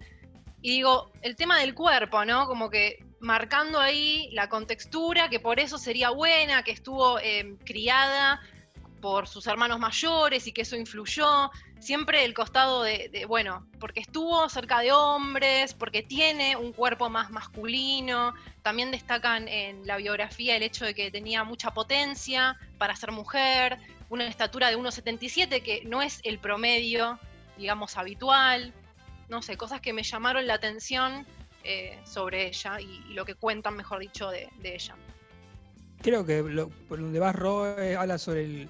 Y 0.60 0.70
digo, 0.70 1.12
el 1.22 1.36
tema 1.36 1.60
del 1.60 1.74
cuerpo, 1.74 2.24
¿no? 2.24 2.46
Como 2.46 2.68
que 2.68 2.98
marcando 3.20 3.78
ahí 3.78 4.28
la 4.32 4.48
contextura, 4.48 5.28
que 5.28 5.38
por 5.38 5.60
eso 5.60 5.78
sería 5.78 6.10
buena, 6.10 6.64
que 6.64 6.72
estuvo 6.72 7.20
eh, 7.20 7.56
criada 7.64 8.40
por 9.00 9.28
sus 9.28 9.46
hermanos 9.46 9.78
mayores 9.78 10.46
y 10.46 10.52
que 10.52 10.62
eso 10.62 10.76
influyó. 10.76 11.50
Siempre 11.78 12.24
el 12.24 12.34
costado 12.34 12.82
de, 12.82 13.24
bueno, 13.28 13.66
porque 13.78 14.00
estuvo 14.00 14.48
cerca 14.48 14.80
de 14.80 14.92
hombres, 14.92 15.74
porque 15.74 16.02
tiene 16.02 16.56
un 16.56 16.72
cuerpo 16.72 17.08
más 17.08 17.30
masculino. 17.30 18.34
También 18.62 18.90
destacan 18.90 19.48
en 19.48 19.86
la 19.86 19.96
biografía 19.96 20.56
el 20.56 20.62
hecho 20.62 20.84
de 20.84 20.94
que 20.94 21.10
tenía 21.10 21.44
mucha 21.44 21.72
potencia 21.72 22.56
para 22.78 22.96
ser 22.96 23.12
mujer, 23.12 23.78
una 24.10 24.26
estatura 24.26 24.70
de 24.70 24.76
1,77 24.76 25.62
que 25.62 25.82
no 25.84 26.02
es 26.02 26.20
el 26.24 26.38
promedio, 26.38 27.18
digamos, 27.56 27.96
habitual. 27.96 28.72
No 29.28 29.42
sé, 29.42 29.56
cosas 29.56 29.80
que 29.80 29.92
me 29.92 30.02
llamaron 30.02 30.46
la 30.46 30.54
atención 30.54 31.26
eh, 31.64 31.98
sobre 32.04 32.48
ella 32.48 32.80
y, 32.80 33.12
lo 33.12 33.24
que 33.24 33.34
cuentan, 33.34 33.76
mejor 33.76 34.00
dicho, 34.00 34.30
de, 34.30 34.48
de 34.58 34.74
ella. 34.74 34.96
Creo 36.00 36.24
que 36.24 36.42
lo, 36.42 36.68
por 36.68 37.00
donde 37.00 37.18
vas, 37.18 37.34
Ro, 37.34 37.78
eh, 37.78 37.96
habla 37.96 38.18
sobre 38.18 38.44
el, 38.44 38.68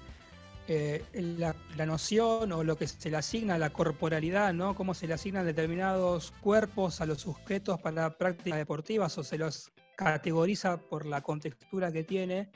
eh, 0.71 1.03
la, 1.13 1.55
la 1.77 1.85
noción 1.87 2.51
o 2.51 2.63
lo 2.63 2.77
que 2.77 2.85
se 2.85 3.09
le 3.09 3.17
asigna 3.17 3.55
a 3.55 3.57
la 3.57 3.71
corporalidad, 3.71 4.53
¿no? 4.53 4.75
Cómo 4.75 4.93
se 4.93 5.07
le 5.07 5.15
asignan 5.15 5.43
determinados 5.43 6.31
cuerpos 6.41 7.01
a 7.01 7.07
los 7.07 7.21
sujetos 7.21 7.81
para 7.81 8.11
prácticas 8.11 8.59
deportivas 8.59 9.17
o 9.17 9.23
se 9.23 9.39
los 9.39 9.71
categoriza 9.95 10.77
por 10.77 11.07
la 11.07 11.21
contextura 11.21 11.91
que 11.91 12.03
tiene. 12.03 12.51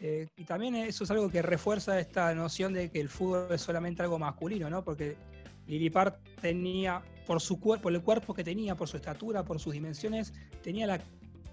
Eh, 0.00 0.26
y 0.38 0.44
también 0.44 0.74
eso 0.74 1.04
es 1.04 1.10
algo 1.10 1.28
que 1.28 1.42
refuerza 1.42 2.00
esta 2.00 2.34
noción 2.34 2.72
de 2.72 2.90
que 2.90 2.98
el 2.98 3.10
fútbol 3.10 3.48
es 3.50 3.60
solamente 3.60 4.00
algo 4.00 4.18
masculino, 4.18 4.70
¿no? 4.70 4.82
Porque 4.82 5.18
Lili 5.66 5.90
Parr 5.90 6.18
tenía, 6.40 7.02
por 7.26 7.42
su 7.42 7.60
cuerpo, 7.60 7.82
por 7.82 7.92
el 7.92 8.00
cuerpo 8.00 8.32
que 8.32 8.42
tenía, 8.42 8.74
por 8.74 8.88
su 8.88 8.96
estatura, 8.96 9.44
por 9.44 9.60
sus 9.60 9.74
dimensiones, 9.74 10.32
tenía 10.62 10.86
la 10.86 10.98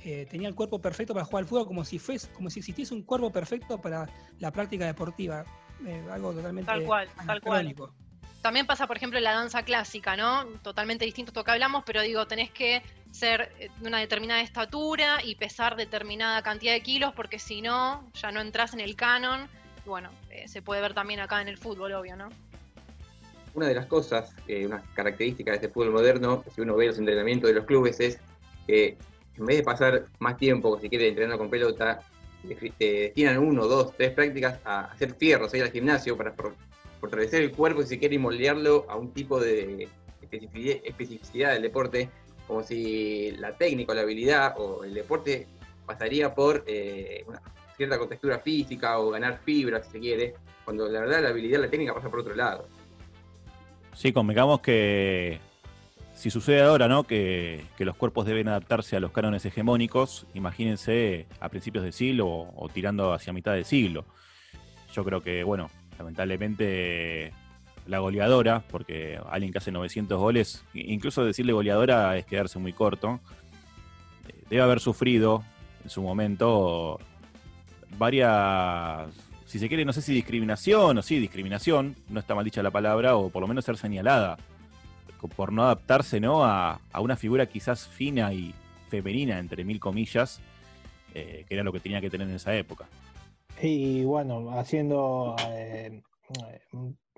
eh, 0.05 0.25
tenía 0.29 0.47
el 0.47 0.55
cuerpo 0.55 0.79
perfecto 0.79 1.13
para 1.13 1.25
jugar 1.25 1.43
al 1.43 1.49
fútbol, 1.49 1.67
como 1.67 1.83
si 1.83 1.99
fuese, 1.99 2.29
como 2.31 2.49
si 2.49 2.59
existiese 2.59 2.93
un 2.93 3.01
cuerpo 3.01 3.29
perfecto 3.29 3.81
para 3.81 4.07
la 4.39 4.51
práctica 4.51 4.85
deportiva. 4.85 5.43
Eh, 5.85 6.03
algo 6.11 6.33
totalmente 6.33 6.65
Tal 6.65 6.83
cual, 6.83 7.07
tal 7.25 7.41
cual. 7.41 7.59
anacrónico. 7.59 7.93
También 8.41 8.65
pasa, 8.65 8.87
por 8.87 8.97
ejemplo, 8.97 9.17
en 9.17 9.23
la 9.23 9.33
danza 9.33 9.63
clásica, 9.63 10.15
¿no? 10.15 10.45
Totalmente 10.61 11.05
distinto 11.05 11.29
a 11.29 11.31
esto 11.31 11.43
que 11.43 11.51
hablamos, 11.51 11.83
pero 11.85 12.01
digo, 12.01 12.27
tenés 12.27 12.51
que 12.51 12.81
ser 13.11 13.51
eh, 13.59 13.69
de 13.79 13.87
una 13.87 13.99
determinada 13.99 14.41
estatura 14.41 15.17
y 15.23 15.35
pesar 15.35 15.75
determinada 15.75 16.41
cantidad 16.43 16.73
de 16.73 16.81
kilos, 16.81 17.13
porque 17.15 17.39
si 17.39 17.61
no, 17.61 18.09
ya 18.13 18.31
no 18.31 18.39
entras 18.41 18.73
en 18.73 18.79
el 18.79 18.95
canon. 18.95 19.47
Y 19.85 19.89
bueno, 19.89 20.09
eh, 20.29 20.47
se 20.47 20.61
puede 20.61 20.81
ver 20.81 20.93
también 20.93 21.19
acá 21.19 21.41
en 21.41 21.47
el 21.47 21.57
fútbol, 21.57 21.93
obvio, 21.93 22.15
¿no? 22.15 22.29
Una 23.53 23.67
de 23.67 23.75
las 23.75 23.87
cosas, 23.87 24.35
eh, 24.47 24.65
una 24.65 24.83
característica 24.93 25.51
de 25.51 25.55
este 25.57 25.69
fútbol 25.69 25.91
moderno, 25.91 26.43
si 26.53 26.61
uno 26.61 26.75
ve 26.75 26.87
los 26.87 26.99
entrenamientos 26.99 27.49
de 27.49 27.55
los 27.55 27.65
clubes, 27.65 27.99
es 27.99 28.19
que 28.67 28.97
en 29.35 29.45
vez 29.45 29.57
de 29.57 29.63
pasar 29.63 30.05
más 30.19 30.37
tiempo, 30.37 30.79
si 30.79 30.89
quiere, 30.89 31.07
entrenando 31.07 31.37
con 31.37 31.49
pelota, 31.49 32.01
eh, 32.49 33.01
destinan 33.03 33.37
uno, 33.39 33.67
dos, 33.67 33.95
tres 33.95 34.11
prácticas 34.11 34.59
a 34.63 34.85
hacer 34.85 35.13
fierros, 35.15 35.53
a 35.53 35.57
ir 35.57 35.63
al 35.63 35.71
gimnasio 35.71 36.15
para 36.17 36.31
for- 36.33 36.55
fortalecer 36.99 37.43
el 37.43 37.51
cuerpo, 37.51 37.81
si 37.83 37.89
se 37.89 37.99
quiere, 37.99 38.15
y 38.15 38.19
moldearlo 38.19 38.85
a 38.89 38.95
un 38.95 39.11
tipo 39.11 39.39
de 39.39 39.87
especifici- 40.21 40.81
especificidad 40.83 41.53
del 41.53 41.61
deporte, 41.63 42.09
como 42.47 42.63
si 42.63 43.31
la 43.39 43.57
técnica 43.57 43.91
o 43.91 43.95
la 43.95 44.01
habilidad 44.01 44.55
o 44.57 44.83
el 44.83 44.93
deporte 44.93 45.47
pasaría 45.85 46.33
por 46.33 46.63
eh, 46.67 47.23
una 47.27 47.41
cierta 47.75 47.99
contextura 47.99 48.39
física 48.39 48.97
o 48.99 49.09
ganar 49.11 49.39
fibra, 49.43 49.83
si 49.83 49.91
se 49.91 49.99
quiere, 49.99 50.33
cuando 50.65 50.87
la 50.87 51.01
verdad 51.01 51.21
la 51.21 51.29
habilidad, 51.29 51.59
la 51.59 51.69
técnica 51.69 51.93
pasa 51.93 52.09
por 52.09 52.19
otro 52.21 52.35
lado. 52.35 52.67
Sí, 53.93 54.11
convengamos 54.13 54.61
que 54.61 55.39
si 56.17 56.31
sucede 56.31 56.63
ahora, 56.63 56.87
¿no? 56.87 57.03
Que, 57.03 57.63
los 57.77 57.95
cuerpos 57.95 58.25
deben 58.25 58.47
adaptarse 58.47 58.95
a 58.95 58.99
los 58.99 59.11
cánones 59.11 59.45
hegemónicos, 59.45 60.25
imagínense 60.33 61.27
a 61.39 61.47
principios 61.49 61.83
del 61.83 61.93
siglo 61.93 62.27
o, 62.27 62.69
tirando 62.73 63.13
hacia 63.13 63.31
mitad 63.33 63.53
del 63.53 63.65
siglo. 63.65 64.03
Yo 64.93 65.03
creo 65.03 65.21
que, 65.21 65.43
bueno, 65.43 65.69
lamentablemente 65.99 67.31
la 67.85 67.99
goleadora, 67.99 68.63
porque 68.71 69.19
alguien 69.29 69.51
que 69.51 69.59
hace 69.59 69.71
900 69.71 70.19
goles, 70.19 70.65
incluso 70.73 71.23
decirle 71.23 71.53
goleadora 71.53 72.17
es 72.17 72.25
quedarse 72.25 72.57
muy 72.57 72.73
corto, 72.73 73.19
eh, 74.27 74.43
debe 74.49 74.63
haber 74.63 74.79
sufrido 74.79 75.43
en 75.83 75.91
su 75.91 76.01
momento 76.01 76.99
varias, 77.99 79.07
si 79.45 79.59
se 79.59 79.67
quiere, 79.67 79.85
no 79.85 79.93
sé 79.93 80.01
si 80.01 80.15
discriminación 80.15 80.97
o 80.97 81.01
sí, 81.03 81.19
discriminación, 81.19 81.95
no 82.09 82.19
está 82.19 82.33
mal 82.33 82.43
dicha 82.43 82.63
la 82.63 82.71
palabra, 82.71 83.15
o 83.15 83.29
por 83.29 83.43
lo 83.43 83.47
menos 83.47 83.65
ser 83.65 83.77
señalada 83.77 84.37
por 85.35 85.51
no 85.51 85.63
adaptarse 85.63 86.19
¿no? 86.19 86.43
A, 86.43 86.81
a 86.91 87.01
una 87.01 87.15
figura 87.15 87.45
quizás 87.47 87.87
fina 87.87 88.33
y 88.33 88.53
femenina, 88.89 89.39
entre 89.39 89.63
mil 89.63 89.79
comillas, 89.79 90.39
eh, 91.13 91.45
que 91.47 91.53
era 91.53 91.63
lo 91.63 91.73
que 91.73 91.79
tenía 91.79 92.01
que 92.01 92.09
tener 92.09 92.27
en 92.27 92.35
esa 92.35 92.55
época. 92.55 92.87
Y 93.61 94.03
bueno, 94.03 94.51
haciendo, 94.51 95.35
eh, 95.49 96.01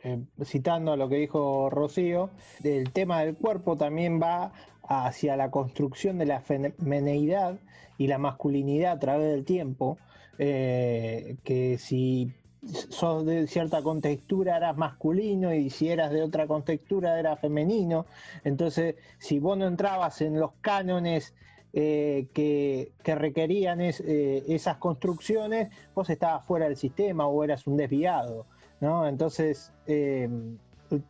eh, 0.04 0.24
citando 0.46 0.96
lo 0.96 1.10
que 1.10 1.18
dijo 1.18 1.70
Rocío, 1.70 2.30
el 2.64 2.92
tema 2.92 3.22
del 3.22 3.36
cuerpo 3.36 3.76
también 3.76 4.22
va 4.22 4.54
hacia 4.84 5.36
la 5.36 5.52
construcción 5.52 6.18
de 6.18 6.26
la 6.26 6.42
femeneidad 6.42 7.60
y 7.98 8.08
la 8.08 8.18
masculinidad 8.18 8.94
a 8.94 9.00
través 9.00 9.30
del 9.30 9.44
tiempo, 9.44 9.98
eh, 10.38 11.36
que 11.44 11.78
si 11.78 12.34
sos 12.90 13.26
de 13.26 13.48
cierta 13.48 13.82
contextura 13.82 14.58
eras 14.58 14.78
masculino 14.78 15.54
y 15.54 15.70
si 15.70 15.90
eras 15.90 16.12
de 16.12 16.22
otra 16.22 16.48
contextura 16.48 17.20
eras 17.20 17.40
femenino. 17.40 18.06
Entonces, 18.44 18.96
si 19.18 19.40
vos 19.40 19.58
no 19.58 19.68
entrabas 19.68 20.22
en 20.22 20.40
los 20.40 20.52
cánones 20.62 21.34
eh, 21.72 22.28
que, 22.34 22.92
que 23.04 23.16
requerían 23.16 23.80
es- 23.82 24.02
eh, 24.06 24.44
esas 24.48 24.78
construcciones, 24.78 25.70
vos 25.94 26.10
estabas 26.10 26.46
fuera 26.46 26.66
del 26.66 26.78
sistema 26.78 27.28
o 27.28 27.44
eras 27.44 27.68
un 27.68 27.78
desviado. 27.78 28.46
¿no? 28.82 29.08
Entonces, 29.08 29.72
eh, 29.86 30.28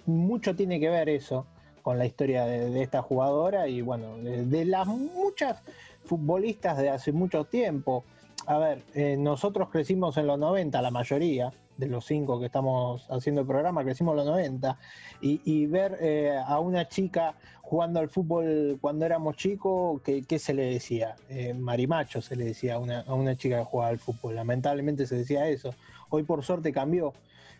mucho 0.05 0.55
tiene 0.55 0.79
que 0.79 0.89
ver 0.89 1.09
eso 1.09 1.45
con 1.81 1.97
la 1.97 2.05
historia 2.05 2.45
de, 2.45 2.81
esta 2.81 3.01
jugadora 3.01 3.67
y 3.67 3.81
bueno, 3.81 4.17
de 4.17 4.65
las 4.65 4.85
muchas 4.87 5.61
futbolistas 6.03 6.77
de 6.77 6.89
hace 6.89 7.11
mucho 7.11 7.45
tiempo. 7.45 8.03
A 8.49 8.57
ver, 8.57 8.81
eh, 8.95 9.15
nosotros 9.15 9.69
crecimos 9.69 10.17
en 10.17 10.25
los 10.25 10.39
90, 10.39 10.81
la 10.81 10.89
mayoría 10.89 11.53
de 11.77 11.85
los 11.85 12.03
cinco 12.05 12.39
que 12.39 12.47
estamos 12.47 13.05
haciendo 13.11 13.41
el 13.41 13.47
programa, 13.47 13.83
crecimos 13.83 14.13
en 14.13 14.17
los 14.17 14.25
90, 14.25 14.75
y, 15.21 15.67
ver 15.67 15.99
eh, 16.01 16.35
a 16.43 16.59
una 16.59 16.87
chica 16.87 17.35
jugando 17.61 17.99
al 17.99 18.09
fútbol 18.09 18.79
cuando 18.81 19.05
éramos 19.05 19.35
chicos, 19.35 20.01
¿qué, 20.01 20.39
se 20.39 20.55
le 20.55 20.65
decía? 20.65 21.15
Eh, 21.29 21.53
marimacho 21.53 22.23
se 22.23 22.35
le 22.35 22.45
decía 22.45 22.73
a 22.73 22.79
una, 22.79 23.01
a 23.01 23.13
una 23.13 23.35
chica 23.35 23.59
que 23.59 23.65
jugaba 23.65 23.91
al 23.91 23.99
fútbol, 23.99 24.33
lamentablemente 24.33 25.05
se 25.05 25.17
decía 25.17 25.47
eso. 25.47 25.75
Hoy 26.09 26.23
por 26.23 26.43
suerte 26.43 26.73
cambió, 26.73 27.13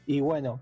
y 0.08 0.22
bueno, 0.22 0.60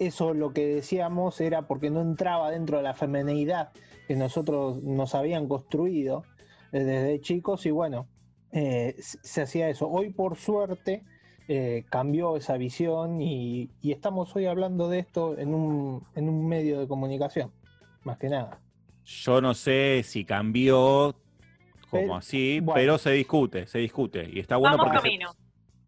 eso 0.00 0.34
lo 0.34 0.52
que 0.52 0.66
decíamos 0.66 1.40
era 1.40 1.68
porque 1.68 1.90
no 1.90 2.00
entraba 2.00 2.50
dentro 2.50 2.78
de 2.78 2.82
la 2.82 2.94
femeneidad 2.94 3.70
que 4.08 4.16
nosotros 4.16 4.82
nos 4.82 5.14
habían 5.14 5.46
construido 5.46 6.24
desde 6.72 7.20
chicos 7.20 7.66
y 7.66 7.70
bueno, 7.70 8.08
eh, 8.52 8.94
se 8.98 9.42
hacía 9.42 9.68
eso. 9.68 9.88
Hoy 9.88 10.10
por 10.10 10.36
suerte 10.36 11.02
eh, 11.48 11.84
cambió 11.90 12.36
esa 12.36 12.56
visión 12.56 13.20
y, 13.20 13.70
y 13.80 13.92
estamos 13.92 14.34
hoy 14.36 14.46
hablando 14.46 14.88
de 14.88 15.00
esto 15.00 15.36
en 15.38 15.54
un, 15.54 16.04
en 16.14 16.28
un 16.28 16.46
medio 16.46 16.78
de 16.80 16.86
comunicación, 16.88 17.50
más 18.04 18.18
que 18.18 18.28
nada. 18.28 18.60
Yo 19.04 19.40
no 19.40 19.52
sé 19.54 20.02
si 20.04 20.24
cambió 20.24 21.16
como 21.90 22.02
Pero- 22.02 22.14
así, 22.16 22.60
bueno. 22.60 22.74
pero 22.74 22.98
se 22.98 23.10
discute, 23.12 23.66
se 23.66 23.78
discute. 23.80 24.28
Y 24.32 24.38
está 24.38 24.56
bueno 24.56 24.76
Vamos 24.76 24.86
porque 24.92 24.98
se- 25.00 25.08
camino. 25.08 25.34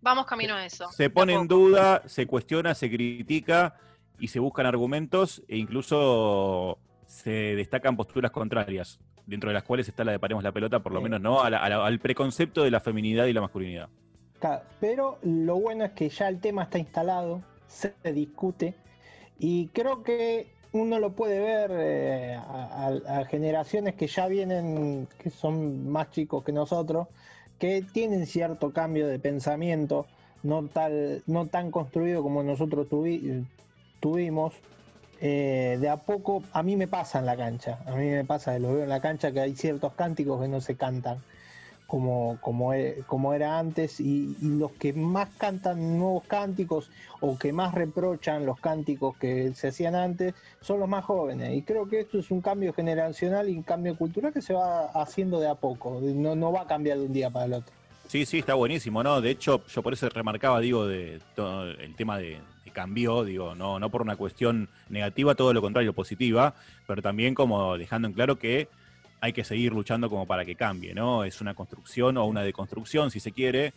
Vamos 0.03 0.27
camino 0.27 0.55
a 0.55 0.67
eso. 0.67 0.91
se, 0.93 1.09
pone 1.09 1.33
en 1.33 1.49
duda, 1.49 2.03
se 2.07 2.27
cuestiona, 2.27 2.75
se 2.75 2.91
critica 2.91 3.77
y 4.19 4.29
se 4.29 4.39
buscan 4.39 4.67
argumentos 4.67 5.43
e 5.49 5.57
incluso 5.57 6.79
se 7.07 7.31
destacan 7.57 7.97
posturas 7.97 8.31
contrarias, 8.31 8.99
dentro 9.27 9.51
de 9.51 9.55
las 9.55 9.63
cuales 9.63 9.89
está 9.89 10.05
la 10.05 10.13
de 10.13 10.19
paremos 10.19 10.45
la 10.45 10.53
pelota, 10.53 10.81
por 10.81 10.93
lo 10.93 10.99
Sí. 11.01 11.05
menos 11.05 11.21
no 11.21 11.43
a 11.43 11.51
la- 11.51 11.59
a 11.59 11.69
la- 11.69 11.87
al 11.87 11.99
preconcepto 11.99 12.63
de 12.63 12.71
la 12.71 12.81
feminidad 12.81 13.27
y 13.27 13.33
la 13.33 13.41
masculinidad. 13.41 13.89
Pero 14.79 15.19
lo 15.23 15.57
bueno 15.59 15.85
es 15.87 15.93
que 15.93 16.11
ya 16.11 16.29
el 16.29 16.39
tema 16.41 16.65
está 16.65 16.79
instalado, 16.79 17.41
se 17.67 17.95
discute 18.13 18.75
y 19.39 19.69
creo 19.69 20.03
que 20.03 20.49
uno 20.73 20.99
lo 20.99 21.13
puede 21.13 21.39
ver 21.41 21.71
eh, 21.73 22.35
a, 22.35 22.89
a- 23.09 23.21
a 23.21 23.25
generaciones 23.25 23.95
que 23.95 24.07
ya 24.07 24.27
vienen, 24.29 25.09
que 25.19 25.31
son 25.31 25.89
más 25.89 26.11
chicos 26.11 26.45
que 26.45 26.53
nosotros, 26.53 27.09
que 27.59 27.83
tienen 27.93 28.27
cierto 28.27 28.73
cambio 28.73 29.07
de 29.07 29.19
pensamiento, 29.19 30.07
no, 30.43 30.65
tal, 30.67 31.23
no 31.27 31.47
tan 31.47 31.71
construido 31.71 32.23
como 32.23 32.43
nosotros 32.43 32.87
tuvi- 32.91 33.47
tuvimos. 34.01 34.53
Eh, 35.17 35.79
de 35.81 35.89
a 35.89 36.05
poco, 36.05 36.49
a 36.53 36.63
mí 36.63 36.77
me 36.77 36.89
pasa 36.89 37.19
en 37.21 37.27
la 37.27 37.37
cancha, 37.37 37.83
a 37.87 37.93
mí 37.97 38.07
me 38.11 38.25
pasa, 38.25 38.59
lo 38.59 38.73
veo 38.75 38.83
en 38.83 38.89
la 38.89 39.01
cancha 39.01 39.33
que 39.33 39.41
hay 39.41 39.55
ciertos 39.57 39.95
cánticos 39.95 40.41
que 40.43 40.49
no 40.49 40.61
se 40.61 40.77
cantan 40.77 41.25
como, 41.87 42.41
como, 42.41 42.75
e- 42.75 43.05
como 43.07 43.35
era 43.35 43.59
antes 43.59 44.01
y, 44.01 44.37
y 44.41 44.51
los 44.59 44.75
que 44.75 44.93
más 44.95 45.31
cantan 45.37 45.99
nuevos 45.99 46.25
cánticos 46.27 46.91
o 47.21 47.39
que 47.39 47.53
más 47.53 47.75
reprochan 47.75 48.47
los 48.47 48.59
cánticos 48.61 49.17
que 49.19 49.55
se 49.55 49.69
hacían 49.69 49.95
antes 49.95 50.35
son 50.61 50.81
los 50.81 50.89
más 50.89 51.05
jóvenes 51.05 51.55
y 51.55 51.65
creo 51.65 51.89
que 51.89 52.01
esto 52.01 52.19
es 52.19 52.31
un 52.31 52.43
cambio 52.43 52.73
generacional 52.73 53.49
y 53.51 53.57
un 53.59 53.65
cambio 53.65 53.97
cultural 53.97 54.33
que 54.33 54.43
se 54.43 54.55
va 54.55 54.87
haciendo 54.87 55.41
de 55.41 55.49
a 55.49 55.57
poco, 55.57 56.01
no, 56.03 56.35
no 56.37 56.53
va 56.53 56.63
a 56.63 56.67
cambiar 56.67 56.99
de 56.99 57.07
un 57.07 57.13
día 57.13 57.31
para 57.31 57.47
el 57.47 57.53
otro. 57.55 57.84
Sí, 58.15 58.27
sí, 58.27 58.39
está 58.39 58.55
buenísimo, 58.55 59.03
¿no? 59.03 59.21
De 59.21 59.29
hecho, 59.31 59.65
yo 59.67 59.83
por 59.83 59.93
eso 59.93 60.09
remarcaba, 60.09 60.61
digo, 60.61 60.87
de 60.87 61.21
todo 61.35 61.69
el 61.69 61.97
tema 61.97 62.17
de, 62.17 62.39
de 62.65 62.71
cambio, 62.71 63.25
digo, 63.25 63.57
no, 63.57 63.81
no 63.81 63.91
por 63.91 64.03
una 64.03 64.15
cuestión 64.15 64.69
negativa, 64.89 65.35
todo 65.35 65.53
lo 65.53 65.61
contrario, 65.61 65.93
positiva, 65.95 66.55
pero 66.87 67.03
también 67.03 67.35
como 67.35 67.77
dejando 67.77 68.07
en 68.07 68.15
claro 68.15 68.39
que 68.39 68.69
hay 69.21 69.33
que 69.33 69.43
seguir 69.43 69.73
luchando 69.73 70.09
como 70.09 70.29
para 70.29 70.45
que 70.45 70.55
cambie, 70.55 70.95
¿no? 70.95 71.25
Es 71.25 71.41
una 71.41 71.55
construcción 71.55 72.17
o 72.17 72.25
una 72.27 72.43
deconstrucción, 72.43 73.11
si 73.11 73.19
se 73.19 73.33
quiere, 73.33 73.75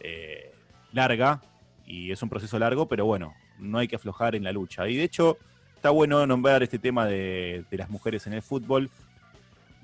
eh, 0.00 0.52
larga, 0.92 1.40
y 1.86 2.10
es 2.10 2.20
un 2.24 2.28
proceso 2.28 2.58
largo, 2.58 2.88
pero 2.88 3.06
bueno, 3.06 3.34
no 3.60 3.78
hay 3.78 3.86
que 3.86 3.94
aflojar 3.94 4.34
en 4.34 4.42
la 4.42 4.50
lucha. 4.50 4.88
Y 4.88 4.96
de 4.96 5.04
hecho, 5.04 5.38
está 5.76 5.90
bueno 5.90 6.26
nombrar 6.26 6.60
este 6.64 6.80
tema 6.80 7.06
de, 7.06 7.64
de 7.70 7.76
las 7.76 7.88
mujeres 7.88 8.26
en 8.26 8.32
el 8.32 8.42
fútbol. 8.42 8.90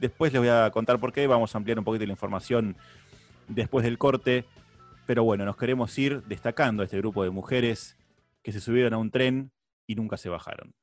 Después 0.00 0.32
les 0.32 0.40
voy 0.40 0.48
a 0.48 0.68
contar 0.72 0.98
por 0.98 1.12
qué, 1.12 1.28
vamos 1.28 1.55
a 1.55 1.59
ampliar 1.59 1.78
un 1.78 1.84
poquito 1.84 2.05
la 2.05 2.11
información 2.11 2.74
después 3.55 3.84
del 3.84 3.98
corte. 3.98 4.44
Pero 5.07 5.24
bueno, 5.24 5.44
nos 5.44 5.57
queremos 5.57 5.96
ir 5.98 6.22
destacando 6.24 6.82
a 6.82 6.84
este 6.84 6.98
grupo 6.98 7.24
de 7.24 7.30
mujeres 7.30 7.96
que 8.42 8.53
se 8.53 8.61
subieron 8.61 8.94
a 8.94 8.98
un 8.98 9.11
tren 9.11 9.53
y 9.86 9.94
nunca 9.94 10.16
se 10.16 10.28
bajaron. 10.28 10.74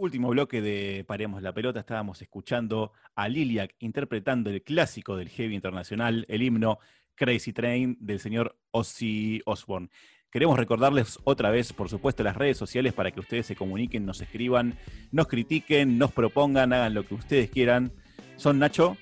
Último 0.00 0.28
bloque 0.30 0.62
de 0.62 1.04
Paremos 1.06 1.42
la 1.42 1.52
Pelota 1.52 1.80
estábamos 1.80 2.22
escuchando 2.22 2.92
a 3.14 3.28
Liliac 3.28 3.74
interpretando 3.80 4.48
el 4.48 4.62
clásico 4.62 5.16
del 5.16 5.28
heavy 5.28 5.54
internacional, 5.54 6.24
el 6.28 6.42
himno 6.42 6.78
Crazy 7.14 7.52
Train 7.52 7.98
del 8.00 8.18
señor 8.18 8.56
Ozzy 8.70 9.42
Osbourne. 9.44 9.90
Queremos 10.30 10.58
recordarles 10.58 11.18
otra 11.24 11.50
vez, 11.50 11.72
por 11.74 11.90
supuesto, 11.90 12.22
las 12.22 12.36
redes 12.36 12.56
sociales 12.56 12.94
para 12.94 13.10
que 13.10 13.20
ustedes 13.20 13.46
se 13.46 13.56
comuniquen, 13.56 14.06
nos 14.06 14.22
escriban, 14.22 14.78
nos 15.12 15.26
critiquen, 15.26 15.98
nos 15.98 16.12
propongan, 16.12 16.72
hagan 16.72 16.94
lo 16.94 17.04
que 17.04 17.14
ustedes 17.14 17.50
quieran. 17.50 17.92
Son 18.36 18.58
Nacho, 18.58 18.96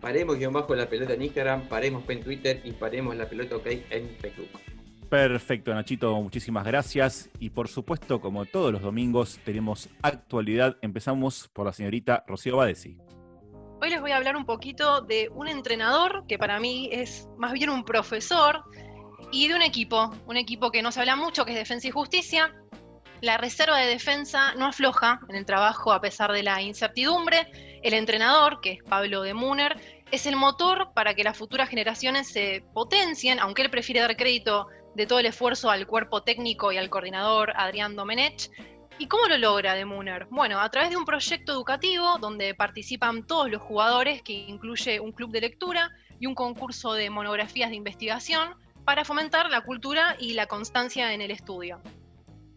Paremos 0.00 0.38
guion 0.38 0.54
bajo 0.54 0.74
la 0.74 0.88
pelota 0.88 1.12
en 1.12 1.22
Instagram, 1.22 1.68
paremos 1.68 2.08
en 2.08 2.22
Twitter 2.22 2.62
y 2.64 2.72
paremos 2.72 3.14
la 3.16 3.28
pelota 3.28 3.56
ok 3.56 3.66
en 3.90 4.08
Facebook. 4.18 4.48
Perfecto, 5.10 5.74
Nachito, 5.74 6.14
muchísimas 6.22 6.64
gracias. 6.64 7.28
Y 7.40 7.50
por 7.50 7.66
supuesto, 7.66 8.20
como 8.20 8.44
todos 8.46 8.72
los 8.72 8.80
domingos, 8.80 9.40
tenemos 9.44 9.88
actualidad. 10.02 10.76
Empezamos 10.82 11.48
por 11.48 11.66
la 11.66 11.72
señorita 11.72 12.22
Rocío 12.28 12.58
Badesi. 12.58 12.96
Hoy 13.82 13.90
les 13.90 14.00
voy 14.00 14.12
a 14.12 14.18
hablar 14.18 14.36
un 14.36 14.44
poquito 14.44 15.00
de 15.00 15.28
un 15.34 15.48
entrenador 15.48 16.26
que 16.28 16.38
para 16.38 16.60
mí 16.60 16.90
es 16.92 17.28
más 17.38 17.52
bien 17.52 17.70
un 17.70 17.84
profesor 17.84 18.62
y 19.32 19.48
de 19.48 19.56
un 19.56 19.62
equipo, 19.62 20.14
un 20.26 20.36
equipo 20.36 20.70
que 20.70 20.80
no 20.80 20.92
se 20.92 21.00
habla 21.00 21.16
mucho, 21.16 21.44
que 21.44 21.50
es 21.50 21.58
Defensa 21.58 21.88
y 21.88 21.90
Justicia. 21.90 22.54
La 23.20 23.36
reserva 23.36 23.78
de 23.78 23.88
defensa 23.88 24.54
no 24.54 24.66
afloja 24.66 25.18
en 25.28 25.34
el 25.34 25.44
trabajo 25.44 25.92
a 25.92 26.00
pesar 26.00 26.30
de 26.30 26.44
la 26.44 26.62
incertidumbre. 26.62 27.48
El 27.82 27.94
entrenador, 27.94 28.60
que 28.60 28.74
es 28.74 28.82
Pablo 28.84 29.22
de 29.22 29.34
Muner, 29.34 29.76
es 30.12 30.26
el 30.26 30.36
motor 30.36 30.92
para 30.94 31.14
que 31.14 31.24
las 31.24 31.36
futuras 31.36 31.68
generaciones 31.68 32.28
se 32.28 32.62
potencien, 32.72 33.40
aunque 33.40 33.62
él 33.62 33.70
prefiere 33.70 34.00
dar 34.00 34.16
crédito 34.16 34.68
de 34.94 35.06
todo 35.06 35.18
el 35.18 35.26
esfuerzo 35.26 35.70
al 35.70 35.86
cuerpo 35.86 36.22
técnico 36.22 36.72
y 36.72 36.78
al 36.78 36.90
coordinador 36.90 37.52
Adrián 37.56 37.96
Domenech. 37.96 38.50
¿Y 38.98 39.06
cómo 39.06 39.28
lo 39.28 39.38
logra 39.38 39.74
de 39.74 39.86
Muner? 39.86 40.26
Bueno, 40.30 40.60
a 40.60 40.70
través 40.70 40.90
de 40.90 40.96
un 40.96 41.06
proyecto 41.06 41.52
educativo 41.52 42.18
donde 42.18 42.54
participan 42.54 43.26
todos 43.26 43.50
los 43.50 43.62
jugadores, 43.62 44.22
que 44.22 44.32
incluye 44.32 45.00
un 45.00 45.12
club 45.12 45.30
de 45.30 45.40
lectura 45.40 45.90
y 46.18 46.26
un 46.26 46.34
concurso 46.34 46.92
de 46.92 47.08
monografías 47.08 47.70
de 47.70 47.76
investigación 47.76 48.54
para 48.84 49.04
fomentar 49.04 49.48
la 49.50 49.62
cultura 49.62 50.16
y 50.18 50.34
la 50.34 50.46
constancia 50.46 51.14
en 51.14 51.22
el 51.22 51.30
estudio. 51.30 51.80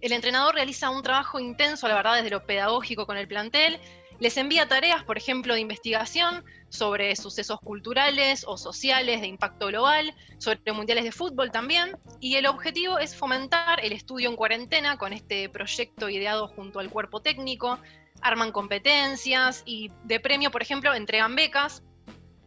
El 0.01 0.11
entrenador 0.11 0.55
realiza 0.55 0.89
un 0.89 1.01
trabajo 1.01 1.39
intenso, 1.39 1.87
la 1.87 1.95
verdad, 1.95 2.15
desde 2.15 2.29
lo 2.29 2.45
pedagógico 2.45 3.05
con 3.05 3.15
el 3.15 3.25
plantel. 3.25 3.79
Les 4.19 4.37
envía 4.37 4.67
tareas, 4.67 5.03
por 5.03 5.17
ejemplo, 5.17 5.53
de 5.53 5.59
investigación 5.59 6.43
sobre 6.69 7.15
sucesos 7.15 7.59
culturales 7.59 8.45
o 8.47 8.57
sociales 8.57 9.21
de 9.21 9.27
impacto 9.27 9.67
global, 9.67 10.13
sobre 10.37 10.71
mundiales 10.71 11.03
de 11.03 11.11
fútbol 11.11 11.51
también, 11.51 11.97
y 12.19 12.35
el 12.35 12.45
objetivo 12.45 12.99
es 12.99 13.15
fomentar 13.15 13.83
el 13.83 13.91
estudio 13.91 14.29
en 14.29 14.35
cuarentena 14.35 14.97
con 14.97 15.13
este 15.13 15.49
proyecto 15.49 16.09
ideado 16.09 16.47
junto 16.47 16.79
al 16.79 16.89
cuerpo 16.89 17.21
técnico, 17.21 17.79
arman 18.21 18.51
competencias 18.51 19.63
y 19.65 19.91
de 20.05 20.19
premio, 20.19 20.51
por 20.51 20.61
ejemplo, 20.61 20.93
entregan 20.93 21.35
becas. 21.35 21.83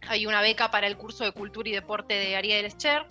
Hay 0.09 0.27
una 0.27 0.41
beca 0.41 0.71
para 0.71 0.87
el 0.87 0.97
curso 0.97 1.25
de 1.25 1.33
Cultura 1.33 1.69
y 1.69 1.73
Deporte 1.73 2.15
de 2.15 2.37
Ariel 2.37 2.65
Escher. 2.65 3.07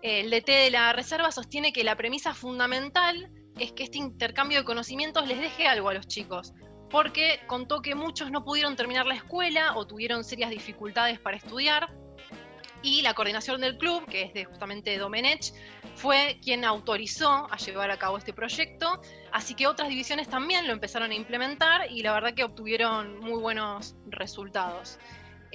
El 0.00 0.30
DT 0.30 0.48
de 0.48 0.70
la 0.70 0.92
Reserva 0.92 1.30
sostiene 1.32 1.72
que 1.72 1.84
la 1.84 1.96
premisa 1.96 2.34
fundamental 2.34 3.30
es 3.58 3.72
que 3.72 3.84
este 3.84 3.98
intercambio 3.98 4.58
de 4.58 4.64
conocimientos 4.64 5.26
les 5.26 5.40
deje 5.40 5.66
algo 5.66 5.88
a 5.88 5.94
los 5.94 6.06
chicos, 6.06 6.52
porque 6.94 7.40
contó 7.48 7.82
que 7.82 7.96
muchos 7.96 8.30
no 8.30 8.44
pudieron 8.44 8.76
terminar 8.76 9.04
la 9.04 9.16
escuela 9.16 9.76
o 9.76 9.84
tuvieron 9.84 10.22
serias 10.22 10.48
dificultades 10.48 11.18
para 11.18 11.36
estudiar. 11.36 11.92
Y 12.82 13.02
la 13.02 13.14
coordinación 13.14 13.60
del 13.60 13.76
club, 13.78 14.06
que 14.06 14.22
es 14.22 14.32
de 14.32 14.44
justamente 14.44 14.96
Domenech, 14.96 15.52
fue 15.96 16.38
quien 16.40 16.64
autorizó 16.64 17.48
a 17.50 17.56
llevar 17.56 17.90
a 17.90 17.98
cabo 17.98 18.16
este 18.16 18.32
proyecto. 18.32 19.00
Así 19.32 19.56
que 19.56 19.66
otras 19.66 19.88
divisiones 19.88 20.28
también 20.28 20.68
lo 20.68 20.72
empezaron 20.72 21.10
a 21.10 21.14
implementar 21.14 21.90
y 21.90 22.04
la 22.04 22.12
verdad 22.12 22.32
que 22.32 22.44
obtuvieron 22.44 23.18
muy 23.18 23.40
buenos 23.40 23.96
resultados. 24.06 25.00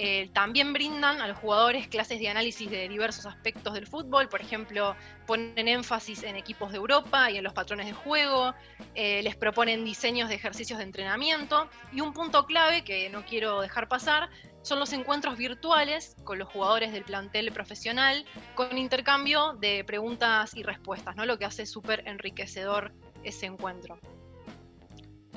Eh, 0.02 0.30
también 0.32 0.72
brindan 0.72 1.20
a 1.20 1.28
los 1.28 1.36
jugadores 1.36 1.86
clases 1.86 2.20
de 2.20 2.30
análisis 2.30 2.70
de 2.70 2.88
diversos 2.88 3.26
aspectos 3.26 3.74
del 3.74 3.86
fútbol, 3.86 4.30
por 4.30 4.40
ejemplo, 4.40 4.96
ponen 5.26 5.68
énfasis 5.68 6.22
en 6.22 6.36
equipos 6.36 6.72
de 6.72 6.78
Europa 6.78 7.30
y 7.30 7.36
en 7.36 7.44
los 7.44 7.52
patrones 7.52 7.84
de 7.84 7.92
juego, 7.92 8.54
eh, 8.94 9.22
les 9.22 9.36
proponen 9.36 9.84
diseños 9.84 10.30
de 10.30 10.36
ejercicios 10.36 10.78
de 10.78 10.84
entrenamiento 10.84 11.68
y 11.92 12.00
un 12.00 12.14
punto 12.14 12.46
clave 12.46 12.82
que 12.82 13.10
no 13.10 13.26
quiero 13.26 13.60
dejar 13.60 13.88
pasar 13.88 14.30
son 14.62 14.78
los 14.78 14.90
encuentros 14.94 15.36
virtuales 15.36 16.16
con 16.24 16.38
los 16.38 16.48
jugadores 16.48 16.92
del 16.92 17.04
plantel 17.04 17.52
profesional 17.52 18.24
con 18.54 18.78
intercambio 18.78 19.52
de 19.60 19.84
preguntas 19.84 20.56
y 20.56 20.62
respuestas, 20.62 21.14
¿no? 21.14 21.26
lo 21.26 21.38
que 21.38 21.44
hace 21.44 21.66
súper 21.66 22.08
enriquecedor 22.08 22.94
ese 23.22 23.44
encuentro. 23.44 23.98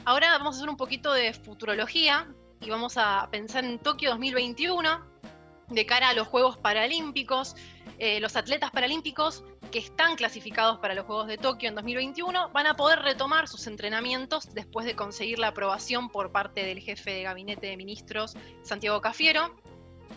Ahora 0.05 0.31
vamos 0.37 0.55
a 0.55 0.57
hacer 0.59 0.69
un 0.69 0.77
poquito 0.77 1.11
de 1.11 1.33
futurología, 1.33 2.33
y 2.61 2.69
vamos 2.69 2.97
a 2.97 3.27
pensar 3.31 3.65
en 3.65 3.79
Tokio 3.79 4.11
2021 4.11 5.13
de 5.69 5.85
cara 5.85 6.09
a 6.09 6.13
los 6.13 6.27
Juegos 6.27 6.57
Paralímpicos. 6.57 7.55
Eh, 7.99 8.19
los 8.19 8.35
atletas 8.35 8.71
paralímpicos 8.71 9.43
que 9.71 9.79
están 9.79 10.15
clasificados 10.15 10.79
para 10.79 10.93
los 10.93 11.05
Juegos 11.05 11.27
de 11.27 11.37
Tokio 11.37 11.69
en 11.69 11.75
2021 11.75 12.49
van 12.49 12.67
a 12.67 12.75
poder 12.75 12.99
retomar 12.99 13.47
sus 13.47 13.67
entrenamientos 13.67 14.53
después 14.53 14.85
de 14.85 14.95
conseguir 14.95 15.39
la 15.39 15.47
aprobación 15.47 16.09
por 16.09 16.31
parte 16.31 16.65
del 16.65 16.79
jefe 16.79 17.11
de 17.11 17.23
gabinete 17.23 17.67
de 17.67 17.77
ministros, 17.77 18.35
Santiago 18.61 19.01
Cafiero. 19.01 19.55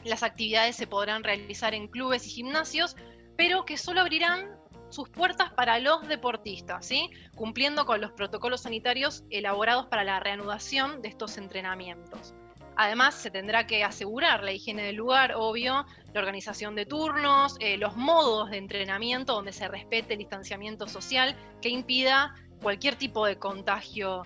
Las 0.05 0.23
actividades 0.23 0.77
se 0.77 0.87
podrán 0.87 1.25
realizar 1.25 1.75
en 1.75 1.89
clubes 1.89 2.27
y 2.27 2.31
gimnasios, 2.31 2.97
pero 3.37 3.65
que 3.65 3.77
solo 3.77 4.01
abrirán 4.01 4.57
sus 4.89 5.09
puertas 5.09 5.53
para 5.53 5.79
los 5.79 6.07
deportistas, 6.09 6.87
¿sí? 6.87 7.11
cumpliendo 7.35 7.87
con 7.87 8.01
los 8.01 8.13
protocolos 8.13 8.63
sanitarios 8.63 9.25
elaborados 9.31 9.87
para 9.87 10.05
la 10.05 10.21
reanudación 10.21 11.03
de 11.03 11.09
estos 11.09 11.39
entrenamientos. 11.39 12.35
Además, 12.77 13.15
se 13.15 13.31
tendrá 13.31 13.67
que 13.67 13.85
asegurar 13.85 14.45
la 14.45 14.53
higiene 14.53 14.83
del 14.83 14.97
lugar, 14.97 15.33
obvio, 15.35 15.87
la 16.13 16.21
organización 16.21 16.75
de 16.75 16.85
turnos, 16.85 17.57
eh, 17.61 17.79
los 17.79 17.97
modos 17.97 18.51
de 18.51 18.59
entrenamiento 18.59 19.33
donde 19.33 19.53
se 19.53 19.67
respete 19.67 20.13
el 20.13 20.19
distanciamiento 20.19 20.87
social 20.87 21.35
que 21.63 21.71
impida 21.71 22.35
cualquier 22.63 22.97
tipo 22.97 23.25
de 23.25 23.39
contagio 23.39 24.23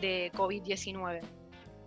de 0.00 0.32
COVID-19. 0.34 1.20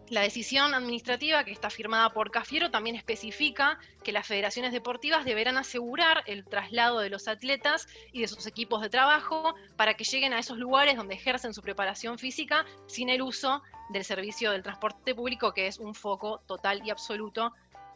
La 0.09 0.21
decisión 0.21 0.73
administrativa 0.73 1.43
que 1.43 1.51
está 1.51 1.69
firmada 1.69 2.09
por 2.09 2.31
Cafiero 2.31 2.71
también 2.71 2.95
especifica 2.95 3.77
que 4.03 4.11
las 4.11 4.25
federaciones 4.25 4.71
deportivas 4.71 5.23
deberán 5.23 5.57
asegurar 5.57 6.23
el 6.25 6.45
traslado 6.45 6.99
de 6.99 7.11
los 7.11 7.27
atletas 7.27 7.87
y 8.11 8.21
de 8.21 8.27
sus 8.27 8.47
equipos 8.47 8.81
de 8.81 8.89
trabajo 8.89 9.53
para 9.75 9.93
que 9.93 10.03
lleguen 10.03 10.33
a 10.33 10.39
esos 10.39 10.57
lugares 10.57 10.97
donde 10.97 11.13
ejercen 11.13 11.53
su 11.53 11.61
preparación 11.61 12.17
física 12.17 12.65
sin 12.87 13.09
el 13.09 13.21
uso 13.21 13.61
del 13.89 14.03
servicio 14.03 14.49
del 14.49 14.63
transporte 14.63 15.13
público, 15.13 15.53
que 15.53 15.67
es 15.67 15.77
un 15.77 15.93
foco 15.93 16.41
total 16.47 16.81
y 16.83 16.89
absoluto 16.89 17.53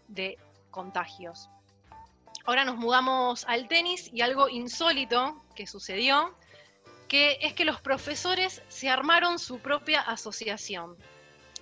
de 0.07 0.38
contagios. 0.70 1.49
Ahora 2.45 2.64
nos 2.64 2.78
mudamos 2.78 3.43
al 3.47 3.68
tenis 3.68 4.11
y 4.14 4.22
algo 4.22 4.49
insólito 4.49 5.41
que 5.55 5.66
sucedió, 5.66 6.36
que 7.07 7.39
es 7.41 7.53
que 7.53 7.66
los 7.66 7.82
profesores 7.82 8.61
se 8.68 8.89
armaron 8.89 9.39
su 9.39 9.57
propia 9.59 10.01
asociación. 10.01 10.95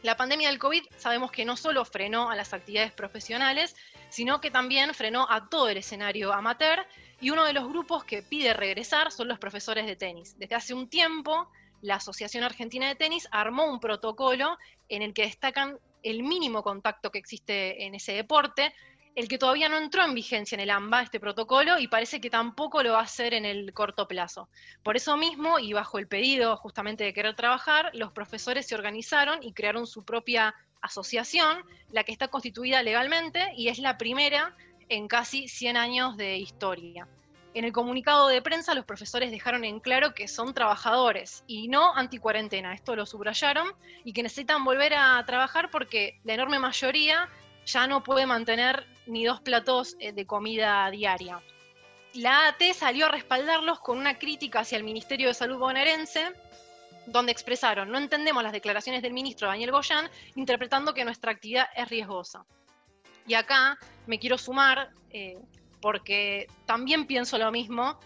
La 0.03 0.17
pandemia 0.17 0.49
del 0.49 0.57
COVID 0.57 0.83
sabemos 0.97 1.31
que 1.31 1.45
no 1.45 1.55
solo 1.55 1.85
frenó 1.85 2.31
a 2.31 2.35
las 2.35 2.53
actividades 2.53 2.91
profesionales, 2.91 3.75
sino 4.09 4.41
que 4.41 4.49
también 4.49 4.95
frenó 4.95 5.27
a 5.29 5.47
todo 5.47 5.69
el 5.69 5.77
escenario 5.77 6.33
amateur 6.33 6.87
y 7.19 7.29
uno 7.29 7.45
de 7.45 7.53
los 7.53 7.67
grupos 7.67 8.03
que 8.03 8.23
pide 8.23 8.53
regresar 8.53 9.11
son 9.11 9.27
los 9.27 9.37
profesores 9.37 9.85
de 9.85 9.95
tenis. 9.95 10.35
Desde 10.39 10.55
hace 10.55 10.73
un 10.73 10.89
tiempo, 10.89 11.47
la 11.81 11.95
Asociación 11.95 12.43
Argentina 12.43 12.87
de 12.87 12.95
Tenis 12.95 13.27
armó 13.31 13.65
un 13.65 13.79
protocolo 13.79 14.57
en 14.89 15.03
el 15.03 15.13
que 15.13 15.23
destacan 15.23 15.79
el 16.01 16.23
mínimo 16.23 16.63
contacto 16.63 17.11
que 17.11 17.19
existe 17.19 17.85
en 17.85 17.93
ese 17.93 18.13
deporte, 18.13 18.73
el 19.15 19.27
que 19.27 19.37
todavía 19.37 19.69
no 19.69 19.77
entró 19.77 20.03
en 20.03 20.13
vigencia 20.13 20.55
en 20.55 20.61
el 20.61 20.69
AMBA, 20.69 21.03
este 21.03 21.19
protocolo, 21.19 21.77
y 21.79 21.87
parece 21.87 22.21
que 22.21 22.29
tampoco 22.29 22.81
lo 22.81 22.93
va 22.93 22.99
a 22.99 23.03
hacer 23.03 23.33
en 23.33 23.45
el 23.45 23.73
corto 23.73 24.07
plazo. 24.07 24.49
Por 24.83 24.95
eso 24.95 25.17
mismo, 25.17 25.59
y 25.59 25.73
bajo 25.73 25.99
el 25.99 26.07
pedido 26.07 26.55
justamente 26.57 27.03
de 27.03 27.13
querer 27.13 27.35
trabajar, 27.35 27.91
los 27.93 28.11
profesores 28.11 28.67
se 28.67 28.75
organizaron 28.75 29.43
y 29.43 29.53
crearon 29.53 29.85
su 29.85 30.05
propia 30.05 30.55
asociación, 30.81 31.63
la 31.91 32.03
que 32.03 32.11
está 32.11 32.29
constituida 32.29 32.81
legalmente 32.83 33.53
y 33.55 33.67
es 33.67 33.79
la 33.79 33.97
primera 33.97 34.55
en 34.89 35.07
casi 35.07 35.47
100 35.47 35.77
años 35.77 36.17
de 36.17 36.37
historia. 36.37 37.07
En 37.53 37.65
el 37.65 37.73
comunicado 37.73 38.29
de 38.29 38.41
prensa 38.41 38.73
los 38.73 38.85
profesores 38.85 39.29
dejaron 39.29 39.65
en 39.65 39.81
claro 39.81 40.13
que 40.13 40.29
son 40.29 40.53
trabajadores 40.53 41.43
y 41.47 41.67
no 41.67 41.93
anticuarentena, 41.95 42.73
esto 42.73 42.95
lo 42.95 43.05
subrayaron, 43.05 43.67
y 44.05 44.13
que 44.13 44.23
necesitan 44.23 44.63
volver 44.63 44.93
a 44.93 45.23
trabajar 45.25 45.69
porque 45.69 46.19
la 46.23 46.33
enorme 46.33 46.59
mayoría 46.59 47.29
ya 47.71 47.87
no 47.87 48.03
puede 48.03 48.25
mantener 48.25 48.85
ni 49.05 49.25
dos 49.25 49.41
platos 49.41 49.95
eh, 49.99 50.11
de 50.11 50.25
comida 50.25 50.89
diaria. 50.91 51.41
La 52.13 52.49
AT 52.49 52.61
salió 52.73 53.05
a 53.05 53.09
respaldarlos 53.09 53.79
con 53.79 53.97
una 53.97 54.19
crítica 54.19 54.59
hacia 54.59 54.77
el 54.77 54.83
Ministerio 54.83 55.29
de 55.29 55.33
Salud 55.33 55.57
bonaerense, 55.57 56.33
donde 57.05 57.31
expresaron, 57.31 57.89
no 57.89 57.97
entendemos 57.97 58.43
las 58.43 58.51
declaraciones 58.51 59.01
del 59.01 59.13
ministro 59.13 59.47
Daniel 59.47 59.71
Goyán, 59.71 60.09
interpretando 60.35 60.93
que 60.93 61.05
nuestra 61.05 61.31
actividad 61.31 61.67
es 61.75 61.89
riesgosa. 61.89 62.45
Y 63.25 63.33
acá 63.33 63.77
me 64.07 64.19
quiero 64.19 64.37
sumar, 64.37 64.91
eh, 65.11 65.37
porque 65.81 66.47
también 66.65 67.07
pienso 67.07 67.37
lo 67.37 67.51
mismo 67.51 67.97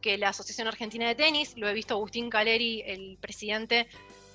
que 0.00 0.18
la 0.18 0.30
Asociación 0.30 0.66
Argentina 0.66 1.06
de 1.06 1.14
Tenis, 1.14 1.56
lo 1.56 1.68
he 1.68 1.72
visto 1.72 1.94
Agustín 1.94 2.28
Caleri, 2.28 2.82
el 2.84 3.16
presidente, 3.20 3.88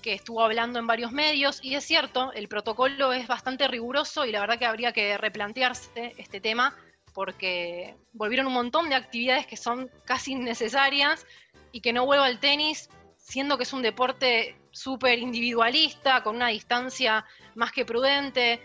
que 0.07 0.13
estuvo 0.13 0.41
hablando 0.41 0.79
en 0.79 0.87
varios 0.87 1.11
medios 1.11 1.59
y 1.61 1.75
es 1.75 1.83
cierto, 1.83 2.31
el 2.31 2.47
protocolo 2.47 3.11
es 3.11 3.27
bastante 3.27 3.67
riguroso 3.67 4.23
y 4.25 4.31
la 4.31 4.39
verdad 4.39 4.57
que 4.57 4.65
habría 4.65 4.93
que 4.93 5.17
replantearse 5.17 6.13
este 6.17 6.39
tema 6.39 6.73
porque 7.13 7.93
volvieron 8.13 8.47
un 8.47 8.53
montón 8.53 8.87
de 8.87 8.95
actividades 8.95 9.45
que 9.47 9.57
son 9.57 9.91
casi 10.05 10.31
innecesarias 10.31 11.25
y 11.73 11.81
que 11.81 11.91
no 11.91 12.05
vuelva 12.05 12.25
al 12.25 12.39
tenis, 12.39 12.89
siendo 13.17 13.57
que 13.57 13.63
es 13.63 13.73
un 13.73 13.81
deporte 13.81 14.55
súper 14.71 15.19
individualista, 15.19 16.23
con 16.23 16.37
una 16.37 16.47
distancia 16.47 17.25
más 17.55 17.73
que 17.73 17.83
prudente, 17.83 18.61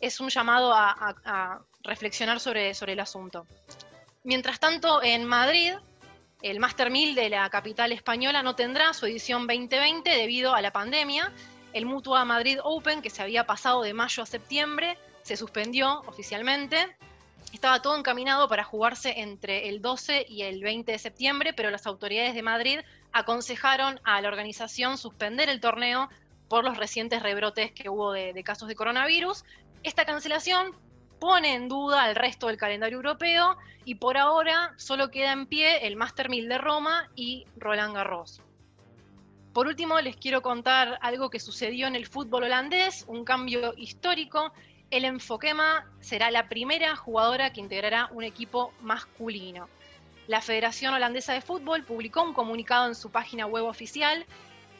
es 0.00 0.20
un 0.20 0.30
llamado 0.30 0.72
a, 0.72 0.96
a- 1.26 1.60
reflexionar 1.82 2.40
sobre, 2.40 2.72
sobre 2.72 2.94
el 2.94 3.00
asunto. 3.00 3.46
Mientras 4.24 4.58
tanto, 4.58 5.02
en 5.02 5.26
Madrid, 5.26 5.74
el 6.42 6.58
Master 6.58 6.90
1000 6.90 7.14
de 7.14 7.30
la 7.30 7.48
capital 7.50 7.92
española 7.92 8.42
no 8.42 8.56
tendrá 8.56 8.92
su 8.92 9.06
edición 9.06 9.46
2020 9.46 10.10
debido 10.10 10.54
a 10.54 10.60
la 10.60 10.72
pandemia. 10.72 11.32
El 11.72 11.86
Mutua 11.86 12.24
Madrid 12.24 12.58
Open, 12.64 13.00
que 13.00 13.10
se 13.10 13.22
había 13.22 13.46
pasado 13.46 13.82
de 13.82 13.94
mayo 13.94 14.24
a 14.24 14.26
septiembre, 14.26 14.98
se 15.22 15.36
suspendió 15.36 16.00
oficialmente. 16.00 16.96
Estaba 17.52 17.80
todo 17.80 17.96
encaminado 17.96 18.48
para 18.48 18.64
jugarse 18.64 19.20
entre 19.20 19.68
el 19.68 19.80
12 19.80 20.26
y 20.28 20.42
el 20.42 20.62
20 20.62 20.90
de 20.90 20.98
septiembre, 20.98 21.52
pero 21.52 21.70
las 21.70 21.86
autoridades 21.86 22.34
de 22.34 22.42
Madrid 22.42 22.80
aconsejaron 23.12 24.00
a 24.02 24.20
la 24.20 24.28
organización 24.28 24.98
suspender 24.98 25.48
el 25.48 25.60
torneo 25.60 26.08
por 26.48 26.64
los 26.64 26.76
recientes 26.76 27.22
rebrotes 27.22 27.70
que 27.70 27.88
hubo 27.88 28.12
de, 28.12 28.32
de 28.32 28.42
casos 28.42 28.66
de 28.66 28.74
coronavirus. 28.74 29.44
Esta 29.84 30.04
cancelación 30.04 30.74
pone 31.22 31.54
en 31.54 31.68
duda 31.68 32.10
el 32.10 32.16
resto 32.16 32.48
del 32.48 32.56
calendario 32.56 32.96
europeo 32.96 33.56
y 33.84 33.94
por 33.94 34.18
ahora 34.18 34.74
solo 34.76 35.12
queda 35.12 35.30
en 35.30 35.46
pie 35.46 35.86
el 35.86 35.94
Master 35.94 36.28
1000 36.28 36.48
de 36.48 36.58
Roma 36.58 37.08
y 37.14 37.46
Roland 37.56 37.94
Garros. 37.94 38.40
Por 39.52 39.68
último, 39.68 40.00
les 40.00 40.16
quiero 40.16 40.42
contar 40.42 40.98
algo 41.00 41.30
que 41.30 41.38
sucedió 41.38 41.86
en 41.86 41.94
el 41.94 42.08
fútbol 42.08 42.42
holandés, 42.42 43.04
un 43.06 43.24
cambio 43.24 43.72
histórico. 43.76 44.52
Ellen 44.90 45.20
Fokema 45.20 45.86
será 46.00 46.28
la 46.32 46.48
primera 46.48 46.96
jugadora 46.96 47.52
que 47.52 47.60
integrará 47.60 48.08
un 48.10 48.24
equipo 48.24 48.72
masculino. 48.80 49.68
La 50.26 50.40
Federación 50.40 50.92
Holandesa 50.92 51.34
de 51.34 51.40
Fútbol 51.40 51.84
publicó 51.84 52.24
un 52.24 52.34
comunicado 52.34 52.88
en 52.88 52.96
su 52.96 53.12
página 53.12 53.46
web 53.46 53.66
oficial 53.66 54.26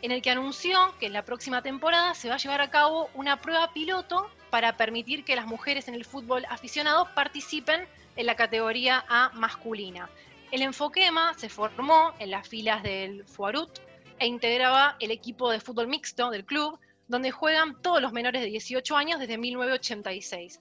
en 0.03 0.11
el 0.11 0.21
que 0.23 0.31
anunció 0.31 0.93
que 0.99 1.07
en 1.07 1.13
la 1.13 1.25
próxima 1.25 1.63
temporada 1.63 2.15
se 2.15 2.29
va 2.29 2.35
a 2.35 2.39
llevar 2.39 2.63
a 2.63 2.71
cabo 2.71 3.11
una 3.15 3.41
prueba 3.41 3.73
piloto 3.73 4.29
para 4.53 4.77
permitir 4.77 5.25
que 5.25 5.35
las 5.35 5.47
mujeres 5.47 5.89
en 5.89 5.95
el 5.95 6.05
fútbol 6.05 6.45
aficionado 6.51 7.09
participen 7.15 7.89
en 8.17 8.27
la 8.27 8.37
categoría 8.37 9.03
A 9.09 9.31
masculina. 9.31 10.11
El 10.51 10.61
Enfoquema 10.61 11.33
se 11.39 11.49
formó 11.49 12.13
en 12.19 12.31
las 12.31 12.47
filas 12.47 12.83
del 12.83 13.25
Fuarut 13.25 13.79
e 14.19 14.27
integraba 14.27 14.99
el 15.01 15.11
equipo 15.11 15.51
de 15.51 15.59
fútbol 15.59 15.89
mixto 15.89 16.29
del 16.29 16.45
club, 16.45 16.79
donde 17.09 17.31
juegan 17.31 17.81
todos 17.81 18.03
los 18.03 18.13
menores 18.13 18.43
de 18.43 18.49
18 18.49 18.95
años 18.95 19.21
desde 19.21 19.39
1986. 19.39 20.61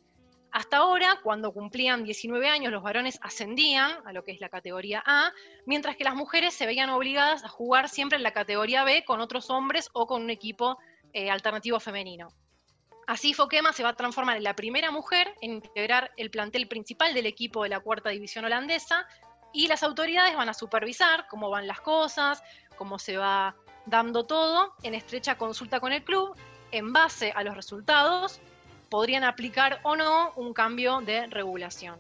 Hasta 0.54 0.78
ahora, 0.78 1.20
cuando 1.22 1.52
cumplían 1.52 2.06
19 2.06 2.48
años, 2.48 2.72
los 2.72 2.84
varones 2.84 3.20
ascendían 3.22 3.92
a 4.06 4.14
lo 4.14 4.24
que 4.24 4.32
es 4.32 4.40
la 4.40 4.48
categoría 4.48 5.04
A, 5.06 5.34
mientras 5.66 5.98
que 5.98 6.06
las 6.06 6.16
mujeres 6.16 6.54
se 6.54 6.66
veían 6.66 6.92
obligadas 6.92 7.44
a 7.44 7.50
jugar 7.50 7.90
siempre 7.90 8.16
en 8.16 8.24
la 8.24 8.32
categoría 8.32 8.86
B 8.86 9.04
con 9.04 9.20
otros 9.20 9.50
hombres 9.50 9.90
o 9.92 10.08
con 10.08 10.22
un 10.22 10.30
equipo 10.30 10.78
eh, 11.12 11.30
alternativo 11.30 11.82
femenino. 11.82 12.30
Así 13.08 13.34
Fokema 13.34 13.74
se 13.74 13.84
va 13.84 13.90
a 13.90 13.96
transformar 13.96 14.38
en 14.38 14.44
la 14.44 14.56
primera 14.56 14.92
mujer 14.92 15.34
en 15.42 15.54
integrar 15.54 16.12
el 16.18 16.30
plantel 16.30 16.68
principal 16.68 17.14
del 17.14 17.26
equipo 17.26 17.64
de 17.64 17.70
la 17.70 17.80
cuarta 17.80 18.10
división 18.10 18.46
holandesa 18.46 19.08
y 19.54 19.68
las 19.68 19.84
autoridades 19.84 20.36
van 20.36 20.50
a 20.50 20.54
supervisar 20.54 21.28
cómo 21.30 21.50
van 21.50 21.68
las 21.68 21.82
cosas, 21.82 22.42
cómo 22.78 23.00
se 23.00 23.18
va 23.18 23.56
dando 23.86 24.26
todo 24.26 24.74
en 24.84 24.94
estrecha 24.94 25.38
consulta 25.38 25.80
con 25.80 25.92
el 25.92 26.04
club. 26.04 26.36
En 26.72 26.94
base 26.94 27.34
a 27.36 27.44
los 27.44 27.56
resultados, 27.56 28.40
podrían 28.90 29.24
aplicar 29.24 29.80
o 29.84 29.96
no 29.96 30.32
un 30.36 30.54
cambio 30.54 31.02
de 31.02 31.28
regulación. 31.28 32.00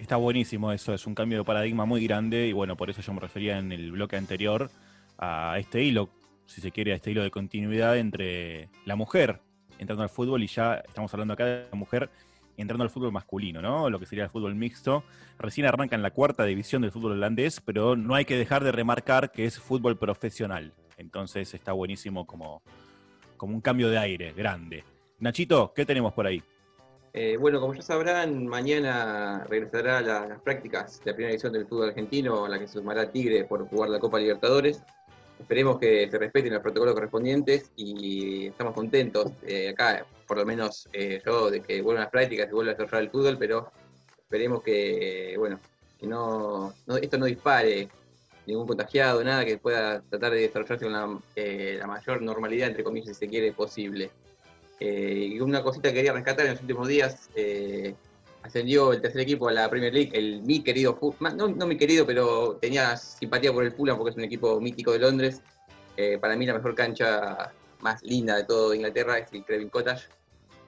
Está 0.00 0.16
buenísimo 0.16 0.72
eso, 0.72 0.94
es 0.94 1.06
un 1.06 1.14
cambio 1.14 1.38
de 1.38 1.44
paradigma 1.44 1.84
muy 1.84 2.04
grande 2.06 2.46
y 2.46 2.52
bueno, 2.52 2.76
por 2.76 2.90
eso 2.90 3.02
yo 3.02 3.12
me 3.12 3.20
refería 3.20 3.58
en 3.58 3.72
el 3.72 3.92
bloque 3.92 4.16
anterior 4.16 4.70
a 5.18 5.56
este 5.58 5.82
hilo, 5.82 6.08
si 6.46 6.60
se 6.60 6.70
quiere, 6.70 6.92
a 6.92 6.96
este 6.96 7.10
hilo 7.10 7.22
de 7.22 7.30
continuidad 7.30 7.98
entre 7.98 8.68
la 8.84 8.96
mujer 8.96 9.40
entrando 9.78 10.02
al 10.02 10.08
fútbol 10.10 10.42
y 10.42 10.46
ya 10.46 10.76
estamos 10.86 11.12
hablando 11.14 11.34
acá 11.34 11.44
de 11.44 11.66
la 11.70 11.76
mujer 11.76 12.10
entrando 12.56 12.82
al 12.82 12.90
fútbol 12.90 13.12
masculino, 13.12 13.62
¿no? 13.62 13.88
Lo 13.88 14.00
que 14.00 14.06
sería 14.06 14.24
el 14.24 14.30
fútbol 14.30 14.54
mixto. 14.56 15.04
Recién 15.38 15.66
arranca 15.66 15.94
en 15.94 16.02
la 16.02 16.10
cuarta 16.10 16.44
división 16.44 16.82
del 16.82 16.90
fútbol 16.90 17.12
holandés, 17.12 17.60
pero 17.60 17.94
no 17.94 18.14
hay 18.16 18.24
que 18.24 18.36
dejar 18.36 18.64
de 18.64 18.72
remarcar 18.72 19.30
que 19.30 19.44
es 19.44 19.60
fútbol 19.60 19.96
profesional. 19.96 20.72
Entonces 20.96 21.54
está 21.54 21.72
buenísimo 21.72 22.26
como, 22.26 22.60
como 23.36 23.54
un 23.54 23.60
cambio 23.60 23.88
de 23.88 23.98
aire 23.98 24.32
grande. 24.32 24.82
Nachito, 25.20 25.72
¿qué 25.72 25.86
tenemos 25.86 26.12
por 26.12 26.26
ahí? 26.26 26.42
Eh, 27.12 27.36
bueno, 27.38 27.60
como 27.60 27.74
ya 27.74 27.82
sabrán, 27.82 28.46
mañana 28.46 29.44
regresará 29.48 30.00
la- 30.00 30.26
las 30.26 30.40
prácticas 30.40 31.00
de 31.00 31.10
la 31.10 31.14
primera 31.16 31.32
edición 31.32 31.52
del 31.52 31.66
fútbol 31.66 31.88
argentino, 31.88 32.44
a 32.44 32.48
la 32.48 32.58
que 32.58 32.66
se 32.66 32.74
sumará 32.74 33.10
Tigre 33.10 33.44
por 33.44 33.66
jugar 33.68 33.88
la 33.90 33.98
Copa 33.98 34.18
Libertadores. 34.18 34.82
Esperemos 35.38 35.78
que 35.78 36.10
se 36.10 36.18
respeten 36.18 36.52
los 36.52 36.62
protocolos 36.62 36.94
correspondientes 36.94 37.70
y 37.76 38.48
estamos 38.48 38.74
contentos 38.74 39.32
eh, 39.46 39.70
acá, 39.70 40.04
por 40.26 40.36
lo 40.36 40.44
menos 40.44 40.88
eh, 40.92 41.22
yo, 41.24 41.50
de 41.50 41.60
que 41.60 41.80
vuelvan 41.80 42.04
las 42.04 42.10
prácticas 42.10 42.48
y 42.48 42.54
vuelva 42.54 42.72
a 42.72 42.76
cerrar 42.76 43.02
el 43.02 43.10
fútbol, 43.10 43.38
pero 43.38 43.70
esperemos 44.18 44.62
que, 44.62 45.36
bueno, 45.38 45.60
que 45.98 46.06
no, 46.06 46.74
esto 47.00 47.18
no 47.18 47.26
dispare 47.26 47.88
ningún 48.46 48.66
contagiado, 48.66 49.22
nada, 49.22 49.44
que 49.44 49.58
pueda 49.58 50.02
tratar 50.02 50.32
de 50.32 50.40
desarrollarse 50.40 50.84
con 50.84 50.92
la, 50.92 51.18
eh, 51.36 51.80
mayor 51.86 52.20
normalidad, 52.20 52.68
entre 52.68 52.82
comillas, 52.82 53.16
si 53.16 53.26
se 53.26 53.28
quiere, 53.28 53.52
posible. 53.52 54.10
Y 54.80 55.40
una 55.40 55.62
cosita 55.62 55.88
que 55.88 55.96
quería 55.96 56.12
rescatar 56.12 56.46
en 56.46 56.52
los 56.52 56.60
últimos 56.60 56.86
días, 56.86 57.30
ascendió 58.42 58.92
el 58.92 59.00
tercer 59.00 59.20
equipo 59.22 59.48
a 59.48 59.52
la 59.52 59.68
Premier 59.68 59.92
League, 59.92 60.10
el 60.14 60.42
mi 60.42 60.62
querido, 60.62 60.94
Fu- 60.96 61.14
ma- 61.18 61.30
no, 61.30 61.48
mi 61.48 61.76
querido, 61.76 62.06
pero 62.06 62.56
tenía 62.60 62.96
simpatía 62.96 63.52
por 63.52 63.64
el 63.64 63.72
Fulham 63.72 63.96
porque 63.96 64.10
es 64.10 64.16
un 64.16 64.24
equipo 64.24 64.60
mítico 64.60 64.92
de 64.92 64.98
Londres. 65.00 65.40
Eh, 65.96 66.18
para 66.18 66.36
mí 66.36 66.46
la 66.46 66.54
mejor 66.54 66.74
cancha 66.74 67.52
más 67.80 68.02
linda 68.02 68.36
de 68.36 68.44
todo 68.44 68.74
Inglaterra 68.74 69.18
es 69.18 69.32
el 69.32 69.44
Craven 69.44 69.68
Cottage. 69.68 70.06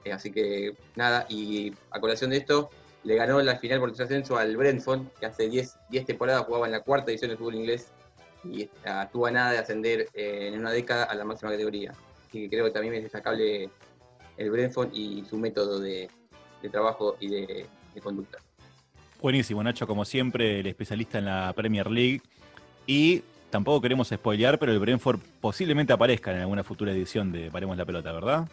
Eh, 0.03 0.11
así 0.11 0.31
que 0.31 0.75
nada, 0.95 1.25
y 1.29 1.73
a 1.91 1.99
colación 1.99 2.31
de 2.31 2.37
esto, 2.37 2.69
le 3.03 3.15
ganó 3.15 3.41
la 3.41 3.57
final 3.57 3.79
por 3.79 3.89
el 3.89 4.01
ascenso 4.01 4.37
al 4.37 4.55
Brentford, 4.57 5.07
que 5.19 5.25
hace 5.25 5.47
10, 5.49 5.75
10 5.89 6.05
temporadas 6.05 6.45
jugaba 6.45 6.65
en 6.65 6.71
la 6.71 6.81
cuarta 6.81 7.11
edición 7.11 7.29
del 7.29 7.37
fútbol 7.37 7.55
inglés 7.55 7.87
y 8.43 8.67
a 8.85 9.09
nada 9.31 9.51
de 9.51 9.57
ascender 9.59 10.09
eh, 10.13 10.49
en 10.53 10.59
una 10.59 10.71
década 10.71 11.03
a 11.05 11.15
la 11.15 11.23
máxima 11.23 11.51
categoría. 11.51 11.93
Así 12.27 12.41
que 12.43 12.49
creo 12.49 12.65
que 12.65 12.71
también 12.71 12.95
es 12.95 13.03
destacable 13.03 13.69
el 14.37 14.51
Brentford 14.51 14.89
y 14.93 15.23
su 15.25 15.37
método 15.37 15.79
de, 15.79 16.09
de 16.61 16.69
trabajo 16.69 17.17
y 17.19 17.27
de, 17.27 17.65
de 17.93 18.01
conducta. 18.01 18.37
Buenísimo, 19.21 19.63
Nacho, 19.63 19.85
como 19.85 20.03
siempre, 20.03 20.61
el 20.61 20.67
especialista 20.67 21.19
en 21.19 21.25
la 21.25 21.53
Premier 21.55 21.89
League. 21.91 22.21
Y 22.87 23.21
tampoco 23.51 23.81
queremos 23.81 24.09
spoilear, 24.09 24.57
pero 24.57 24.71
el 24.71 24.79
Brentford 24.79 25.19
posiblemente 25.39 25.93
aparezca 25.93 26.31
en 26.31 26.39
alguna 26.39 26.63
futura 26.63 26.91
edición 26.91 27.31
de 27.31 27.51
Paremos 27.51 27.77
la 27.77 27.85
Pelota, 27.85 28.11
¿verdad? 28.11 28.49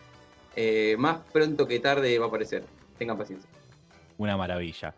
Eh, 0.55 0.97
más 0.99 1.21
pronto 1.33 1.67
que 1.67 1.81
tarde 1.81 2.19
va 2.19 2.27
a 2.27 2.29
aparecer. 2.29 2.65
Tengan 2.99 3.17
paciencia. 3.17 3.49
Una 4.19 4.37
maravilla. 4.37 4.95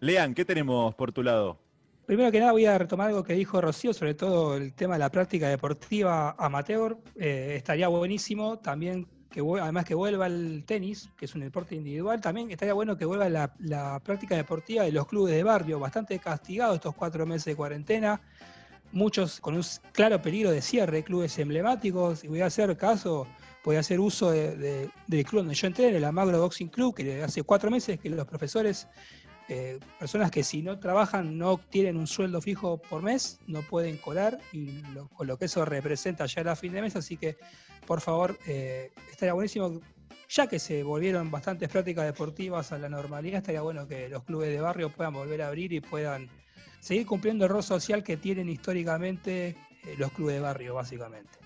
Lean, 0.00 0.34
¿qué 0.34 0.44
tenemos 0.44 0.94
por 0.94 1.12
tu 1.12 1.22
lado? 1.22 1.56
Primero 2.04 2.32
que 2.32 2.40
nada 2.40 2.52
voy 2.52 2.66
a 2.66 2.76
retomar 2.76 3.08
algo 3.08 3.22
que 3.22 3.34
dijo 3.34 3.60
Rocío, 3.60 3.94
sobre 3.94 4.14
todo 4.14 4.56
el 4.56 4.72
tema 4.72 4.94
de 4.94 4.98
la 4.98 5.10
práctica 5.10 5.48
deportiva 5.48 6.34
amateur. 6.38 6.98
Eh, 7.14 7.54
estaría 7.56 7.86
buenísimo 7.86 8.58
también 8.58 9.06
que 9.30 9.40
además 9.60 9.84
que 9.84 9.94
vuelva 9.94 10.26
el 10.26 10.64
tenis, 10.66 11.08
que 11.16 11.26
es 11.26 11.34
un 11.34 11.42
deporte 11.42 11.74
individual, 11.74 12.20
también 12.20 12.50
estaría 12.50 12.74
bueno 12.74 12.96
que 12.96 13.04
vuelva 13.04 13.28
la, 13.28 14.00
práctica 14.00 14.36
deportiva 14.36 14.82
de 14.82 14.92
los 14.92 15.06
clubes 15.06 15.34
de 15.34 15.44
barrio, 15.44 15.78
bastante 15.78 16.18
castigados 16.18 16.76
estos 16.76 16.94
cuatro 16.94 17.24
meses 17.26 17.44
de 17.44 17.56
cuarentena, 17.56 18.20
muchos 18.92 19.40
con 19.40 19.54
un 19.54 19.62
claro 19.92 20.20
peligro 20.20 20.50
de 20.50 20.60
cierre, 20.60 21.04
clubes 21.04 21.38
emblemáticos, 21.38 22.24
y 22.24 22.28
voy 22.28 22.40
a 22.40 22.46
hacer 22.46 22.76
caso, 22.76 23.26
voy 23.64 23.76
a 23.76 23.80
hacer 23.80 24.00
uso 24.00 24.32
de- 24.32 24.90
del 25.06 25.24
club 25.24 25.42
donde 25.42 25.54
yo 25.54 25.66
entré, 25.68 25.96
el 25.96 26.04
Amagro 26.04 26.40
Boxing 26.40 26.68
Club, 26.68 26.96
que 26.96 27.22
hace 27.22 27.44
cuatro 27.44 27.70
meses 27.70 28.00
que 28.00 28.10
los 28.10 28.26
profesores 28.26 28.88
eh, 29.50 29.80
personas 29.98 30.30
que 30.30 30.44
si 30.44 30.62
no 30.62 30.78
trabajan 30.78 31.36
no 31.36 31.58
tienen 31.58 31.96
un 31.96 32.06
sueldo 32.06 32.40
fijo 32.40 32.78
por 32.78 33.02
mes, 33.02 33.40
no 33.46 33.62
pueden 33.62 33.96
colar, 33.96 34.38
y 34.52 34.80
lo, 34.94 35.08
con 35.08 35.26
lo 35.26 35.36
que 35.36 35.46
eso 35.46 35.64
representa 35.64 36.24
ya 36.26 36.42
a 36.42 36.56
fin 36.56 36.72
de 36.72 36.82
mes, 36.82 36.94
así 36.94 37.16
que 37.16 37.36
por 37.90 38.00
favor, 38.00 38.38
eh, 38.46 38.92
estaría 39.10 39.32
buenísimo, 39.32 39.80
ya 40.28 40.46
que 40.46 40.60
se 40.60 40.84
volvieron 40.84 41.28
bastantes 41.32 41.68
prácticas 41.68 42.04
deportivas 42.04 42.70
a 42.70 42.78
la 42.78 42.88
normalidad, 42.88 43.38
estaría 43.38 43.62
bueno 43.62 43.88
que 43.88 44.08
los 44.08 44.22
clubes 44.22 44.50
de 44.50 44.60
barrio 44.60 44.90
puedan 44.90 45.14
volver 45.14 45.42
a 45.42 45.48
abrir 45.48 45.72
y 45.72 45.80
puedan 45.80 46.30
seguir 46.78 47.04
cumpliendo 47.04 47.46
el 47.46 47.50
rol 47.50 47.64
social 47.64 48.04
que 48.04 48.16
tienen 48.16 48.48
históricamente 48.48 49.48
eh, 49.48 49.56
los 49.98 50.12
clubes 50.12 50.36
de 50.36 50.40
barrio, 50.40 50.74
básicamente. 50.76 51.39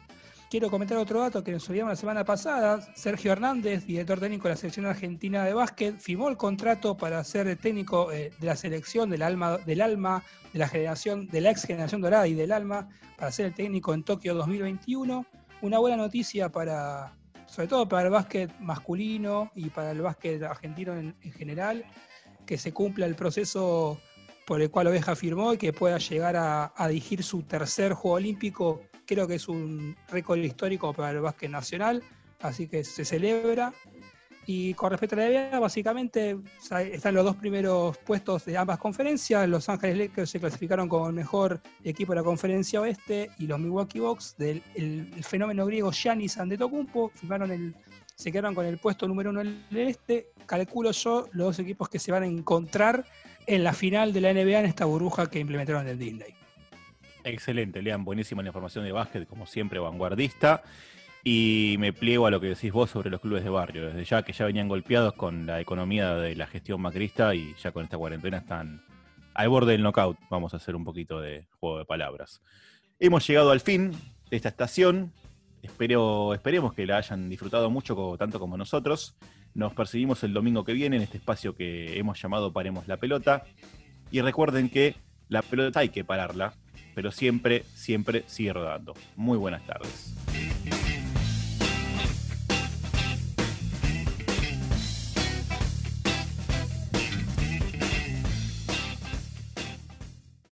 Quiero 0.51 0.71
comentar 0.71 0.99
otro 0.99 1.21
dato 1.21 1.43
que 1.43 1.51
nos 1.51 1.69
olvidamos 1.69 1.93
la 1.93 1.97
semana 1.97 2.25
pasada. 2.25 2.81
Sergio 2.95 3.33
Hernández, 3.33 3.87
director 3.87 4.21
técnico 4.21 4.47
de 4.47 4.55
la 4.55 4.57
selección 4.57 4.87
argentina 4.87 5.45
de 5.45 5.55
básquet, 5.55 5.99
firmó 5.99 6.29
el 6.29 6.37
contrato 6.37 6.97
para 6.97 7.25
ser 7.25 7.49
el 7.49 7.59
técnico 7.59 8.13
eh, 8.13 8.31
de 8.39 8.47
la 8.47 8.55
selección 8.55 9.11
del 9.11 9.23
alma, 9.23 9.59
de 9.59 9.75
la 9.75 10.69
generación, 10.69 11.27
de 11.29 11.41
la 11.41 11.51
ex 11.51 11.65
generación 11.65 12.03
dorada 12.03 12.29
y 12.29 12.35
del 12.35 12.53
alma, 12.53 12.89
para 13.17 13.33
ser 13.33 13.47
el 13.47 13.55
técnico 13.55 13.95
en 13.95 14.05
Tokio 14.05 14.35
2021. 14.35 15.27
una 15.63 15.79
buena 15.79 15.97
noticia 15.97 16.51
para, 16.51 17.17
sobre 17.47 17.67
todo 17.67 17.89
para 17.89 18.05
el 18.05 18.11
básquet 18.11 18.57
masculino 18.61 19.51
y 19.57 19.71
para 19.71 19.91
el 19.91 20.03
básquet 20.03 20.41
argentino 20.43 20.95
en, 20.95 21.17
en 21.23 21.33
general, 21.33 21.85
que 22.47 22.59
se 22.59 22.73
cumpla 22.73 23.07
el 23.07 23.17
proceso 23.17 23.99
por 24.47 24.61
el 24.61 24.71
cual 24.71 24.89
Oveja 24.89 25.17
firmó 25.17 25.55
y 25.55 25.57
que 25.57 25.73
pueda 25.73 25.99
llegar 25.99 26.37
a 26.37 26.89
dirigir 26.89 27.25
su 27.25 27.43
tercer 27.43 27.95
Juego 27.95 28.17
Olímpico. 28.17 28.83
Creo 29.07 29.27
que 29.27 29.35
es 29.35 29.49
un 29.49 29.97
récord 30.09 30.39
histórico 30.39 30.93
para 30.93 31.11
el 31.11 31.21
básquet 31.21 31.51
nacional, 31.51 32.03
así 32.41 32.69
que 32.69 32.85
se 32.85 33.05
celebra. 33.05 33.73
Y 34.47 34.75
con 34.75 34.91
respecto 34.91 35.17
a 35.17 35.21
la 35.21 35.29
NBA, 35.29 35.59
básicamente 35.59 36.37
están 36.93 37.15
los 37.15 37.25
dos 37.25 37.37
primeros 37.37 37.97
puestos 37.99 38.45
de 38.45 38.59
ambas 38.59 38.79
conferencias. 38.79 39.49
Los 39.49 39.69
Ángeles 39.71 39.97
Lakers 39.97 40.31
se 40.31 40.41
clasificaron 40.41 40.89
como 40.89 41.09
el 41.09 41.15
mejor 41.15 41.63
equipo 41.83 42.13
de 42.13 42.17
la 42.17 42.25
conferencia 42.25 42.81
oeste 42.83 43.31
y 43.39 43.47
los 43.47 43.59
Milwaukee 43.59 44.01
Bucks 44.01 44.37
del 44.37 44.63
el, 44.75 45.11
el 45.17 45.25
fenómeno 45.25 45.65
griego 45.65 45.91
Giannis 45.93 46.37
Antetokounmpo 46.37 47.11
firmaron 47.15 47.53
el, 47.53 47.75
se 48.15 48.31
quedaron 48.31 48.55
con 48.55 48.67
el 48.67 48.79
puesto 48.79 49.09
número 49.09 49.31
uno 49.31 49.41
del 49.43 49.65
este. 49.71 50.29
Calculo 50.47 50.93
yo 50.93 51.27
los 51.33 51.47
dos 51.47 51.59
equipos 51.59 51.89
que 51.89 51.99
se 51.99 52.13
van 52.13 52.23
a 52.23 52.27
encontrar 52.27 53.05
en 53.47 53.65
la 53.65 53.73
final 53.73 54.13
de 54.13 54.21
la 54.21 54.33
NBA 54.33 54.61
en 54.61 54.67
esta 54.67 54.85
burbuja 54.85 55.29
que 55.29 55.39
implementaron 55.39 55.89
en 55.89 55.99
Disney. 55.99 56.35
Excelente, 57.25 57.81
Lean, 57.81 58.05
buenísima 58.05 58.43
la 58.43 58.49
información 58.49 58.85
de 58.85 58.93
básquet, 58.93 59.27
como 59.27 59.47
siempre, 59.47 59.79
vanguardista. 59.79 60.63
Y 61.25 61.77
me 61.79 61.95
pliego 61.95 62.27
a 62.27 62.31
lo 62.31 62.39
que 62.39 62.49
decís 62.49 62.71
vos 62.71 62.91
sobre 62.91 63.09
los 63.09 63.19
clubes 63.19 63.43
de 63.43 63.49
barrio, 63.49 63.87
desde 63.87 64.05
ya 64.05 64.23
que 64.23 64.35
ya 64.35 64.45
venían 64.45 64.69
golpeados 64.69 65.15
con 65.15 65.47
la 65.47 65.59
economía 65.59 66.17
de 66.17 66.37
la 66.37 66.47
gestión 66.47 66.83
macrista 66.83 67.35
y 67.35 67.55
ya 67.63 67.73
con 67.73 67.85
esta 67.85 67.97
cuarentena 67.97 68.39
están 68.39 68.85
al 69.33 69.49
borde 69.49 69.73
del 69.73 69.83
knockout. 69.83 70.19
Vamos 70.29 70.53
a 70.53 70.59
hacer 70.59 70.77
un 70.77 70.85
poquito 70.85 71.19
de 71.19 71.47
juego 71.59 71.79
de 71.79 71.87
palabras. 71.87 72.43
Hemos 73.01 73.27
llegado 73.27 73.53
al 73.53 73.61
fin 73.61 73.93
de 74.29 74.37
esta 74.37 74.51
estación. 74.51 75.15
Espero, 75.63 76.35
esperemos 76.35 76.75
que 76.75 76.85
la 76.85 76.99
hayan 76.99 77.31
disfrutado 77.31 77.71
mucho, 77.71 78.17
tanto 78.19 78.39
como 78.39 78.59
nosotros. 78.59 79.17
Nos 79.55 79.73
percibimos 79.73 80.23
el 80.25 80.35
domingo 80.35 80.63
que 80.63 80.75
viene 80.75 80.97
en 80.97 81.03
este 81.03 81.17
espacio 81.17 81.55
que 81.55 81.99
hemos 81.99 82.21
llamado 82.21 82.53
Paremos 82.53 82.87
la 82.87 82.99
Pelota. 82.99 83.45
Y 84.11 84.21
recuerden 84.21 84.69
que 84.69 84.97
la 85.29 85.41
pelota 85.41 85.81
hay 85.81 85.89
que 85.89 86.05
pararla, 86.05 86.53
pero 86.95 87.11
siempre, 87.11 87.65
siempre 87.75 88.25
sigue 88.27 88.53
rodando. 88.53 88.95
Muy 89.17 89.39
buenas 89.39 89.65
tardes. 89.67 90.15